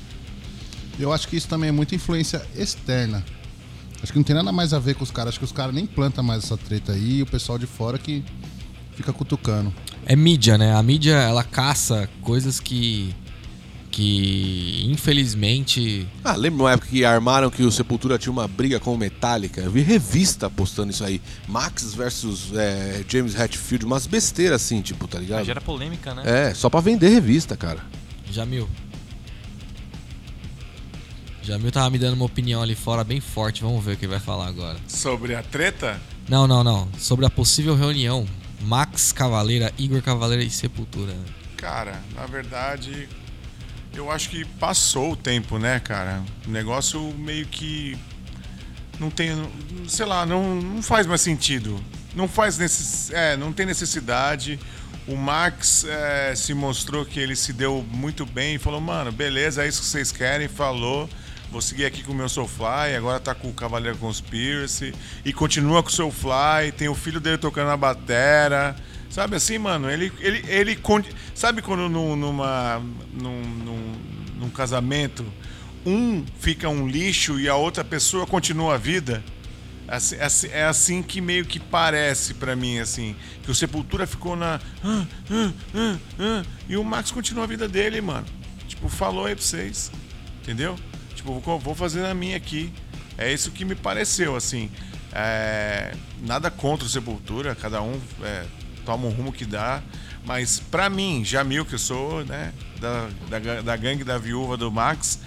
Eu 1.00 1.14
acho 1.14 1.28
que 1.28 1.38
isso 1.38 1.48
também 1.48 1.70
é 1.70 1.72
muita 1.72 1.96
influência 1.96 2.46
externa. 2.56 3.24
Acho 4.02 4.12
que 4.12 4.20
não 4.20 4.24
tem 4.24 4.36
nada 4.36 4.52
mais 4.52 4.74
a 4.74 4.80
ver 4.80 4.96
com 4.96 5.04
os 5.04 5.12
caras. 5.12 5.30
Acho 5.30 5.40
que 5.40 5.46
os 5.46 5.52
caras 5.52 5.74
nem 5.74 5.86
plantam 5.86 6.24
mais 6.24 6.44
essa 6.44 6.58
treta 6.58 6.92
aí 6.94 7.18
e 7.18 7.22
o 7.22 7.26
pessoal 7.26 7.58
de 7.58 7.66
fora 7.66 7.98
que 7.98 8.24
fica 8.96 9.12
cutucando. 9.14 9.74
É 10.06 10.16
mídia, 10.16 10.58
né? 10.58 10.74
A 10.74 10.84
mídia 10.84 11.14
ela 11.16 11.44
caça 11.44 12.10
coisas 12.22 12.60
que 12.60 13.16
que 13.92 14.86
infelizmente 14.88 16.08
Ah, 16.24 16.36
lembra 16.36 16.64
uma 16.64 16.72
época 16.72 16.88
que 16.90 17.04
armaram 17.04 17.50
que 17.50 17.64
o 17.64 17.72
Sepultura 17.72 18.20
tinha 18.20 18.32
uma 18.32 18.48
briga 18.48 18.80
com 18.80 18.94
o 18.94 18.98
Metallica? 18.98 19.62
Eu 19.62 19.72
vi 19.72 19.82
revista 19.82 20.50
postando 20.50 20.92
isso 20.92 21.04
aí. 21.04 21.22
Max 21.48 21.94
versus 21.94 22.52
é, 22.56 23.04
James 23.08 23.38
Hetfield, 23.38 23.86
umas 23.86 24.06
besteiras 24.06 24.62
assim, 24.62 24.82
tipo, 24.82 25.08
tá 25.08 25.20
ligado? 25.20 25.44
Gera 25.44 25.60
polêmica, 25.60 26.14
né? 26.14 26.24
É, 26.50 26.54
só 26.54 26.70
pra 26.70 26.80
vender 26.80 27.10
revista, 27.10 27.58
cara. 27.58 27.84
Jamil. 28.32 28.70
Jamil 31.50 31.72
tava 31.72 31.90
me 31.90 31.98
dando 31.98 32.14
uma 32.14 32.26
opinião 32.26 32.62
ali 32.62 32.76
fora 32.76 33.04
bem 33.04 33.20
forte. 33.20 33.64
Vamos 33.64 33.84
ver 33.84 33.94
o 33.94 33.98
que 33.98 34.06
ele 34.06 34.12
vai 34.12 34.20
falar 34.20 34.46
agora. 34.46 34.78
Sobre 34.88 35.34
a 35.34 35.42
treta? 35.42 36.00
Não, 36.28 36.48
não, 36.48 36.64
não. 36.64 36.88
Sobre 37.00 37.26
a 37.26 37.30
possível 37.30 37.76
reunião. 37.76 38.28
Max 38.62 39.12
Cavaleira, 39.12 39.74
Igor 39.76 40.00
Cavaleira 40.04 40.44
e 40.44 40.50
Sepultura. 40.52 41.16
Cara, 41.58 42.00
na 42.14 42.28
verdade, 42.28 43.10
eu 43.96 44.12
acho 44.12 44.30
que 44.30 44.46
passou 44.46 45.14
o 45.14 45.16
tempo, 45.16 45.58
né, 45.58 45.80
cara? 45.80 46.22
O 46.46 46.52
negócio 46.52 47.02
meio 47.18 47.48
que 47.48 47.98
não 49.00 49.10
tem, 49.10 49.32
sei 49.88 50.06
lá, 50.06 50.28
não, 50.28 50.62
não 50.62 50.84
faz 50.84 51.08
mais 51.08 51.22
sentido. 51.22 51.84
Não 52.14 52.28
faz 52.28 52.60
necess... 52.60 53.10
é, 53.12 53.36
não 53.36 53.52
tem 53.52 53.66
necessidade. 53.66 54.60
O 55.08 55.16
Max 55.16 55.84
é, 55.84 56.36
se 56.36 56.54
mostrou 56.54 57.04
que 57.04 57.20
ele 57.20 57.36
se 57.36 57.54
deu 57.54 57.84
muito 57.92 58.24
bem 58.24 58.56
e 58.56 58.60
falou, 58.60 58.80
mano, 58.80 59.12
beleza, 59.12 59.66
é 59.66 59.68
isso 59.68 59.82
que 59.82 59.88
vocês 59.88 60.12
querem, 60.12 60.48
falou. 60.48 61.10
Vou 61.52 61.62
seguir 61.62 61.86
aqui 61.86 62.04
com 62.04 62.12
o 62.12 62.16
meu 62.16 62.30
Soulfly, 62.30 62.96
agora 62.96 63.20
tá 63.20 63.34
com 63.34 63.50
o 63.50 63.54
Cavaleiro 63.54 63.98
Conspiracy 63.98 64.94
e 65.26 65.34
continua 65.34 65.82
com 65.82 65.90
o 65.90 65.92
Soulfly, 65.92 66.72
tem 66.78 66.88
o 66.88 66.94
filho 66.96 67.20
dele 67.20 67.38
tocando 67.40 67.68
na 67.68 67.78
batera. 67.78 68.76
Sabe 69.10 69.36
assim, 69.36 69.58
mano, 69.58 69.90
ele 69.90 70.12
ele, 70.20 70.44
ele 70.48 70.80
sabe 71.34 71.64
quando 71.64 71.90
num, 71.90 72.16
numa 72.16 72.80
num, 73.12 73.42
num, 73.42 73.96
num 74.42 74.50
casamento 74.52 75.26
um 75.84 76.24
fica 76.40 76.70
um 76.70 76.88
lixo 76.88 77.40
e 77.40 77.50
a 77.50 77.56
outra 77.56 77.84
pessoa 77.84 78.28
continua 78.28 78.76
a 78.76 78.78
vida? 78.78 79.24
Assim- 79.88 80.18
assim- 80.18 80.50
é 80.50 80.66
assim 80.66 81.02
que 81.02 81.20
meio 81.20 81.46
que 81.46 81.60
parece 81.60 82.36
pra 82.36 82.56
mim, 82.56 82.78
assim. 82.78 83.16
Que 83.42 83.50
o 83.50 83.56
Sepultura 83.56 84.06
ficou 84.06 84.36
na. 84.36 84.60
"Ah, 84.84 85.06
ah, 85.32 85.52
ah, 85.74 85.98
ah", 86.20 86.44
e 86.68 86.78
o 86.78 86.84
Max 86.84 87.10
continua 87.10 87.46
a 87.46 87.48
vida 87.48 87.68
dele, 87.68 88.00
mano. 88.02 88.28
Tipo, 88.68 88.88
falou 88.88 89.26
aí 89.26 89.34
pra 89.34 89.44
vocês. 89.44 89.92
Entendeu? 90.44 90.76
Tipo, 91.20 91.38
vou, 91.60 91.76
fazer 91.76 92.06
a 92.06 92.14
minha 92.14 92.38
aqui. 92.38 92.72
É 93.18 93.32
isso 93.32 93.52
que 93.52 93.66
me 93.66 93.76
pareceu, 93.76 94.38
assim. 94.38 94.72
É, 95.12 95.94
nada 96.22 96.50
contra 96.50 96.86
o 96.86 96.90
Sepultura, 96.90 97.54
cada 97.56 97.82
um 97.82 98.00
é, 98.24 98.46
toma 98.86 99.06
um 99.06 99.10
rumo 99.10 99.34
que 99.34 99.44
dá. 99.44 99.82
Mas 100.24 100.62
pra 100.72 100.90
mim, 100.90 101.22
Jamil, 101.26 101.66
que 101.66 101.76
eu 101.76 101.80
sou, 101.80 102.24
né, 102.24 102.54
da, 102.80 103.10
da, 103.30 103.62
da 103.62 103.76
gangue 103.76 104.06
da 104.06 104.18
viúva 104.18 104.56
do 104.56 104.72
Max, 104.72 105.20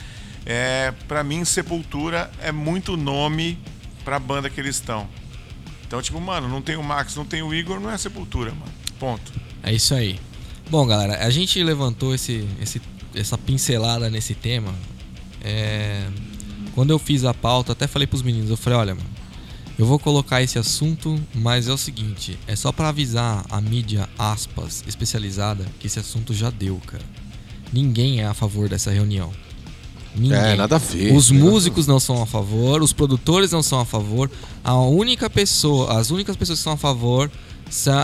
é, 0.46 0.94
pra 1.06 1.22
mim, 1.22 1.44
Sepultura 1.44 2.30
é 2.40 2.50
muito 2.50 2.96
nome 2.96 3.58
pra 4.02 4.18
banda 4.18 4.48
que 4.48 4.58
eles 4.58 4.76
estão. 4.76 5.06
Então, 5.86 6.00
tipo, 6.00 6.18
mano, 6.18 6.48
não 6.48 6.62
tem 6.62 6.76
o 6.76 6.82
Max, 6.82 7.14
não 7.16 7.26
tem 7.26 7.42
o 7.42 7.52
Igor, 7.52 7.78
não 7.78 7.90
é 7.90 7.98
Sepultura, 7.98 8.50
mano. 8.50 8.72
Ponto. 8.98 9.30
É 9.62 9.74
isso 9.74 9.94
aí. 9.94 10.18
Bom, 10.70 10.86
galera, 10.86 11.22
a 11.22 11.28
gente 11.28 11.62
levantou 11.62 12.14
esse, 12.14 12.48
esse- 12.62 12.80
essa 13.14 13.36
pincelada 13.36 14.08
nesse 14.08 14.34
tema. 14.34 14.74
É, 15.42 16.06
quando 16.74 16.90
eu 16.90 16.98
fiz 16.98 17.24
a 17.24 17.34
pauta, 17.34 17.72
até 17.72 17.86
falei 17.86 18.06
pros 18.06 18.22
meninos, 18.22 18.50
eu 18.50 18.56
falei, 18.56 18.78
olha, 18.78 18.94
mano, 18.94 19.10
eu 19.78 19.86
vou 19.86 19.98
colocar 19.98 20.42
esse 20.42 20.58
assunto, 20.58 21.20
mas 21.34 21.68
é 21.68 21.72
o 21.72 21.78
seguinte, 21.78 22.38
é 22.46 22.54
só 22.54 22.70
pra 22.70 22.88
avisar 22.88 23.44
a 23.50 23.60
mídia, 23.60 24.08
aspas, 24.18 24.84
especializada, 24.86 25.66
que 25.80 25.86
esse 25.86 25.98
assunto 25.98 26.32
já 26.32 26.50
deu, 26.50 26.80
cara. 26.86 27.04
Ninguém 27.72 28.20
é 28.20 28.26
a 28.26 28.34
favor 28.34 28.68
dessa 28.68 28.90
reunião. 28.90 29.32
Ninguém. 30.14 30.38
É, 30.38 30.56
nada 30.56 30.76
a 30.76 30.78
ver. 30.78 31.14
Os 31.16 31.30
ver. 31.30 31.38
músicos 31.38 31.86
não 31.86 31.98
são 31.98 32.22
a 32.22 32.26
favor, 32.26 32.82
os 32.82 32.92
produtores 32.92 33.50
não 33.50 33.62
são 33.62 33.80
a 33.80 33.84
favor. 33.84 34.30
A 34.62 34.74
única 34.76 35.30
pessoa, 35.30 35.98
as 35.98 36.10
únicas 36.10 36.36
pessoas 36.36 36.58
que 36.58 36.64
são 36.64 36.74
a 36.74 36.76
favor 36.76 37.30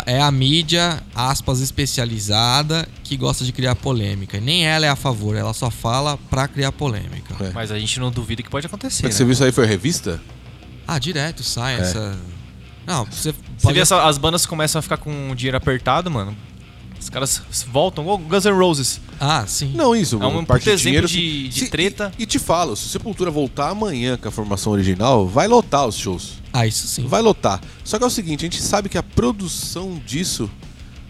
é 0.07 0.21
a 0.21 0.31
mídia, 0.31 1.03
aspas, 1.15 1.61
especializada, 1.61 2.89
que 3.05 3.17
gosta 3.17 3.45
de 3.45 3.53
criar 3.53 3.75
polêmica. 3.75 4.39
E 4.39 4.41
nem 4.41 4.67
ela 4.67 4.87
é 4.87 4.89
a 4.89 4.97
favor, 4.97 5.37
ela 5.37 5.53
só 5.53 5.71
fala 5.71 6.17
pra 6.31 6.49
criar 6.49 6.73
polêmica. 6.73 7.35
É. 7.45 7.51
Mas 7.53 7.71
a 7.71 7.79
gente 7.79 8.01
não 8.01 8.11
duvida 8.11 8.43
que 8.43 8.49
pode 8.49 8.67
acontecer. 8.67 9.03
Mas 9.03 9.13
né? 9.15 9.17
Você 9.19 9.25
viu 9.25 9.33
isso 9.33 9.45
aí? 9.45 9.53
Foi 9.53 9.67
revista? 9.67 10.21
Ah, 10.87 10.99
direto 10.99 11.43
sai 11.43 11.77
É. 11.77 11.81
essa. 11.81 12.19
Não, 12.87 13.05
você 13.05 13.33
Você 13.33 13.35
pode. 13.63 13.75
vê 13.75 13.81
essa- 13.81 14.07
as 14.09 14.17
bandas 14.17 14.47
começam 14.47 14.79
a 14.79 14.83
ficar 14.83 14.97
com 14.97 15.31
o 15.31 15.35
dinheiro 15.35 15.57
apertado, 15.59 16.11
mano. 16.11 16.35
Os 17.09 17.11
caras 17.11 17.41
voltam, 17.73 18.05
igual 18.05 18.19
Guns 18.19 18.45
N' 18.45 18.53
Roses. 18.53 19.01
Ah, 19.19 19.43
sim. 19.47 19.73
Não, 19.75 19.97
isso. 19.97 20.23
É 20.23 20.27
um 20.27 20.45
parte 20.45 20.65
puta 20.65 20.77
dinheiro, 20.77 21.07
exemplo 21.07 21.23
de- 21.23 21.49
de 21.49 21.61
se- 21.61 21.71
treta. 21.71 22.13
E, 22.19 22.25
e 22.25 22.27
te 22.27 22.39
falo, 22.39 22.77
se 22.77 22.85
o 22.85 22.89
Sepultura 22.91 23.31
voltar 23.31 23.71
amanhã 23.71 24.19
com 24.19 24.29
a 24.29 24.31
formação 24.31 24.73
original, 24.75 25.27
vai 25.27 25.49
lotar 25.49 25.87
os 25.89 25.97
shows. 25.97 26.35
Ah, 26.53 26.67
isso 26.67 26.87
sim. 26.87 27.07
Vai 27.07 27.23
lotar. 27.23 27.63
Só 27.83 27.97
que 27.97 28.05
é 28.05 28.07
o 28.07 28.11
seguinte, 28.11 28.41
a 28.45 28.51
gente 28.51 28.61
sabe 28.63 28.91
que 28.91 28.99
a 28.99 29.03
produção 29.03 29.99
disso 30.07 30.51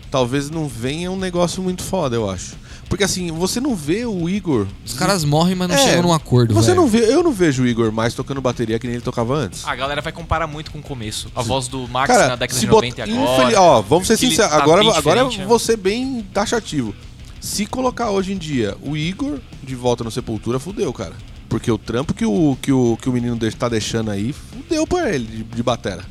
talvez 0.09 0.49
não 0.51 0.69
venha 0.69 1.11
um 1.11 1.17
negócio 1.19 1.61
muito 1.65 1.83
foda, 1.83 2.15
eu 2.15 2.31
acho. 2.31 2.55
Porque 2.89 3.05
assim, 3.05 3.31
você 3.31 3.61
não 3.61 3.77
vê 3.77 4.07
o 4.07 4.29
Igor. 4.29 4.67
Os 4.85 4.95
caras 4.95 5.23
morrem, 5.25 5.55
mas 5.55 5.69
não 5.69 5.75
É, 5.75 5.79
chegam 5.79 6.03
num 6.05 6.13
acordo, 6.13 6.55
Você 6.55 6.73
não 6.73 6.87
vê, 6.87 7.01
eu 7.13 7.23
não 7.23 7.33
vejo 7.33 7.63
o 7.63 7.67
Igor 7.67 7.93
mais 7.93 8.15
tocando 8.15 8.41
bateria 8.41 8.79
que 8.79 8.87
nem 8.87 8.95
ele 8.97 9.05
tocava 9.05 9.35
antes. 9.35 9.67
A 9.67 9.75
galera 9.77 10.01
vai 10.01 10.13
comparar 10.13 10.47
muito 10.47 10.71
com 10.71 10.79
o 10.79 10.83
começo. 10.83 11.29
A 11.37 11.43
voz 11.43 11.69
do 11.69 11.87
Max 11.89 12.07
Cara, 12.07 12.29
na 12.29 12.37
década 12.37 12.55
se 12.59 12.65
de 12.65 12.71
bota- 12.71 12.87
90 12.87 13.01
e 13.07 13.13
agora. 13.13 13.43
infeli- 13.43 13.55
Ó, 13.57 13.83
vamos 13.83 14.07
ser 14.07 14.15
ele 14.15 14.31
sinceros. 14.31 14.51
tá 14.51 14.57
agora 14.63 14.81
bem 14.81 14.91
agora 14.93 15.25
né? 15.25 15.45
vou 15.47 15.59
ser 15.59 15.77
bem 15.77 16.27
taxativo. 16.33 16.95
Se 17.41 17.67
colocar 17.67 18.11
hoje 18.11 18.33
em 18.33 18.39
dia 18.39 18.77
o 18.83 18.97
Igor 18.97 19.39
de 19.63 19.75
volta 19.75 20.03
no 20.03 20.11
Sepultura, 20.11 20.59
fudeu, 20.59 20.93
cara. 20.93 21.13
Porque 21.49 21.71
o 21.71 21.79
trampo 21.79 22.13
que 22.15 22.25
o, 22.25 22.57
que 22.61 22.73
o, 22.73 22.99
que 23.01 23.09
o 23.09 23.13
menino 23.13 23.39
tá 23.59 23.69
deixando 23.69 24.11
aí, 24.11 24.33
fudeu 24.33 24.87
pra 24.87 25.11
ele 25.15 25.27
de, 25.27 25.43
de 25.45 25.63
batera. 25.63 26.05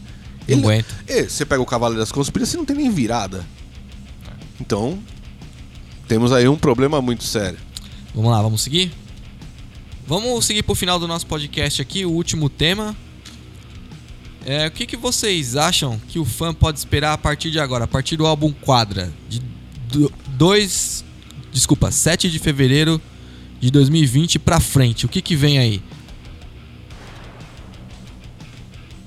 Não 0.48 0.60
aguenta. 0.60 0.96
É, 1.08 1.24
você 1.24 1.46
pega 1.46 1.62
o 1.62 1.66
Cavaleiro 1.66 2.00
das 2.00 2.12
Conspirações, 2.12 2.52
você 2.52 2.58
não 2.58 2.66
tem 2.66 2.76
nem 2.76 2.90
virada. 2.90 3.44
Então, 4.60 4.98
temos 6.08 6.32
aí 6.32 6.48
um 6.48 6.58
problema 6.58 7.02
muito 7.02 7.24
sério. 7.24 7.60
Vamos 8.16 8.32
lá, 8.32 8.42
vamos 8.42 8.62
seguir? 8.62 8.92
Vamos 10.08 10.46
seguir 10.46 10.64
pro 10.64 10.74
final 10.74 11.00
do 11.00 11.08
nosso 11.08 11.28
podcast 11.28 11.82
aqui, 11.82 12.06
o 12.06 12.12
último 12.12 12.50
tema. 12.50 12.96
É, 14.46 14.66
o 14.66 14.72
que, 14.72 14.86
que 14.86 14.96
vocês 14.96 15.58
acham 15.58 16.00
que 16.08 16.18
o 16.18 16.24
fã 16.24 16.54
pode 16.54 16.80
esperar 16.80 17.12
a 17.12 17.18
partir 17.18 17.52
de 17.52 17.60
agora, 17.60 17.84
a 17.84 17.88
partir 17.88 18.16
do 18.16 18.26
álbum 18.26 18.54
Quadra, 18.54 19.12
de 19.28 19.42
2, 20.38 21.04
desculpa, 21.52 21.92
7 21.92 22.32
de 22.32 22.40
fevereiro 22.40 23.02
de 23.60 23.70
2020 23.70 24.40
pra 24.40 24.62
frente? 24.62 25.06
O 25.06 25.10
que 25.10 25.22
que 25.22 25.36
vem 25.36 25.60
aí? 25.60 25.84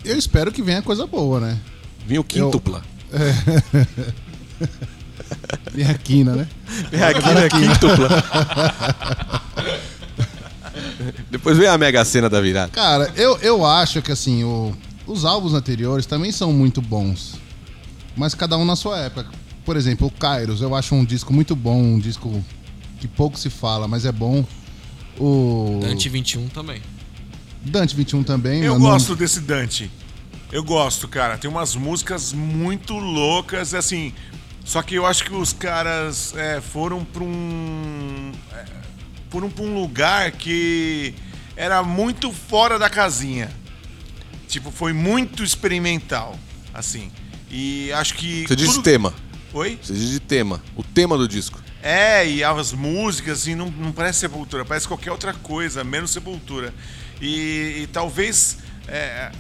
Eu 0.05 0.19
espero 0.19 0.53
que 0.53 0.61
venha 0.61 0.83
coisa 0.83 1.07
boa, 1.07 1.41
né? 1.41 1.59
Vinha 2.07 2.21
o 2.21 2.25
quíntupla. 2.25 2.83
Venha 3.11 3.33
a 4.61 5.00
quina, 6.05 6.35
né? 6.37 6.49
É 6.93 7.03
aqui 7.05 7.33
na 7.33 7.49
quíntupla. 7.49 8.09
Depois 11.31 11.57
vem 11.57 11.67
a 11.69 11.79
mega 11.79 12.05
cena 12.05 12.29
da 12.29 12.41
virada. 12.41 12.71
Cara, 12.73 13.13
eu, 13.17 13.37
eu 13.39 13.65
acho 13.65 14.03
que 14.03 14.13
assim, 14.13 14.45
o- 14.45 14.75
os 15.07 15.25
álbuns 15.25 15.55
anteriores 15.55 16.07
também 16.07 16.31
são 16.33 16.53
muito 16.53 16.81
bons. 16.81 17.35
Mas 18.17 18.35
cada 18.35 18.57
um 18.59 18.65
na 18.65 18.77
sua 18.77 18.99
época. 18.99 19.31
Por 19.65 19.77
exemplo, 19.77 20.07
o 20.07 20.11
Kairos, 20.11 20.61
eu 20.61 20.75
acho 20.75 20.95
um 20.95 21.05
disco 21.05 21.33
muito 21.33 21.55
bom, 21.55 21.81
um 21.81 21.99
disco 21.99 22.45
que 22.99 23.07
pouco 23.09 23.39
se 23.39 23.49
fala, 23.49 23.87
mas 23.87 24.05
é 24.05 24.13
bom. 24.13 24.45
O 25.19 25.81
Dante 25.83 26.09
21 26.09 26.49
também. 26.49 26.81
Dante 27.63 27.95
21 27.95 28.23
também. 28.23 28.63
Eu 28.63 28.75
não- 28.75 28.81
gosto 28.81 29.15
desse 29.15 29.41
Dante. 29.41 29.91
Eu 30.51 30.65
gosto, 30.65 31.07
cara. 31.07 31.39
Tem 31.39 31.49
umas 31.49 31.77
músicas 31.77 32.33
muito 32.33 32.95
loucas, 32.95 33.73
assim. 33.75 34.13
Só 34.71 34.83
que 34.83 34.95
eu 34.95 35.05
acho 35.05 35.25
que 35.25 35.35
os 35.35 35.53
caras 35.53 36.33
é, 36.37 36.61
foram 36.61 37.05
pra 37.05 37.25
um. 37.25 38.31
É, 38.53 38.65
foram 39.29 39.51
pra 39.51 39.65
um 39.65 39.75
lugar 39.75 40.31
que 40.31 41.13
era 41.57 41.83
muito 41.83 42.31
fora 42.33 42.79
da 42.79 42.89
casinha. 42.89 43.51
Tipo, 44.47 44.71
foi 44.71 44.93
muito 44.93 45.43
experimental, 45.43 46.39
assim. 46.73 47.11
E 47.51 47.91
acho 47.95 48.15
que. 48.15 48.47
Você 48.47 48.55
diz 48.55 48.71
tudo- 48.71 48.85
tema. 48.85 49.13
Oi? 49.53 49.77
Você 49.83 49.93
diz 49.93 50.09
de 50.09 50.21
tema. 50.21 50.63
O 50.77 50.85
tema 50.85 51.19
do 51.19 51.27
disco. 51.27 51.61
É, 51.83 52.25
e 52.25 52.45
as 52.45 52.73
músicas, 52.73 53.41
assim, 53.41 53.57
não, 53.57 53.73
não 53.73 53.91
parece 53.91 54.21
Sepultura, 54.21 54.65
parece 54.65 54.87
qualquer 54.87 55.11
outra 55.11 55.35
coisa, 55.35 55.83
menos 55.83 56.13
Sepultura. 56.13 56.73
E, 57.21 57.81
e 57.83 57.89
talvez 57.93 58.59
é, 58.87 59.33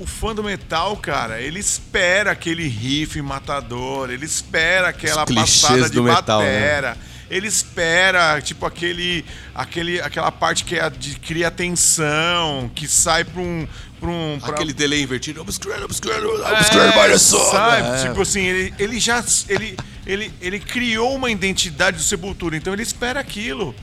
o, 0.00 0.06
fã 0.06 0.34
do 0.34 0.42
metal, 0.42 0.96
cara, 0.96 1.40
ele 1.40 1.58
espera 1.58 2.32
aquele 2.32 2.66
riff 2.66 3.20
matador, 3.22 4.10
ele 4.10 4.24
espera 4.24 4.88
aquela 4.88 5.24
passada 5.26 5.88
de 5.88 6.00
metal, 6.00 6.40
né? 6.42 6.60
batera. 6.60 6.98
Ele 7.30 7.48
espera, 7.48 8.40
tipo, 8.40 8.66
aquele, 8.66 9.24
aquele, 9.54 10.00
aquela 10.00 10.30
parte 10.30 10.62
que 10.64 10.78
é 10.78 10.88
de, 10.90 11.18
cria 11.18 11.50
tensão, 11.50 12.70
que 12.74 12.86
sai 12.86 13.24
pra 13.24 13.40
um. 13.40 13.66
Pra 13.98 14.10
um 14.10 14.38
pra- 14.38 14.50
Aquele 14.50 14.72
delay 14.74 15.02
invertido. 15.02 15.40
Obscure, 15.40 15.82
obscure, 15.82 16.14
é, 16.14 16.52
obscure 16.52 16.92
by 16.92 17.10
the 17.10 17.18
sun. 17.18 17.38
sabe? 17.50 17.98
É. 18.00 18.08
Tipo 18.08 18.20
assim, 18.22 18.42
ele, 18.42 18.74
ele 18.78 19.00
já. 19.00 19.24
Ele, 19.48 19.76
ele, 20.06 20.32
ele 20.40 20.60
criou 20.60 21.14
uma 21.16 21.30
identidade 21.30 21.96
do 21.96 22.02
Sepultura, 22.02 22.56
então 22.56 22.72
ele 22.72 22.82
espera 22.82 23.20
aquilo. 23.20 23.74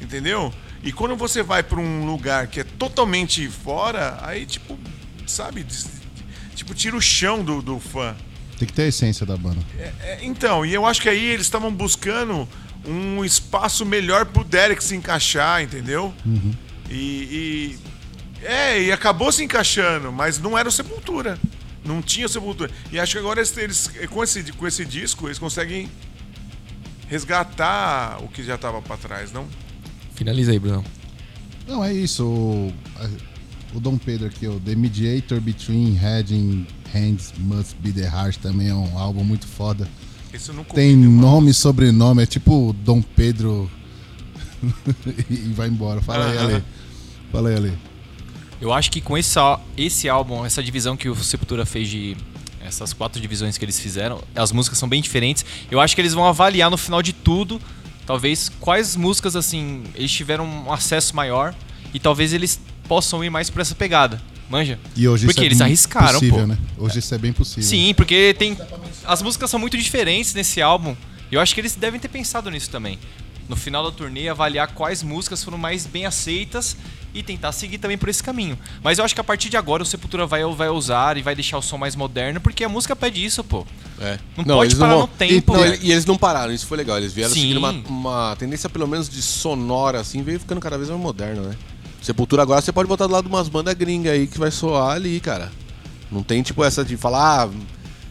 Entendeu? 0.00 0.52
E 0.82 0.90
quando 0.92 1.14
você 1.14 1.42
vai 1.44 1.62
pra 1.62 1.78
um 1.78 2.04
lugar 2.04 2.48
que 2.48 2.58
é 2.60 2.64
totalmente 2.64 3.48
fora, 3.48 4.18
aí, 4.22 4.44
tipo, 4.44 4.76
sabe? 5.26 5.64
Tipo, 6.54 6.74
tira 6.74 6.96
o 6.96 7.00
chão 7.00 7.42
do, 7.44 7.60
do 7.62 7.78
fã. 7.80 8.14
Tem 8.58 8.66
que 8.66 8.72
ter 8.74 8.82
a 8.82 8.86
essência 8.88 9.26
da 9.26 9.36
banda. 9.36 9.58
É, 9.78 10.18
então, 10.22 10.64
e 10.64 10.72
eu 10.72 10.86
acho 10.86 11.00
que 11.02 11.08
aí 11.08 11.24
eles 11.24 11.46
estavam 11.46 11.72
buscando 11.72 12.48
um 12.86 13.24
espaço 13.24 13.84
melhor 13.86 14.26
pro 14.26 14.44
Derek 14.44 14.82
se 14.82 14.94
encaixar, 14.94 15.62
entendeu? 15.62 16.14
E, 16.90 16.94
e- 16.94 17.78
É, 18.44 18.82
e 18.82 18.90
acabou 18.92 19.30
se 19.30 19.42
encaixando, 19.44 20.10
mas 20.12 20.38
não 20.38 20.58
era 20.58 20.68
o 20.68 20.72
Sepultura. 20.72 21.38
Não 21.84 22.02
tinha 22.02 22.26
Sepultura. 22.28 22.70
E 22.90 22.98
acho 22.98 23.12
que 23.12 23.18
agora 23.18 23.38
eles, 23.40 23.56
eles- 23.56 23.90
com, 24.10 24.22
esse, 24.22 24.42
com 24.52 24.66
esse 24.66 24.84
disco, 24.84 25.26
eles 25.28 25.38
conseguem 25.38 25.88
resgatar 27.08 28.18
o 28.22 28.28
que 28.28 28.42
já 28.42 28.56
tava 28.56 28.80
pra 28.82 28.96
trás, 28.96 29.32
não? 29.32 29.46
Finaliza 30.14 30.52
aí, 30.52 30.58
Bruno. 30.58 30.84
Não, 31.66 31.84
é 31.84 31.92
isso. 31.92 32.72
O, 33.74 33.80
Dom 33.80 33.96
Pedro 33.96 34.26
aqui, 34.26 34.46
o 34.46 34.60
The 34.60 34.74
Mediator 34.74 35.40
Between 35.40 35.94
Head 35.94 36.34
and 36.34 36.66
Hands 36.92 37.32
Must 37.38 37.74
Be 37.80 37.92
The 37.92 38.02
Heart 38.06 38.36
também 38.38 38.68
é 38.68 38.74
um 38.74 38.98
álbum 38.98 39.24
muito 39.24 39.46
foda. 39.46 39.88
Esse 40.32 40.50
eu 40.50 40.54
nunca 40.54 40.74
Tem 40.74 40.94
ouvi, 40.94 41.08
mano. 41.08 41.20
nome 41.20 41.50
e 41.50 41.54
sobrenome, 41.54 42.22
é 42.22 42.26
tipo 42.26 42.74
Dom 42.84 43.00
Pedro 43.02 43.70
e 45.28 45.36
vai 45.52 45.68
embora. 45.68 46.00
Fala 46.00 46.30
aí, 46.30 46.36
Aham. 46.38 46.46
Ale. 46.46 46.64
Fala 47.30 47.48
aí, 47.48 47.56
Ale. 47.56 47.78
Eu 48.60 48.72
acho 48.72 48.90
que 48.90 49.00
com 49.00 49.18
esse, 49.18 49.38
esse 49.76 50.08
álbum, 50.08 50.44
essa 50.44 50.62
divisão 50.62 50.96
que 50.96 51.08
o 51.08 51.16
Sepultura 51.16 51.66
fez 51.66 51.88
de. 51.88 52.16
Essas 52.64 52.92
quatro 52.92 53.20
divisões 53.20 53.58
que 53.58 53.64
eles 53.64 53.80
fizeram, 53.80 54.22
as 54.36 54.52
músicas 54.52 54.78
são 54.78 54.88
bem 54.88 55.02
diferentes. 55.02 55.44
Eu 55.68 55.80
acho 55.80 55.96
que 55.96 56.00
eles 56.00 56.14
vão 56.14 56.24
avaliar 56.24 56.70
no 56.70 56.76
final 56.76 57.02
de 57.02 57.12
tudo, 57.12 57.60
talvez, 58.06 58.48
quais 58.60 58.94
músicas, 58.94 59.34
assim, 59.34 59.82
eles 59.96 60.12
tiveram 60.12 60.46
um 60.46 60.72
acesso 60.72 61.16
maior 61.16 61.52
e 61.92 61.98
talvez 61.98 62.32
eles 62.32 62.60
possam 62.92 63.24
ir 63.24 63.30
mais 63.30 63.48
por 63.48 63.62
essa 63.62 63.74
pegada. 63.74 64.20
Manja? 64.50 64.78
E 64.94 65.08
hoje 65.08 65.24
Porque 65.24 65.40
isso 65.40 65.44
é 65.44 65.46
eles 65.46 65.58
bem 65.58 65.64
arriscaram, 65.64 66.12
possível, 66.18 66.40
pô. 66.40 66.46
né? 66.46 66.58
Hoje 66.76 66.98
isso 66.98 67.14
é 67.14 67.16
bem 67.18 67.32
possível. 67.32 67.62
Sim, 67.62 67.94
porque 67.94 68.34
tem. 68.38 68.54
As 69.06 69.22
músicas 69.22 69.48
são 69.50 69.58
muito 69.58 69.78
diferentes 69.78 70.34
nesse 70.34 70.60
álbum. 70.60 70.94
Eu 71.30 71.40
acho 71.40 71.54
que 71.54 71.60
eles 71.62 71.74
devem 71.74 71.98
ter 71.98 72.08
pensado 72.08 72.50
nisso 72.50 72.68
também. 72.68 72.98
No 73.48 73.56
final 73.56 73.82
da 73.82 73.90
turnê, 73.90 74.28
avaliar 74.28 74.68
quais 74.74 75.02
músicas 75.02 75.42
foram 75.42 75.56
mais 75.56 75.86
bem 75.86 76.04
aceitas 76.04 76.76
e 77.14 77.22
tentar 77.22 77.52
seguir 77.52 77.78
também 77.78 77.96
por 77.96 78.10
esse 78.10 78.22
caminho. 78.22 78.58
Mas 78.84 78.98
eu 78.98 79.04
acho 79.06 79.14
que 79.14 79.20
a 79.22 79.24
partir 79.24 79.48
de 79.48 79.56
agora 79.56 79.82
o 79.82 79.86
Sepultura 79.86 80.26
vai, 80.26 80.44
vai 80.44 80.68
usar 80.68 81.16
e 81.16 81.22
vai 81.22 81.34
deixar 81.34 81.56
o 81.56 81.62
som 81.62 81.78
mais 81.78 81.96
moderno, 81.96 82.42
porque 82.42 82.62
a 82.62 82.68
música 82.68 82.94
pede 82.94 83.24
isso, 83.24 83.42
pô. 83.42 83.66
É. 84.00 84.18
Não 84.36 84.44
pode 84.56 84.76
parar 84.76 84.96
no 84.98 85.06
tempo. 85.08 85.54
Não, 85.54 85.64
ele- 85.64 85.78
e 85.82 85.92
eles 85.92 86.04
não 86.04 86.18
pararam, 86.18 86.52
isso 86.52 86.66
foi 86.66 86.76
legal. 86.76 86.98
Eles 86.98 87.12
vieram 87.14 87.32
Sim. 87.32 87.40
seguindo 87.40 87.56
uma, 87.56 87.70
uma 87.70 88.36
tendência, 88.38 88.68
pelo 88.68 88.86
menos, 88.86 89.08
de 89.08 89.22
sonora, 89.22 89.98
assim, 90.00 90.22
veio 90.22 90.38
ficando 90.38 90.60
cada 90.60 90.76
vez 90.76 90.90
mais 90.90 91.00
moderno, 91.00 91.42
né? 91.42 91.56
Sepultura 92.02 92.42
agora 92.42 92.60
você 92.60 92.72
pode 92.72 92.88
botar 92.88 93.06
do 93.06 93.12
lado 93.12 93.28
de 93.28 93.34
umas 93.34 93.48
bandas 93.48 93.74
gringas 93.74 94.12
aí 94.12 94.26
que 94.26 94.38
vai 94.38 94.50
soar 94.50 94.96
ali, 94.96 95.20
cara. 95.20 95.50
Não 96.10 96.22
tem 96.22 96.42
tipo 96.42 96.62
essa 96.64 96.84
de 96.84 96.96
falar, 96.96 97.44
ah, 97.44 97.50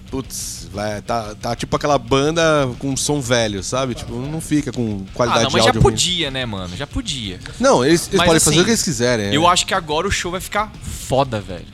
putz, 0.09 0.69
vai, 0.73 1.01
tá, 1.01 1.35
tá 1.35 1.55
tipo 1.55 1.75
aquela 1.75 1.97
banda 1.97 2.41
com 2.79 2.95
som 2.97 3.21
velho, 3.21 3.61
sabe? 3.61 3.93
Tipo, 3.93 4.15
não 4.15 4.41
fica 4.41 4.71
com 4.71 5.05
Ah, 5.09 5.13
qualidade 5.13 5.43
não, 5.43 5.51
mas 5.51 5.61
de 5.61 5.65
já 5.65 5.69
áudio 5.69 5.81
ruim. 5.81 5.91
podia, 5.91 6.31
né, 6.31 6.45
mano? 6.45 6.75
Já 6.75 6.87
podia. 6.87 7.39
Não, 7.59 7.83
eles, 7.85 8.07
eles 8.07 8.17
podem 8.21 8.37
assim, 8.37 8.45
fazer 8.45 8.61
o 8.61 8.63
que 8.63 8.69
eles 8.71 8.83
quiserem. 8.83 9.25
é. 9.27 9.35
Eu 9.35 9.47
acho 9.47 9.65
que 9.65 9.73
agora 9.73 10.07
o 10.07 10.11
show 10.11 10.31
vai 10.31 10.41
ficar 10.41 10.71
foda, 10.81 11.39
velho. 11.39 11.67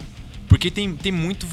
Porque 0.48 0.70
tem, 0.72 0.96
tem 0.96 1.12
muito. 1.12 1.46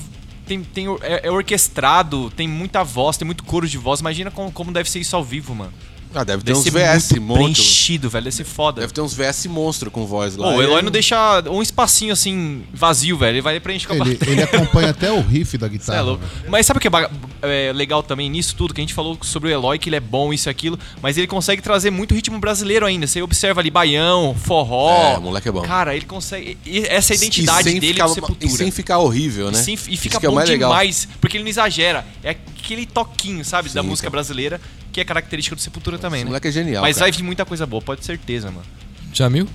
Tem, 0.46 0.62
tem, 0.62 0.86
é, 1.02 1.26
é 1.26 1.30
orquestrado, 1.30 2.30
tem 2.30 2.46
muita 2.46 2.82
voz, 2.84 3.16
tem 3.16 3.24
muito 3.24 3.44
coro 3.44 3.66
de 3.68 3.78
voz. 3.78 4.00
Imagina 4.00 4.30
como, 4.30 4.50
como 4.52 4.72
deve 4.72 4.90
ser 4.90 4.98
isso 4.98 5.14
ao 5.16 5.24
vivo, 5.24 5.54
mano. 5.54 5.72
Ah, 6.14 6.22
deve 6.24 6.42
ter 6.44 6.52
Deve 6.54 6.58
uns 6.60 6.64
VS 6.68 7.18
monstro. 7.18 7.34
preenchido, 7.34 8.08
velho. 8.08 8.24
Deve 8.24 8.36
ser 8.36 8.44
foda. 8.44 8.80
Deve 8.82 8.92
ter 8.92 9.00
uns 9.00 9.14
VS 9.14 9.46
monstro 9.46 9.90
com 9.90 10.06
voz 10.06 10.36
lá. 10.36 10.52
Pô, 10.52 10.58
o 10.58 10.62
Eloy 10.62 10.80
não 10.82 10.90
deixa 10.90 11.42
um 11.50 11.60
espacinho 11.60 12.12
assim 12.12 12.62
vazio, 12.72 13.18
velho. 13.18 13.34
Ele 13.34 13.40
vai 13.42 13.58
preencher 13.58 13.88
com 13.88 13.94
a 13.94 13.96
Ele, 13.96 14.12
bateria. 14.14 14.32
ele 14.34 14.42
acompanha 14.42 14.90
até 14.90 15.10
o 15.10 15.20
riff 15.20 15.58
da 15.58 15.66
Cê 15.66 15.72
guitarra. 15.72 15.98
é 15.98 16.02
louco. 16.02 16.24
velho. 16.24 16.50
Mas 16.50 16.66
sabe 16.66 16.78
o 16.78 16.80
que 16.80 16.88
é, 16.88 17.68
é 17.68 17.72
legal 17.72 18.02
também 18.02 18.30
nisso 18.30 18.54
tudo? 18.54 18.72
Que 18.72 18.80
a 18.80 18.82
gente 18.84 18.94
falou 18.94 19.18
sobre 19.22 19.48
o 19.50 19.52
Eloy, 19.52 19.78
que 19.78 19.88
ele 19.88 19.96
é 19.96 20.00
bom, 20.00 20.32
isso 20.32 20.48
e 20.48 20.50
aquilo. 20.50 20.78
Mas 21.02 21.18
ele 21.18 21.26
consegue 21.26 21.60
trazer 21.60 21.90
muito 21.90 22.14
ritmo 22.14 22.38
brasileiro 22.38 22.86
ainda. 22.86 23.06
Você 23.06 23.20
observa 23.20 23.60
ali 23.60 23.70
baião, 23.70 24.34
forró. 24.38 25.14
É, 25.16 25.18
moleque 25.18 25.48
é 25.48 25.52
bom. 25.52 25.62
Cara, 25.62 25.96
ele 25.96 26.04
consegue. 26.04 26.56
e 26.64 26.78
Essa 26.86 27.14
identidade 27.14 27.64
dele 27.64 27.88
ficar, 27.94 28.06
do 28.06 28.14
Sepultura. 28.14 28.52
E 28.52 28.56
sem 28.56 28.70
ficar 28.70 28.98
horrível, 28.98 29.50
né? 29.50 29.58
E, 29.58 29.62
sem- 29.62 29.74
e 29.74 29.94
Isso 29.94 30.02
fica 30.02 30.20
que 30.20 30.26
é 30.26 30.28
bom 30.28 30.36
mais 30.36 30.48
legal. 30.48 30.70
demais, 30.70 31.08
porque 31.20 31.36
ele 31.36 31.44
não 31.44 31.50
exagera. 31.50 32.06
É 32.22 32.30
aquele 32.30 32.86
toquinho, 32.86 33.44
sabe, 33.44 33.68
da 33.70 33.82
Sim, 33.82 33.88
música 33.88 34.06
cara. 34.06 34.12
brasileira, 34.12 34.60
que 34.95 35.01
é 35.01 35.05
característica 35.05 35.57
do 35.57 35.61
Sepultura 35.61 35.99
também, 35.99 36.18
Esse 36.20 36.24
né? 36.24 36.28
moleque 36.30 36.47
é 36.47 36.53
genial. 36.53 36.82
Mas 36.82 36.97
cara. 36.97 37.07
vai 37.11 37.12
vir 37.18 37.24
muita 37.24 37.45
coisa 37.45 37.66
boa, 37.66 37.82
pode 37.82 38.01
ter 38.01 38.07
certeza, 38.07 38.49
mano. 38.49 38.64
Jamil? 39.12 39.49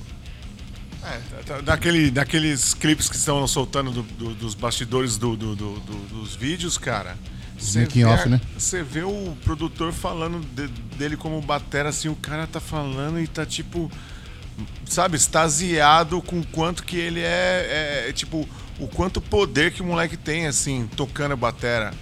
É, 1.02 1.44
tá- 1.44 1.62
daquele, 1.62 2.12
daqueles 2.12 2.74
clipes 2.74 3.08
que 3.10 3.16
estão 3.16 3.48
soltando 3.48 3.90
do- 3.90 4.04
do- 4.04 4.36
dos 4.36 4.54
bastidores 4.54 5.18
do- 5.18 5.38
do- 5.38 5.56
do- 5.56 5.80
do- 5.80 6.08
dos 6.20 6.36
vídeos, 6.36 6.78
cara. 6.78 7.16
Você 7.58 7.86
vê, 7.86 8.04
off, 8.06 8.28
né? 8.28 8.40
Você 8.58 8.84
vê 8.84 9.02
o 9.04 9.36
produtor 9.44 9.94
falando 9.94 10.42
de- 10.54 10.68
dele 10.98 11.16
como 11.16 11.42
batera, 11.42 11.88
assim, 11.90 12.10
o 12.10 12.16
cara 12.16 12.46
tá 12.46 12.60
falando 12.60 13.20
e 13.20 13.26
tá 13.26 13.46
tipo. 13.46 13.90
Sabe, 14.86 15.16
extasiado 15.16 16.22
com 16.22 16.40
o 16.42 16.46
quanto 16.48 16.84
que 16.84 16.98
ele 16.98 17.22
é, 17.22 18.06
é, 18.10 18.14
tipo, 18.14 18.48
o 18.78 18.88
quanto 18.90 19.22
poder 19.22 19.72
que 19.72 19.82
o 19.82 19.86
moleque 19.86 20.18
tem, 20.18 20.48
assim, 20.48 20.86
tocando 20.98 21.32
a 21.32 21.36
batera, 21.38 21.94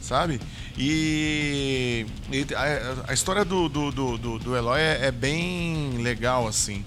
sabe? 0.00 0.40
E, 0.78 2.06
e 2.30 2.46
a, 2.54 3.10
a 3.10 3.12
história 3.12 3.44
do, 3.44 3.68
do, 3.68 3.90
do, 3.90 4.38
do, 4.38 4.56
Eloy 4.56 4.80
é, 4.80 5.06
é 5.06 5.10
bem 5.10 5.98
legal, 5.98 6.46
assim. 6.46 6.84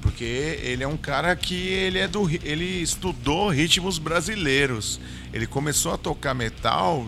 Porque 0.00 0.24
ele 0.62 0.82
é 0.82 0.88
um 0.88 0.96
cara 0.96 1.36
que 1.36 1.54
ele 1.54 1.98
é 1.98 2.08
do 2.08 2.28
ele 2.42 2.64
estudou 2.82 3.50
ritmos 3.50 3.98
brasileiros. 3.98 4.98
Ele 5.32 5.46
começou 5.46 5.92
a 5.92 5.98
tocar 5.98 6.32
metal 6.32 7.06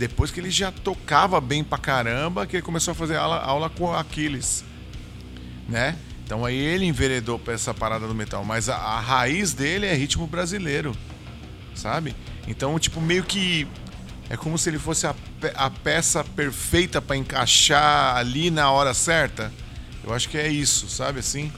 depois 0.00 0.30
que 0.30 0.40
ele 0.40 0.50
já 0.50 0.72
tocava 0.72 1.40
bem 1.40 1.62
pra 1.62 1.76
caramba, 1.76 2.46
que 2.46 2.56
ele 2.56 2.62
começou 2.62 2.92
a 2.92 2.94
fazer 2.94 3.16
aula, 3.16 3.38
aula 3.38 3.68
com 3.68 3.84
o 3.84 3.94
Aquiles, 3.94 4.64
né? 5.68 5.96
Então 6.24 6.44
aí 6.44 6.56
ele 6.56 6.86
enveredou 6.86 7.38
pra 7.38 7.52
essa 7.52 7.74
parada 7.74 8.06
do 8.06 8.14
metal, 8.14 8.42
mas 8.42 8.70
a, 8.70 8.76
a 8.76 9.00
raiz 9.00 9.52
dele 9.52 9.84
é 9.84 9.92
ritmo 9.92 10.26
brasileiro, 10.26 10.96
sabe? 11.74 12.14
Então, 12.48 12.78
tipo, 12.78 12.98
meio 12.98 13.24
que 13.24 13.68
é 14.30 14.36
como 14.36 14.56
se 14.56 14.70
ele 14.70 14.78
fosse 14.78 15.06
a, 15.06 15.12
pe- 15.40 15.52
a 15.54 15.68
peça 15.68 16.24
perfeita 16.24 17.02
pra 17.02 17.16
encaixar 17.16 18.16
ali 18.16 18.50
na 18.50 18.70
hora 18.70 18.94
certa. 18.94 19.52
Eu 20.02 20.14
acho 20.14 20.28
que 20.30 20.38
é 20.38 20.48
isso, 20.48 20.88
sabe 20.88 21.18
assim? 21.18 21.52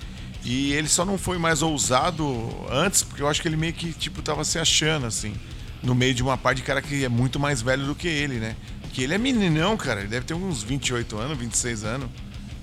E 0.45 0.73
ele 0.73 0.89
só 0.89 1.05
não 1.05 1.17
foi 1.17 1.39
mais 1.39 1.63
ousado 1.63 2.27
antes, 2.71 3.05
porque 3.05 3.23
eu 3.23 3.29
acho 3.29 3.41
que 3.41 3.47
ele 3.47 3.57
meio 3.57 3.73
que, 3.73 3.93
tipo, 3.93 4.21
tava 4.23 4.43
se 4.45 4.59
achando, 4.59 5.07
assim. 5.07 5.35
No 5.83 5.95
meio 5.95 6.15
de 6.15 6.23
uma 6.23 6.37
parte 6.37 6.57
de 6.59 6.63
cara 6.65 6.83
que 6.83 7.05
é 7.05 7.09
muito 7.09 7.39
mais 7.39 7.63
velho 7.63 7.85
do 7.87 7.95
que 7.95 8.09
ele, 8.09 8.37
né? 8.41 8.57
Que 8.93 9.03
ele 9.05 9.15
é 9.15 9.19
meninão, 9.19 9.77
cara. 9.77 10.01
Ele 10.01 10.09
deve 10.09 10.27
ter 10.27 10.35
uns 10.35 10.63
28 10.63 11.17
anos, 11.19 11.39
26 11.39 11.85
anos. 11.85 12.09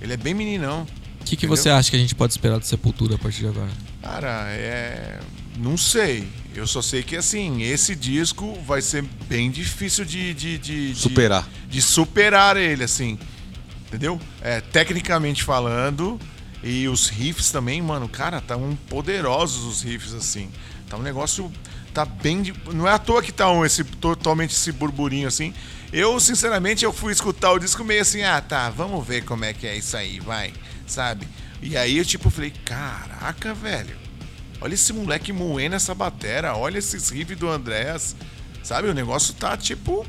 Ele 0.01 0.13
é 0.13 0.17
bem 0.17 0.33
meninão. 0.33 0.81
O 1.21 1.23
que, 1.23 1.35
que 1.35 1.45
Entendeu? 1.45 1.55
você 1.57 1.69
acha 1.69 1.89
que 1.89 1.95
a 1.95 1.99
gente 1.99 2.15
pode 2.15 2.33
esperar 2.33 2.57
do 2.59 2.65
Sepultura 2.65 3.15
a 3.15 3.17
partir 3.17 3.39
de 3.41 3.47
agora? 3.47 3.69
Cara, 4.01 4.47
é. 4.51 5.19
Não 5.57 5.77
sei. 5.77 6.27
Eu 6.55 6.65
só 6.67 6.81
sei 6.81 7.03
que, 7.03 7.15
assim, 7.15 7.61
esse 7.61 7.95
disco 7.95 8.57
vai 8.65 8.81
ser 8.81 9.03
bem 9.27 9.49
difícil 9.51 10.03
de. 10.03 10.33
de, 10.33 10.57
de- 10.57 10.93
de- 10.93 10.99
Superar. 10.99 11.47
De, 11.69 11.81
superar 11.81 12.57
ele, 12.57 12.83
assim. 12.83 13.17
Entendeu? 13.87 14.19
É, 14.41 14.59
tecnicamente 14.61 15.43
falando. 15.43 16.19
E 16.61 16.87
os 16.89 17.07
riffs 17.07 17.51
também, 17.51 17.81
mano, 17.81 18.09
cara, 18.09 18.41
tá 18.41 18.57
um 18.57 18.75
poderosos 18.75 19.63
os 19.63 19.81
riffs, 19.81 20.13
assim. 20.13 20.49
Tá 20.89 20.97
um 20.97 21.01
negócio. 21.01 21.51
Tá 21.93 22.03
bem. 22.03 22.41
de- 22.41 22.53
Não 22.73 22.87
é 22.87 22.91
à 22.91 22.99
toa 22.99 23.21
que 23.23 23.31
tá 23.31 23.49
um, 23.51 23.63
esse, 23.65 23.83
totalmente 23.83 24.51
esse 24.51 24.71
burburinho, 24.71 25.27
assim. 25.27 25.53
Eu, 25.93 26.19
sinceramente, 26.19 26.83
eu 26.83 26.91
fui 26.91 27.13
escutar 27.13 27.51
o 27.53 27.59
disco 27.59 27.83
meio 27.83 28.01
assim, 28.01 28.21
ah, 28.23 28.39
tá, 28.41 28.69
vamos 28.69 29.07
ver 29.07 29.23
como 29.23 29.43
é 29.45 29.53
que 29.53 29.65
é 29.65 29.75
isso 29.75 29.97
aí, 29.97 30.19
vai, 30.19 30.53
sabe? 30.85 31.27
E 31.63 31.75
aí 31.75 31.97
eu, 31.97 32.05
tipo, 32.05 32.29
falei, 32.29 32.53
caraca, 32.63 33.53
velho. 33.55 33.95
Olha 34.61 34.73
esse 34.73 34.91
moleque 34.91 35.31
moendo 35.31 35.75
essa 35.75 35.95
batera, 35.95 36.55
olha 36.55 36.77
esses 36.77 37.09
riffs 37.09 37.37
do 37.37 37.49
Andréas. 37.49 38.15
Sabe, 38.63 38.89
o 38.89 38.93
negócio 38.93 39.33
tá 39.33 39.55
tipo. 39.55 40.05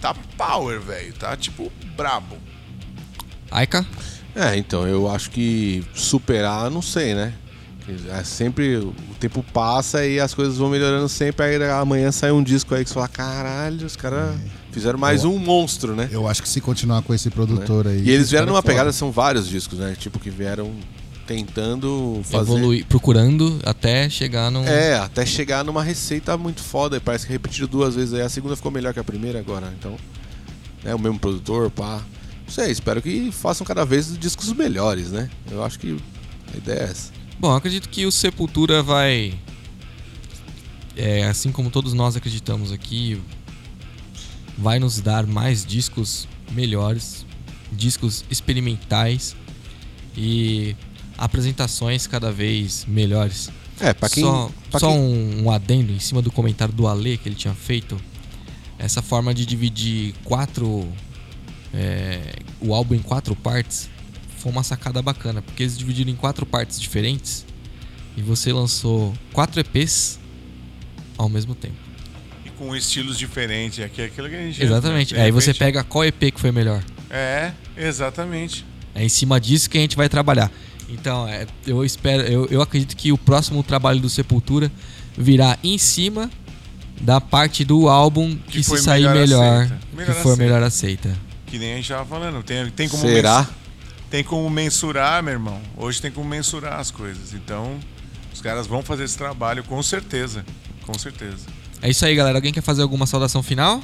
Tá 0.00 0.14
power, 0.36 0.80
velho. 0.80 1.12
Tá 1.14 1.36
tipo 1.36 1.72
brabo. 1.96 2.36
Aika? 3.50 3.86
É, 4.34 4.56
então, 4.56 4.86
eu 4.86 5.10
acho 5.10 5.30
que 5.30 5.84
superar, 5.94 6.70
não 6.70 6.82
sei, 6.82 7.14
né? 7.14 7.32
É 8.10 8.24
sempre 8.24 8.76
o 8.78 8.92
tempo 9.20 9.44
passa 9.52 10.04
e 10.04 10.18
as 10.18 10.34
coisas 10.34 10.58
vão 10.58 10.68
melhorando 10.68 11.08
sempre. 11.08 11.46
Aí 11.46 11.70
amanhã 11.70 12.10
sai 12.10 12.32
um 12.32 12.42
disco 12.42 12.74
aí 12.74 12.82
que 12.82 12.90
você 12.90 12.94
fala: 12.94 13.06
caralho, 13.06 13.86
os 13.86 13.94
caras 13.94 14.36
fizeram 14.72 14.98
mais 14.98 15.24
um 15.24 15.38
monstro, 15.38 15.94
né? 15.94 16.08
Eu 16.10 16.26
acho 16.26 16.42
que 16.42 16.48
se 16.48 16.60
continuar 16.60 17.02
com 17.02 17.14
esse 17.14 17.30
produtor 17.30 17.86
aí. 17.86 18.02
E 18.02 18.10
eles 18.10 18.28
vieram 18.28 18.48
numa 18.48 18.58
é 18.58 18.62
pegada, 18.62 18.92
são 18.92 19.12
vários 19.12 19.48
discos, 19.48 19.78
né? 19.78 19.94
Tipo, 19.96 20.18
que 20.18 20.30
vieram 20.30 20.74
tentando 21.26 22.20
fazer. 22.24 22.52
Evoluir, 22.52 22.86
procurando 22.86 23.58
até 23.64 24.08
chegar 24.08 24.50
num. 24.50 24.64
É, 24.64 24.94
até 24.94 25.26
chegar 25.26 25.64
numa 25.64 25.82
receita 25.82 26.36
muito 26.36 26.62
foda. 26.62 26.96
E 26.96 27.00
parece 27.00 27.26
que 27.26 27.32
repetiram 27.32 27.68
duas 27.68 27.94
vezes 27.96 28.14
aí. 28.14 28.22
A 28.22 28.28
segunda 28.28 28.56
ficou 28.56 28.70
melhor 28.70 28.94
que 28.94 29.00
a 29.00 29.04
primeira 29.04 29.38
agora. 29.38 29.72
Então, 29.78 29.96
né, 30.82 30.94
o 30.94 30.98
mesmo 30.98 31.18
produtor, 31.18 31.70
pá. 31.70 32.02
Não 32.44 32.52
sei, 32.52 32.70
espero 32.70 33.02
que 33.02 33.32
façam 33.32 33.66
cada 33.66 33.84
vez 33.84 34.16
discos 34.16 34.52
melhores, 34.52 35.10
né? 35.10 35.28
Eu 35.50 35.64
acho 35.64 35.80
que 35.80 35.96
a 36.54 36.56
ideia 36.56 36.78
é 36.78 36.84
essa. 36.84 37.10
Bom, 37.40 37.54
acredito 37.54 37.88
que 37.88 38.06
o 38.06 38.12
Sepultura 38.12 38.82
vai. 38.82 39.34
É, 40.96 41.24
assim 41.24 41.50
como 41.50 41.70
todos 41.70 41.92
nós 41.92 42.16
acreditamos 42.16 42.72
aqui, 42.72 43.20
vai 44.56 44.78
nos 44.78 45.00
dar 45.00 45.26
mais 45.26 45.66
discos 45.66 46.26
melhores, 46.52 47.26
discos 47.70 48.24
experimentais 48.30 49.36
e 50.16 50.74
apresentações 51.16 52.06
cada 52.06 52.30
vez 52.32 52.84
melhores. 52.86 53.50
É, 53.80 53.92
pra 53.92 54.08
quem. 54.08 54.22
só 54.24 54.50
pra 54.70 54.80
só 54.80 54.88
quem- 54.88 54.98
um, 54.98 55.44
um 55.44 55.50
adendo 55.50 55.92
em 55.92 55.98
cima 55.98 56.22
do 56.22 56.30
comentário 56.30 56.72
do 56.72 56.86
Ale 56.88 57.18
que 57.18 57.28
ele 57.28 57.36
tinha 57.36 57.54
feito. 57.54 57.96
Essa 58.78 59.00
forma 59.02 59.32
de 59.34 59.44
dividir 59.46 60.14
quatro. 60.24 60.86
é, 61.74 62.20
o 62.60 62.74
álbum 62.74 62.94
em 62.94 63.00
quatro 63.00 63.34
partes 63.36 63.88
foi 64.38 64.50
uma 64.50 64.62
sacada 64.62 65.02
bacana, 65.02 65.42
porque 65.42 65.62
eles 65.62 65.76
dividiram 65.76 66.10
em 66.10 66.14
quatro 66.16 66.46
partes 66.46 66.80
diferentes 66.80 67.44
e 68.16 68.22
você 68.22 68.50
lançou 68.52 69.12
quatro 69.32 69.60
EPs 69.60 70.18
ao 71.18 71.28
mesmo 71.28 71.54
tempo. 71.54 71.74
E 72.46 72.50
com 72.50 72.74
estilos 72.74 73.18
diferentes. 73.18 73.84
Aqui 73.84 74.00
é 74.00 74.04
aquilo 74.06 74.28
que 74.28 74.34
a 74.36 74.38
gente. 74.38 74.62
Exatamente. 74.62 75.14
de 75.14 75.20
Aí 75.20 75.30
você 75.30 75.48
repente- 75.48 75.58
pega 75.58 75.84
qual 75.84 76.04
EP 76.04 76.30
que 76.30 76.40
foi 76.40 76.50
melhor. 76.52 76.82
É, 77.10 77.52
exatamente. 77.76 78.64
É 78.94 79.04
em 79.04 79.08
cima 79.08 79.38
disso 79.40 79.68
que 79.68 79.76
a 79.76 79.80
gente 79.80 79.96
vai 79.96 80.08
trabalhar. 80.08 80.50
Então, 80.88 81.26
é, 81.26 81.46
eu 81.66 81.84
espero, 81.84 82.22
eu, 82.22 82.46
eu 82.46 82.62
acredito 82.62 82.96
que 82.96 83.10
o 83.12 83.18
próximo 83.18 83.62
trabalho 83.62 84.00
do 84.00 84.08
Sepultura 84.08 84.70
virá 85.16 85.58
em 85.64 85.76
cima 85.78 86.30
da 87.00 87.20
parte 87.20 87.64
do 87.64 87.88
álbum 87.88 88.36
que, 88.36 88.58
Que 88.58 88.62
se 88.62 88.78
sair 88.78 89.02
melhor 89.02 89.14
melhor, 89.14 89.62
aceita. 89.62 89.80
que 89.90 89.96
Melhor 89.96 90.14
for 90.14 90.20
aceita. 90.20 90.36
melhor 90.42 90.62
aceita. 90.62 91.16
Que 91.46 91.58
nem 91.58 91.72
a 91.72 91.76
gente 91.76 91.88
tava 91.88 92.04
falando. 92.06 92.42
Tem, 92.42 92.70
tem 92.70 92.88
como 92.88 93.02
Será? 93.02 93.46
Tem 94.10 94.22
como 94.22 94.48
mensurar, 94.48 95.22
meu 95.22 95.32
irmão. 95.32 95.60
Hoje 95.76 96.00
tem 96.00 96.10
como 96.10 96.28
mensurar 96.28 96.78
as 96.78 96.90
coisas. 96.90 97.34
Então, 97.34 97.78
os 98.32 98.40
caras 98.40 98.66
vão 98.66 98.82
fazer 98.82 99.04
esse 99.04 99.18
trabalho 99.18 99.64
com 99.64 99.82
certeza. 99.82 100.44
Com 100.84 100.94
certeza. 100.96 101.46
É 101.82 101.90
isso 101.90 102.04
aí, 102.06 102.14
galera. 102.14 102.38
Alguém 102.38 102.52
quer 102.52 102.62
fazer 102.62 102.82
alguma 102.82 103.06
saudação 103.06 103.42
final? 103.42 103.82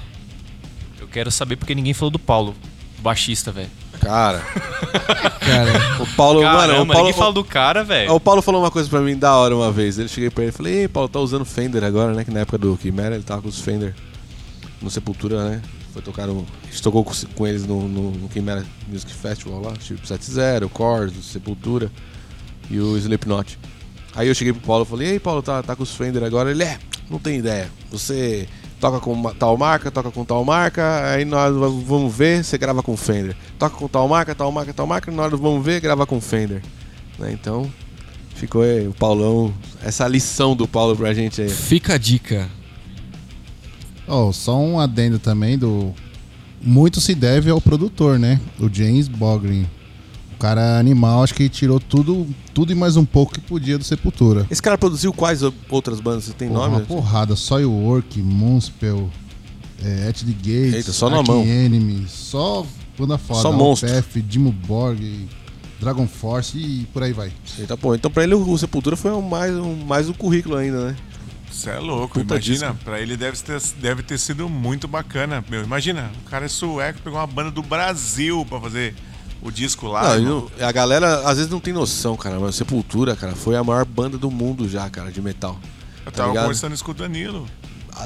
Eu 1.01 1.09
quero 1.09 1.31
saber 1.31 1.57
porque 1.57 1.75
ninguém 1.75 1.93
falou 1.93 2.11
do 2.11 2.19
Paulo, 2.19 2.55
o 2.99 3.03
baixista, 3.03 3.51
velho. 3.51 3.69
Cara, 4.03 4.43
Cara, 5.41 6.03
o 6.03 6.07
Paulo, 6.17 6.41
Caramba, 6.43 6.67
mano, 6.67 6.83
o 6.83 6.87
Paulo, 6.87 7.07
ninguém 7.07 7.13
fala 7.13 7.33
do 7.33 7.45
cara, 7.45 7.85
velho. 7.85 8.13
o 8.13 8.21
Paulo 8.21 8.43
falou 8.43 8.61
uma 8.61 8.71
coisa 8.71 8.89
pra 8.89 9.01
mim 9.01 9.17
da 9.17 9.37
hora 9.37 9.55
uma 9.55 9.71
vez. 9.71 9.99
Ele 9.99 10.09
cheguei 10.09 10.31
pra 10.31 10.43
ele 10.45 10.53
e 10.53 10.55
falei, 10.55 10.75
Ei, 10.75 10.89
Paulo, 10.89 11.09
tá 11.09 11.21
usando 11.21 11.45
Fender 11.45 11.85
agora, 11.85 12.13
né? 12.13 12.25
Que 12.25 12.31
na 12.31 12.41
época 12.41 12.59
do 12.59 12.79
Chimera 12.81 13.15
ele 13.15 13.25
tava 13.25 13.43
com 13.43 13.49
os 13.49 13.61
Fender 13.61 13.95
no 14.81 14.91
Sepultura, 14.91 15.49
né? 15.49 15.63
Foi 15.93 16.03
tocar 16.03 16.27
no. 16.27 16.47
A 16.65 16.67
gente 16.67 16.83
tocou 16.83 17.05
com, 17.05 17.13
com 17.35 17.47
eles 17.47 17.67
no, 17.67 17.89
no, 17.89 18.11
no 18.13 18.31
Chimera 18.33 18.65
Music 18.89 19.13
Festival 19.13 19.61
lá, 19.61 19.73
tipo 19.73 20.01
7-0, 20.07 20.65
o 20.65 20.69
Corrs, 20.69 21.17
o 21.17 21.23
Sepultura 21.23 21.91
e 22.71 22.81
o 22.81 22.97
Slipknot. 22.97 23.59
Aí 24.15 24.29
eu 24.29 24.35
cheguei 24.35 24.53
pro 24.53 24.63
Paulo 24.63 24.85
e 24.85 24.87
falei, 24.87 25.09
ei 25.13 25.21
Paulo, 25.21 25.43
tá, 25.43 25.63
tá 25.63 25.77
com 25.77 25.83
os 25.83 25.95
Fender 25.95 26.23
agora? 26.23 26.51
Ele 26.51 26.63
é, 26.63 26.79
não 27.11 27.19
tem 27.19 27.39
ideia. 27.39 27.71
Você 27.91 28.49
toca 28.83 28.99
com 28.99 29.13
uma- 29.13 29.33
tal 29.33 29.57
marca, 29.57 29.93
toca 29.93 30.11
com 30.11 30.25
tal 30.25 30.45
marca, 30.45 31.09
aí 31.09 31.25
nós 31.25 31.55
va- 31.55 31.69
vamos 31.69 32.13
ver, 32.13 32.43
você 32.43 32.59
grava 32.59 32.83
com 32.83 32.97
Fender. 32.97 33.37
Toca 33.57 33.77
com 33.77 33.87
tal 33.87 34.09
marca, 34.09 34.35
tal 34.35 34.51
marca, 34.51 34.73
tal 34.75 34.89
marca, 34.89 35.09
nós 35.13 35.31
vamos 35.31 35.65
ver, 35.65 35.81
grava 35.81 36.05
com 36.05 36.21
Fender. 36.21 36.61
Né, 37.17 37.31
Então, 37.33 37.71
ficou 38.35 38.63
aí 38.63 38.89
o 38.89 38.93
Paulão, 38.93 39.55
essa 39.85 40.09
lição 40.09 40.57
do 40.57 40.67
Paulo 40.67 40.97
pra 40.97 41.15
gente 41.15 41.41
aí. 41.41 41.49
fica 41.49 41.95
a 41.95 41.99
dica. 41.99 42.49
Oh, 44.09 44.33
só 44.33 44.59
um 44.59 44.81
adendo 44.81 45.21
também 45.21 45.57
do. 45.57 45.95
Muito 46.61 47.01
se 47.01 47.15
deve 47.15 47.51
ao 47.51 47.61
produtor, 47.61 48.19
né? 48.19 48.41
O 48.59 48.69
James 48.73 49.07
Bogrin. 49.07 49.65
O 50.43 50.45
cara 50.45 50.77
animal, 50.77 51.23
acho 51.23 51.35
que 51.35 51.49
tirou 51.49 51.79
tudo, 51.79 52.27
tudo 52.53 52.73
e 52.73 52.75
mais 52.75 52.97
um 52.97 53.05
pouco 53.05 53.33
que 53.33 53.41
podia 53.41 53.79
do 53.79 53.85
Sepultura. 53.85 54.45
Esse 54.51 54.61
cara 54.61 54.77
produziu 54.77 55.13
quais 55.13 55.41
outras 55.71 56.01
bandas? 56.01 56.25
Você 56.25 56.33
tem 56.33 56.49
Porra, 56.49 56.63
nome? 56.63 56.77
uma 56.79 56.85
porrada, 56.85 57.37
Soilwork, 57.37 58.21
Moonspell, 58.21 59.09
é, 59.81 60.09
At 60.09 60.19
the 60.25 60.33
Gates, 60.33 60.75
Eita, 60.75 60.93
só 60.93 61.09
na 61.09 61.19
Arch 61.19 61.29
mão. 61.29 61.45
Enemy, 61.45 62.09
só 62.09 62.67
banda 62.99 63.17
foda. 63.19 63.41
Só 63.41 63.53
monstro. 63.53 63.89
Dimmu 64.17 64.51
Borg, 64.51 65.29
Dragon 65.79 66.09
Force 66.09 66.59
e 66.59 66.89
por 66.93 67.05
aí 67.05 67.13
vai. 67.13 67.31
Eita, 67.57 67.77
pô, 67.77 67.95
então 67.95 68.11
pra 68.11 68.25
ele 68.25 68.35
o, 68.35 68.51
o 68.51 68.59
Sepultura 68.59 68.97
foi 68.97 69.13
um 69.13 69.23
mais, 69.23 69.55
um, 69.55 69.77
mais 69.77 70.09
um 70.09 70.13
currículo 70.13 70.57
ainda, 70.57 70.89
né? 70.89 70.97
Você 71.53 71.71
é 71.71 71.79
louco, 71.79 72.19
Puta 72.19 72.35
imagina. 72.35 72.71
disco. 72.73 72.85
Pra 72.85 73.01
ele 73.01 73.17
deve 73.17 73.37
ter, 73.37 73.63
deve 73.81 74.03
ter 74.03 74.19
sido 74.19 74.49
muito 74.49 74.89
bacana. 74.89 75.45
Meu, 75.49 75.63
imagina, 75.63 76.11
o 76.27 76.29
cara 76.29 76.47
é 76.47 76.49
sueco, 76.49 76.99
pegou 77.01 77.21
uma 77.21 77.29
banda 77.29 77.53
do 77.53 77.63
Brasil 77.63 78.45
pra 78.45 78.59
fazer 78.59 78.97
o 79.43 79.51
disco 79.51 79.89
lá. 79.89 80.17
Não, 80.19 80.51
a 80.61 80.73
galera 80.73 81.29
às 81.29 81.37
vezes 81.37 81.51
não 81.51 81.61
tem 81.61 81.73
noção, 81.73 82.17
cara, 82.17 82.39
mas 82.39 82.55
Sepultura, 82.55 83.17
cara, 83.17 83.35
foi 83.35 83.57
a 83.57 83.65
maior 83.65 83.85
banda 83.85 84.17
do 84.17 84.31
mundo 84.31 84.69
já, 84.69 84.89
cara, 84.89 85.11
de 85.11 85.21
metal. 85.21 85.59
Eu 86.07 86.13
tá 86.13 86.19
tava 86.19 86.29
ligado? 86.31 86.45
conversando 86.45 86.75
isso 86.75 86.85
com 86.85 86.93
o 86.93 86.95
Danilo. 86.95 87.47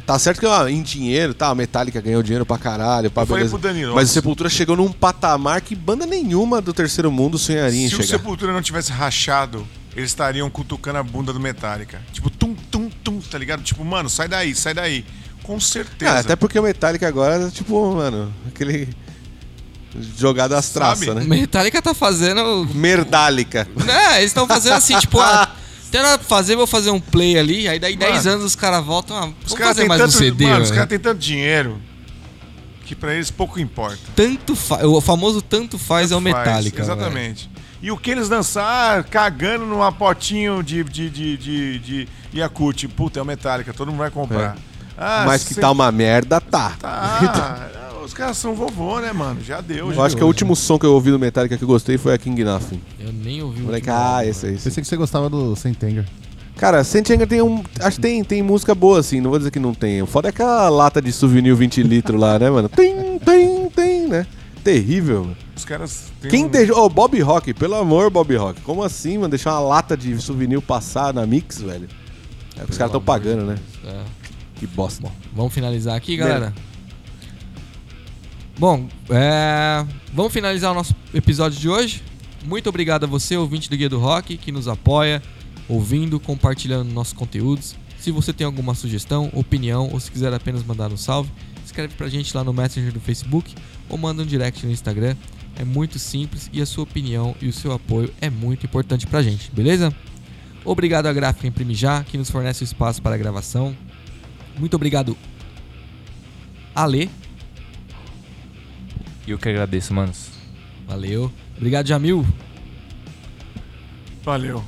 Tá 0.04 0.18
certo 0.18 0.40
que 0.40 0.46
ó, 0.46 0.66
em 0.66 0.82
dinheiro, 0.82 1.32
tá, 1.32 1.48
a 1.48 1.54
Metallica 1.54 2.00
ganhou 2.00 2.20
dinheiro 2.22 2.44
pra 2.44 2.58
caralho, 2.58 3.06
Eu 3.06 3.10
falei 3.10 3.28
beleza. 3.28 3.50
pro 3.50 3.58
Danilo, 3.58 3.94
Mas 3.94 4.10
o 4.10 4.12
Sepultura 4.12 4.50
chegou 4.50 4.76
num 4.76 4.90
patamar 4.90 5.60
que 5.60 5.76
banda 5.76 6.04
nenhuma 6.04 6.60
do 6.60 6.72
terceiro 6.72 7.10
mundo 7.12 7.38
sonharia 7.38 7.86
em 7.86 7.88
Se 7.88 7.94
o 7.94 8.02
chegar. 8.02 8.18
Sepultura 8.18 8.52
não 8.52 8.60
tivesse 8.60 8.90
rachado, 8.90 9.66
eles 9.94 10.10
estariam 10.10 10.50
cutucando 10.50 10.98
a 10.98 11.02
bunda 11.04 11.32
do 11.32 11.38
Metallica. 11.38 12.02
Tipo, 12.12 12.28
tum, 12.30 12.54
tum, 12.70 12.90
tum, 13.04 13.20
tá 13.20 13.38
ligado? 13.38 13.62
Tipo, 13.62 13.84
mano, 13.84 14.10
sai 14.10 14.26
daí, 14.26 14.54
sai 14.56 14.74
daí. 14.74 15.04
Com 15.44 15.60
certeza. 15.60 16.10
Ah, 16.10 16.18
até 16.18 16.34
porque 16.34 16.58
o 16.58 16.62
Metallica 16.64 17.06
agora, 17.06 17.48
tipo, 17.50 17.94
mano, 17.94 18.32
aquele. 18.48 18.88
Jogado 20.18 20.54
às 20.54 20.68
traças, 20.70 21.14
né? 21.14 21.24
Metallica 21.24 21.80
tá 21.80 21.94
fazendo. 21.94 22.68
Merdálica. 22.74 23.66
É, 23.88 24.18
eles 24.18 24.30
estão 24.30 24.46
fazendo 24.46 24.74
assim, 24.74 24.98
tipo, 24.98 25.18
ah, 25.20 25.48
tem 25.90 26.02
nada 26.02 26.18
pra 26.18 26.26
fazer, 26.26 26.54
vou 26.56 26.66
fazer 26.66 26.90
um 26.90 27.00
play 27.00 27.38
ali. 27.38 27.66
Aí 27.66 27.78
daí 27.78 27.96
10 27.96 28.24
Mano, 28.24 28.30
anos 28.36 28.44
os 28.44 28.56
caras 28.56 28.84
voltam, 28.84 29.16
ah, 29.16 29.28
Os 29.46 29.52
caras 29.54 29.68
fazer 29.68 29.80
têm 29.82 29.88
mais 29.88 30.00
tanto, 30.02 30.14
um 30.14 30.18
CD, 30.18 30.44
mano, 30.44 30.56
os 30.62 30.68
velho. 30.68 30.74
caras 30.74 30.88
têm 30.88 30.98
tanto 30.98 31.18
dinheiro 31.18 31.80
que 32.84 32.94
pra 32.94 33.14
eles 33.14 33.30
pouco 33.30 33.58
importa. 33.58 33.98
Tanto 34.14 34.54
faz. 34.54 34.84
O 34.84 35.00
famoso 35.00 35.40
tanto 35.40 35.78
faz 35.78 36.12
é 36.12 36.16
o 36.16 36.20
Faz, 36.20 36.36
Metallica. 36.36 36.82
Exatamente. 36.82 37.50
E 37.82 37.90
o 37.90 37.96
que 37.96 38.10
eles 38.10 38.28
dançar 38.28 39.04
cagando 39.04 39.64
numa 39.66 39.90
potinho 39.92 40.62
de, 40.62 40.84
de, 40.84 41.08
de, 41.10 41.36
de, 41.38 41.78
de 41.78 42.08
Yakult. 42.34 42.84
Puta, 42.88 43.18
é 43.18 43.22
o 43.22 43.24
Metallica, 43.24 43.72
todo 43.72 43.88
mundo 43.88 43.98
vai 43.98 44.10
comprar. 44.10 44.56
Ah, 44.98 45.24
Mas 45.26 45.44
que 45.44 45.54
cê- 45.54 45.60
tá 45.60 45.70
uma 45.70 45.90
merda, 45.92 46.40
tá. 46.40 46.72
Tá. 46.80 47.68
Os 48.06 48.14
caras 48.14 48.36
são 48.38 48.54
vovô, 48.54 49.00
né, 49.00 49.12
mano? 49.12 49.42
Já 49.42 49.60
deu. 49.60 49.88
Eu 49.88 49.94
já 49.94 50.04
acho 50.04 50.16
que 50.16 50.22
o 50.22 50.28
último 50.28 50.54
som 50.54 50.78
que 50.78 50.86
eu 50.86 50.92
ouvi 50.92 51.10
do 51.10 51.18
Metallica 51.18 51.56
que 51.58 51.64
eu 51.64 51.66
gostei 51.66 51.98
foi 51.98 52.14
a 52.14 52.18
King 52.18 52.44
Nothing. 52.44 52.80
Eu 53.00 53.12
nem 53.12 53.42
ouvi 53.42 53.62
o 53.62 53.64
Moleque, 53.64 53.90
ah, 53.90 54.24
esse 54.24 54.46
aí. 54.46 54.54
esse. 54.54 54.62
Pensei 54.62 54.80
que 54.80 54.88
você 54.88 54.96
gostava 54.96 55.28
do 55.28 55.56
Sentenger. 55.56 56.04
Cara, 56.56 56.84
Sentinga 56.84 57.26
tem 57.26 57.42
um. 57.42 57.64
Acho 57.80 57.96
que 57.96 58.02
tem, 58.02 58.22
tem 58.22 58.42
música 58.44 58.76
boa, 58.76 59.00
assim, 59.00 59.20
não 59.20 59.30
vou 59.30 59.38
dizer 59.40 59.50
que 59.50 59.58
não 59.58 59.74
tem. 59.74 60.00
O 60.02 60.06
foda 60.06 60.28
é 60.28 60.30
aquela 60.30 60.68
lata 60.68 61.02
de 61.02 61.10
souvenir 61.10 61.52
20 61.56 61.82
litros 61.82 62.18
lá, 62.18 62.38
né, 62.38 62.48
mano? 62.48 62.68
Tem, 62.68 63.18
tem, 63.18 63.68
tem, 63.70 64.06
né? 64.06 64.24
Terrível, 64.62 65.24
mano. 65.24 65.36
Os 65.56 65.64
caras 65.64 66.04
Quem 66.30 66.44
um- 66.44 66.48
deixou. 66.48 66.78
Ô, 66.84 66.88
Bob 66.88 67.20
Rock, 67.20 67.52
pelo 67.54 67.74
amor, 67.74 68.08
Bob 68.08 68.36
Rock. 68.36 68.60
Como 68.60 68.84
assim, 68.84 69.18
mano? 69.18 69.30
Deixar 69.30 69.50
uma 69.54 69.60
lata 69.68 69.96
de 69.96 70.16
souvenir 70.22 70.60
passar 70.62 71.12
na 71.12 71.26
mix, 71.26 71.60
velho? 71.60 71.88
É 72.56 72.64
que 72.64 72.70
os 72.70 72.78
caras 72.78 72.92
tão 72.92 73.02
pagando, 73.02 73.44
né? 73.44 73.56
É. 73.84 74.00
Que 74.54 74.66
bosta. 74.66 75.08
Vamos 75.34 75.52
finalizar 75.52 75.96
aqui, 75.96 76.16
galera? 76.16 76.54
Bom, 78.58 78.88
é... 79.10 79.84
vamos 80.14 80.32
finalizar 80.32 80.72
o 80.72 80.74
nosso 80.74 80.94
episódio 81.12 81.60
de 81.60 81.68
hoje. 81.68 82.02
Muito 82.42 82.68
obrigado 82.70 83.04
a 83.04 83.06
você, 83.06 83.36
ouvinte 83.36 83.68
do 83.68 83.76
Guia 83.76 83.88
do 83.88 83.98
Rock, 83.98 84.38
que 84.38 84.50
nos 84.50 84.66
apoia, 84.66 85.22
ouvindo, 85.68 86.18
compartilhando 86.18 86.90
nossos 86.90 87.12
conteúdos. 87.12 87.76
Se 87.98 88.10
você 88.10 88.32
tem 88.32 88.46
alguma 88.46 88.74
sugestão, 88.74 89.30
opinião 89.34 89.90
ou 89.92 90.00
se 90.00 90.10
quiser 90.10 90.32
apenas 90.32 90.64
mandar 90.64 90.90
um 90.90 90.96
salve, 90.96 91.30
escreve 91.66 91.94
pra 91.96 92.08
gente 92.08 92.34
lá 92.34 92.42
no 92.42 92.52
Messenger 92.52 92.92
do 92.92 93.00
Facebook 93.00 93.54
ou 93.90 93.98
manda 93.98 94.22
um 94.22 94.26
direct 94.26 94.64
no 94.64 94.72
Instagram. 94.72 95.14
É 95.58 95.64
muito 95.64 95.98
simples 95.98 96.48
e 96.50 96.62
a 96.62 96.66
sua 96.66 96.84
opinião 96.84 97.34
e 97.42 97.48
o 97.48 97.52
seu 97.52 97.72
apoio 97.72 98.10
é 98.22 98.30
muito 98.30 98.64
importante 98.64 99.06
pra 99.06 99.22
gente, 99.22 99.50
beleza? 99.50 99.94
Obrigado 100.64 101.06
à 101.06 101.12
Gráfica 101.12 101.46
Imprime 101.46 101.74
Já, 101.74 102.04
que 102.04 102.16
nos 102.16 102.30
fornece 102.30 102.62
o 102.62 102.64
espaço 102.64 103.02
para 103.02 103.16
a 103.16 103.18
gravação. 103.18 103.76
Muito 104.58 104.74
obrigado, 104.74 105.14
Ale. 106.74 107.10
E 109.26 109.30
eu 109.30 109.38
que 109.38 109.48
agradeço, 109.48 109.92
manos. 109.92 110.28
Valeu. 110.86 111.30
Obrigado, 111.56 111.86
Jamil. 111.86 112.24
Valeu. 114.24 114.62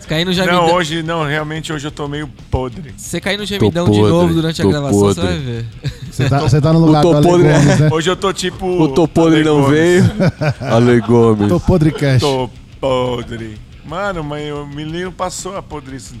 Se 0.00 0.06
cair 0.08 0.24
no 0.24 0.30
Não, 0.30 0.34
gemidão, 0.34 0.72
hoje, 0.74 1.02
não, 1.02 1.22
realmente 1.24 1.70
hoje 1.70 1.86
eu 1.86 1.90
tô 1.90 2.08
meio 2.08 2.26
podre. 2.50 2.94
se 2.96 3.10
você 3.10 3.20
cair 3.20 3.36
no 3.36 3.44
gemidão 3.44 3.84
de 3.84 3.98
podre, 3.98 4.10
novo 4.10 4.32
durante 4.32 4.62
a 4.62 4.64
tô 4.64 4.70
gravação, 4.70 5.00
você 5.00 5.20
podre. 5.20 5.36
vai 5.36 5.44
ver. 5.44 5.66
Você 6.10 6.28
tá, 6.30 6.40
você 6.40 6.60
tá 6.62 6.72
no 6.72 6.78
lugar 6.86 7.02
tô 7.02 7.10
do 7.10 7.16
Ale 7.18 7.26
podre? 7.26 7.48
Gomes, 7.52 7.80
né? 7.80 7.88
Hoje 7.92 8.10
eu 8.10 8.16
tô 8.16 8.32
tipo. 8.32 8.66
O 8.66 8.88
Topodre 8.88 9.36
Ale 9.40 9.44
não 9.44 9.60
Gomes. 9.60 9.70
veio. 9.78 10.04
Ale 10.60 11.00
Gomes. 11.02 11.48
Tô 11.50 11.60
podre 11.60 11.92
cash. 11.92 12.20
Tô 12.22 12.48
podre. 12.80 13.58
Mano, 13.84 14.24
mas 14.24 14.50
o 14.50 14.66
menino 14.66 15.12
passou 15.12 15.56
a 15.58 15.62
podrice 15.62 16.14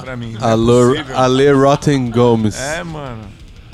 pra 0.00 0.16
mim. 0.16 0.36
não 0.40 0.94
é. 0.94 1.04
Ale 1.14 1.50
Rotten 1.52 2.10
Gomes. 2.10 2.56
É, 2.60 2.84
mano. 2.84 3.22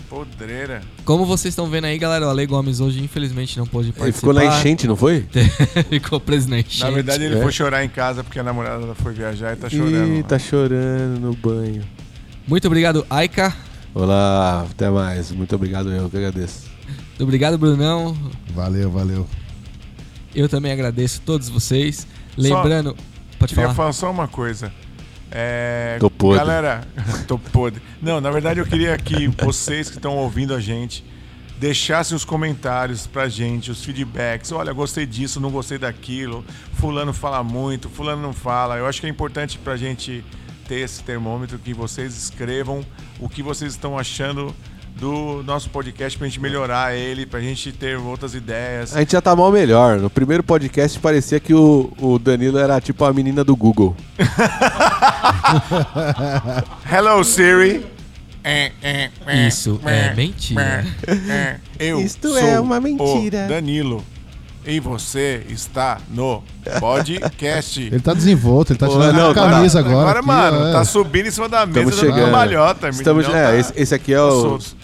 Podreira. 0.08 0.82
Como 1.04 1.26
vocês 1.26 1.52
estão 1.52 1.68
vendo 1.68 1.84
aí, 1.84 1.98
galera, 1.98 2.26
o 2.26 2.30
Ale 2.30 2.46
Gomes 2.46 2.80
hoje 2.80 3.02
infelizmente 3.02 3.58
não 3.58 3.66
pôde 3.66 3.92
participar. 3.92 4.06
Ele 4.06 4.12
ficou 4.12 4.32
na 4.32 4.44
enchente, 4.44 4.86
não 4.86 4.96
foi? 4.96 5.26
ficou 5.90 6.18
preso 6.18 6.48
na 6.48 6.60
enchente. 6.60 6.80
Na 6.82 6.90
verdade, 6.90 7.24
ele 7.24 7.38
é. 7.38 7.42
foi 7.42 7.52
chorar 7.52 7.84
em 7.84 7.88
casa 7.88 8.24
porque 8.24 8.38
a 8.38 8.42
namorada 8.42 8.94
foi 8.94 9.12
viajar 9.12 9.52
e 9.52 9.56
tá 9.56 9.68
chorando. 9.68 10.14
Ih, 10.14 10.22
tá 10.22 10.38
chorando 10.38 11.20
no 11.20 11.34
banho. 11.34 11.84
Muito 12.46 12.66
obrigado, 12.66 13.06
Aika. 13.10 13.54
Olá, 13.94 14.66
até 14.70 14.88
mais. 14.88 15.30
Muito 15.30 15.54
obrigado, 15.54 15.92
eu 15.92 16.08
que 16.08 16.16
agradeço. 16.16 16.66
Muito 16.86 17.22
obrigado, 17.22 17.58
Brunão. 17.58 18.16
Valeu, 18.54 18.90
valeu. 18.90 19.26
Eu 20.34 20.48
também 20.48 20.72
agradeço 20.72 21.20
todos 21.20 21.48
vocês. 21.48 22.06
Lembrando, 22.36 22.96
pode 23.38 23.52
Queria 23.52 23.64
falar. 23.64 23.74
falar 23.74 23.92
só 23.92 24.10
uma 24.10 24.28
coisa. 24.28 24.72
É, 25.30 25.98
Tô 26.00 26.10
podre. 26.10 26.38
Galera, 26.38 26.86
tô 27.28 27.38
podre. 27.38 27.82
Não, 28.00 28.20
na 28.20 28.30
verdade 28.30 28.60
eu 28.60 28.66
queria 28.66 28.96
que 28.96 29.28
vocês 29.28 29.90
que 29.90 29.96
estão 29.96 30.16
ouvindo 30.16 30.54
a 30.54 30.60
gente 30.60 31.04
deixassem 31.58 32.16
os 32.16 32.24
comentários 32.24 33.06
pra 33.06 33.28
gente, 33.28 33.70
os 33.70 33.84
feedbacks. 33.84 34.52
Olha, 34.52 34.72
gostei 34.72 35.04
disso, 35.04 35.40
não 35.40 35.50
gostei 35.50 35.76
daquilo. 35.76 36.44
Fulano 36.74 37.12
fala 37.12 37.42
muito, 37.42 37.88
fulano 37.88 38.22
não 38.22 38.32
fala. 38.32 38.76
Eu 38.76 38.86
acho 38.86 39.00
que 39.00 39.06
é 39.06 39.10
importante 39.10 39.58
pra 39.58 39.76
gente 39.76 40.24
ter 40.66 40.80
esse 40.80 41.02
termômetro 41.02 41.58
que 41.58 41.74
vocês 41.74 42.16
escrevam 42.16 42.84
o 43.18 43.28
que 43.28 43.42
vocês 43.42 43.72
estão 43.72 43.98
achando 43.98 44.54
do 44.96 45.42
nosso 45.44 45.68
podcast 45.70 46.18
pra 46.18 46.26
gente 46.26 46.40
melhorar 46.40 46.96
ele, 46.96 47.24
pra 47.26 47.40
gente 47.40 47.70
ter 47.72 47.96
outras 47.98 48.34
ideias. 48.34 48.96
A 48.96 49.00
gente 49.00 49.12
já 49.12 49.20
tá 49.20 49.36
mal 49.36 49.52
melhor. 49.52 49.98
No 49.98 50.08
primeiro 50.10 50.42
podcast 50.42 50.98
parecia 50.98 51.38
que 51.38 51.54
o, 51.54 51.92
o 51.98 52.18
Danilo 52.18 52.58
era 52.58 52.80
tipo 52.80 53.04
a 53.04 53.12
menina 53.12 53.44
do 53.44 53.54
Google. 53.54 53.94
Hello 56.90 57.22
Siri. 57.24 57.86
Isso 59.46 59.80
é 59.84 60.14
mentira. 60.14 60.84
Eu 61.78 62.00
Isto 62.00 62.28
sou 62.28 62.38
é 62.38 62.60
uma 62.60 62.80
mentira. 62.80 63.44
o 63.44 63.48
Danilo. 63.48 64.04
E 64.68 64.80
você 64.80 65.46
está 65.48 65.98
no 66.10 66.44
podcast. 66.78 67.80
Ele 67.90 68.00
tá 68.00 68.12
desenvolto, 68.12 68.72
ele 68.72 68.78
tá 68.78 68.86
tirando 68.86 69.16
não, 69.16 69.30
a 69.30 69.34
camisa 69.34 69.78
agora. 69.78 69.96
Agora, 69.96 70.18
aqui, 70.18 70.28
mano, 70.28 70.60
ó, 70.60 70.68
é. 70.68 70.72
tá 70.72 70.84
subindo 70.84 71.26
em 71.26 71.30
cima 71.30 71.48
da 71.48 71.64
mesa 71.64 71.80
Estamos 71.80 71.98
chegando. 71.98 72.26
cambalhota. 72.26 72.88
Estamos, 72.90 73.26
é, 73.26 73.30
tá- 73.30 73.56
esse, 73.56 73.72
esse 73.74 73.94
aqui 73.94 74.12
é 74.12 74.18
tá 74.18 74.26
o. 74.26 74.40
solto. 74.42 74.76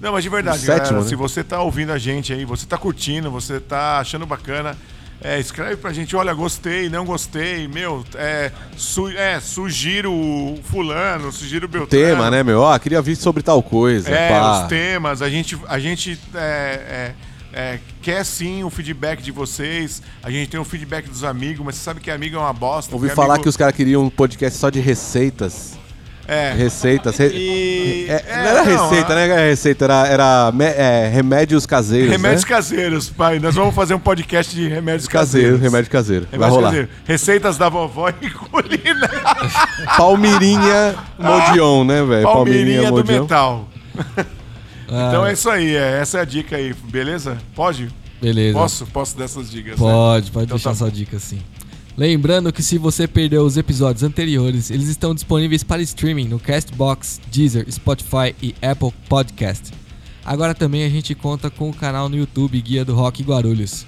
Não, 0.00 0.12
mas 0.12 0.22
de 0.22 0.30
verdade, 0.30 0.58
sétimo, 0.60 0.78
galera, 0.78 1.00
né? 1.00 1.08
se 1.08 1.16
você 1.16 1.42
tá 1.42 1.60
ouvindo 1.60 1.90
a 1.90 1.98
gente 1.98 2.32
aí, 2.32 2.44
você 2.44 2.66
tá 2.66 2.78
curtindo, 2.78 3.32
você 3.32 3.58
tá 3.58 3.98
achando 3.98 4.24
bacana, 4.24 4.76
é, 5.20 5.40
escreve 5.40 5.76
pra 5.76 5.92
gente, 5.92 6.14
olha, 6.14 6.32
gostei, 6.32 6.88
não 6.88 7.04
gostei, 7.04 7.66
meu, 7.66 8.04
é, 8.14 8.52
su, 8.76 9.08
é 9.08 9.40
sugiro 9.40 10.12
o 10.12 10.58
fulano, 10.62 11.32
sugiro 11.32 11.66
o 11.66 11.68
Beltrano. 11.68 12.04
Tema, 12.06 12.30
né, 12.30 12.44
meu? 12.44 12.60
Ó, 12.60 12.78
queria 12.78 13.02
vir 13.02 13.16
sobre 13.16 13.42
tal 13.42 13.60
coisa. 13.60 14.08
É, 14.08 14.28
pá. 14.28 14.62
os 14.62 14.68
temas, 14.68 15.20
a 15.20 15.28
gente, 15.28 15.58
a 15.68 15.80
gente 15.80 16.18
é, 16.34 16.38
é, 16.38 17.14
é, 17.52 17.78
quer 18.00 18.24
sim 18.24 18.64
o 18.64 18.70
feedback 18.70 19.22
de 19.22 19.30
vocês, 19.30 20.02
a 20.22 20.30
gente 20.30 20.48
tem 20.50 20.58
o 20.60 20.64
feedback 20.64 21.08
dos 21.08 21.22
amigos, 21.24 21.64
mas 21.64 21.74
você 21.76 21.82
sabe 21.82 22.00
que 22.00 22.10
amigo 22.10 22.36
é 22.36 22.38
uma 22.38 22.52
bosta. 22.52 22.94
Ouvi 22.94 23.08
falar 23.10 23.34
amigo- 23.34 23.42
que 23.44 23.48
os 23.48 23.56
caras 23.56 23.74
queriam 23.74 24.02
um 24.04 24.10
podcast 24.10 24.58
só 24.58 24.70
de 24.70 24.80
receitas. 24.80 25.80
É, 26.26 26.52
Receitas. 26.52 27.16
re- 27.18 27.30
e... 27.34 28.06
É, 28.08 28.24
é, 28.28 28.36
não 28.36 28.42
era 28.42 28.62
receita, 28.62 29.12
a- 29.12 29.16
né? 29.16 29.26
Não 29.26 29.34
era 29.34 29.48
receita, 29.48 29.84
era, 29.84 30.06
era 30.06 30.52
me- 30.52 30.64
é, 30.64 31.08
remédios 31.12 31.66
caseiros. 31.66 32.10
Remédios 32.12 32.44
né? 32.44 32.48
caseiros, 32.48 33.10
pai. 33.10 33.40
Nós 33.40 33.56
vamos 33.56 33.74
fazer 33.74 33.92
um 33.94 33.98
podcast 33.98 34.54
de 34.54 34.68
remédios 34.68 35.08
Caseiro, 35.08 35.48
caseiros. 35.48 35.60
remédio 35.60 35.90
caseiro. 35.90 36.26
Vai 36.30 36.38
Remédios 36.38 36.56
rolar. 36.56 36.68
caseiros. 36.70 36.90
Receitas 37.04 37.58
da 37.58 37.68
vovó 37.68 38.08
e 38.08 38.30
colina. 38.30 39.10
Palmirinha 39.96 40.94
Modion, 41.18 41.84
né, 41.84 42.02
velho? 42.04 42.22
Palmeirinha 42.22 42.84
do 42.84 42.96
Modion. 42.98 43.22
metal. 43.22 43.68
Ah, 44.92 45.08
Então 45.08 45.26
é 45.26 45.32
isso 45.32 45.48
aí, 45.48 45.74
é, 45.74 46.00
essa 46.00 46.18
é 46.18 46.20
a 46.20 46.24
dica 46.24 46.56
aí, 46.56 46.74
beleza? 46.90 47.38
Pode? 47.54 47.88
beleza. 48.20 48.56
Posso? 48.56 48.86
Posso 48.86 49.16
dessas 49.16 49.50
dicas? 49.50 49.72
né? 49.72 49.76
Pode, 49.78 50.30
pode 50.30 50.44
Então 50.44 50.56
deixar 50.56 50.70
tá 50.70 50.76
sua 50.76 50.90
dica 50.90 51.18
sim. 51.18 51.40
Lembrando 51.96 52.52
que 52.52 52.62
se 52.62 52.78
você 52.78 53.06
perdeu 53.06 53.42
os 53.44 53.56
episódios 53.56 54.02
anteriores, 54.02 54.70
eles 54.70 54.88
estão 54.88 55.14
disponíveis 55.14 55.62
para 55.62 55.82
streaming 55.82 56.28
no 56.28 56.38
Castbox, 56.38 57.20
Deezer, 57.30 57.66
Spotify 57.70 58.34
e 58.42 58.54
Apple 58.62 58.92
Podcast. 59.08 59.72
Agora 60.24 60.54
também 60.54 60.84
a 60.84 60.88
gente 60.88 61.14
conta 61.14 61.50
com 61.50 61.68
o 61.68 61.74
canal 61.74 62.08
no 62.08 62.16
YouTube 62.16 62.60
Guia 62.60 62.84
do 62.84 62.94
Rock 62.94 63.22
Guarulhos. 63.22 63.84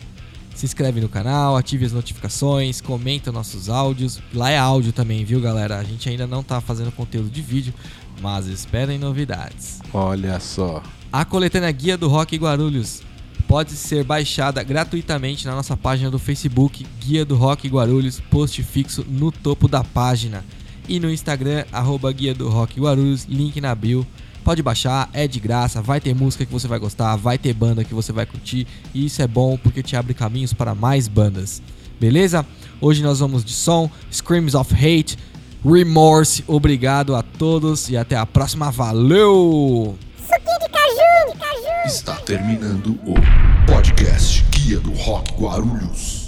Se 0.55 0.67
inscreve 0.67 1.01
no 1.01 1.09
canal, 1.09 1.57
ative 1.57 1.85
as 1.85 1.93
notificações, 1.93 2.81
comenta 2.81 3.33
nossos 3.33 3.69
áudios. 3.69 4.21
Lá 4.33 4.51
é 4.51 4.59
áudio 4.59 4.93
também, 4.93 5.25
viu 5.25 5.41
galera? 5.41 5.79
A 5.79 5.83
gente 5.85 6.09
ainda 6.09 6.27
não 6.27 6.43
tá 6.43 6.61
fazendo 6.61 6.93
conteúdo 6.93 7.31
de 7.31 7.41
vídeo, 7.41 7.73
mas 8.21 8.47
esperem 8.47 8.99
novidades. 8.99 9.81
Olha 9.93 10.39
só. 10.41 10.83
A 11.13 11.25
coletânea 11.25 11.71
Guia 11.71 11.97
do 11.97 12.09
Rock 12.09 12.37
Guarulhos 12.37 13.03
pode 13.47 13.73
ser 13.73 14.03
baixada 14.05 14.63
gratuitamente 14.63 15.47
na 15.47 15.55
nossa 15.55 15.77
página 15.77 16.11
do 16.11 16.19
Facebook 16.19 16.87
Guia 16.99 17.25
do 17.25 17.37
Rock 17.37 17.69
Guarulhos, 17.69 18.21
post 18.31 18.63
fixo 18.63 19.05
no 19.09 19.31
topo 19.31 19.69
da 19.69 19.85
página. 19.85 20.45
e 20.89 21.01
no 21.01 21.11
Instagram, 21.11 21.65
arroba 21.73 22.13
Guia 22.13 22.35
do 22.35 22.49
Rock 22.49 22.81
Guarulhos, 22.81 23.25
link 23.25 23.61
na 23.61 23.75
bio. 23.75 24.07
Pode 24.45 24.63
baixar, 24.63 25.09
é 25.15 25.27
de 25.27 25.41
graça, 25.41 25.81
vai 25.81 26.01
ter 26.01 26.15
música 26.15 26.45
que 26.45 26.53
você 26.53 26.69
vai 26.69 26.79
gostar, 26.79 27.17
vai 27.17 27.39
ter 27.39 27.55
banda 27.55 27.83
que 27.83 27.95
você 27.95 28.13
vai 28.13 28.27
curtir, 28.27 28.67
e 28.93 29.07
isso 29.07 29.23
é 29.23 29.27
bom 29.27 29.57
porque 29.57 29.83
te 29.83 29.97
abre 29.97 30.13
caminhos 30.13 30.53
para 30.53 30.75
mais 30.75 31.09
bandas. 31.09 31.63
Beleza? 31.99 32.45
Hoje 32.81 33.03
nós 33.03 33.21
vamos 33.21 33.43
de 33.43 33.53
som, 33.53 33.91
Screams 34.13 34.55
of 34.55 34.75
Hate, 34.75 35.17
Remorse. 35.65 36.45
Obrigado 36.47 37.17
a 37.17 37.23
todos 37.23 37.89
e 37.89 37.97
até 37.97 38.17
a 38.17 38.27
próxima. 38.27 38.71
Valeu! 38.71 39.97
Suquinho 40.19 40.59
de 40.61 40.69
caju, 40.69 41.33
de 41.33 41.39
caju. 41.39 41.87
Está 41.87 42.17
terminando 42.17 42.99
o 43.07 43.15
podcast 43.67 44.45
Guia 44.51 44.79
do 44.81 44.93
Rock 44.93 45.33
Guarulhos. 45.41 46.24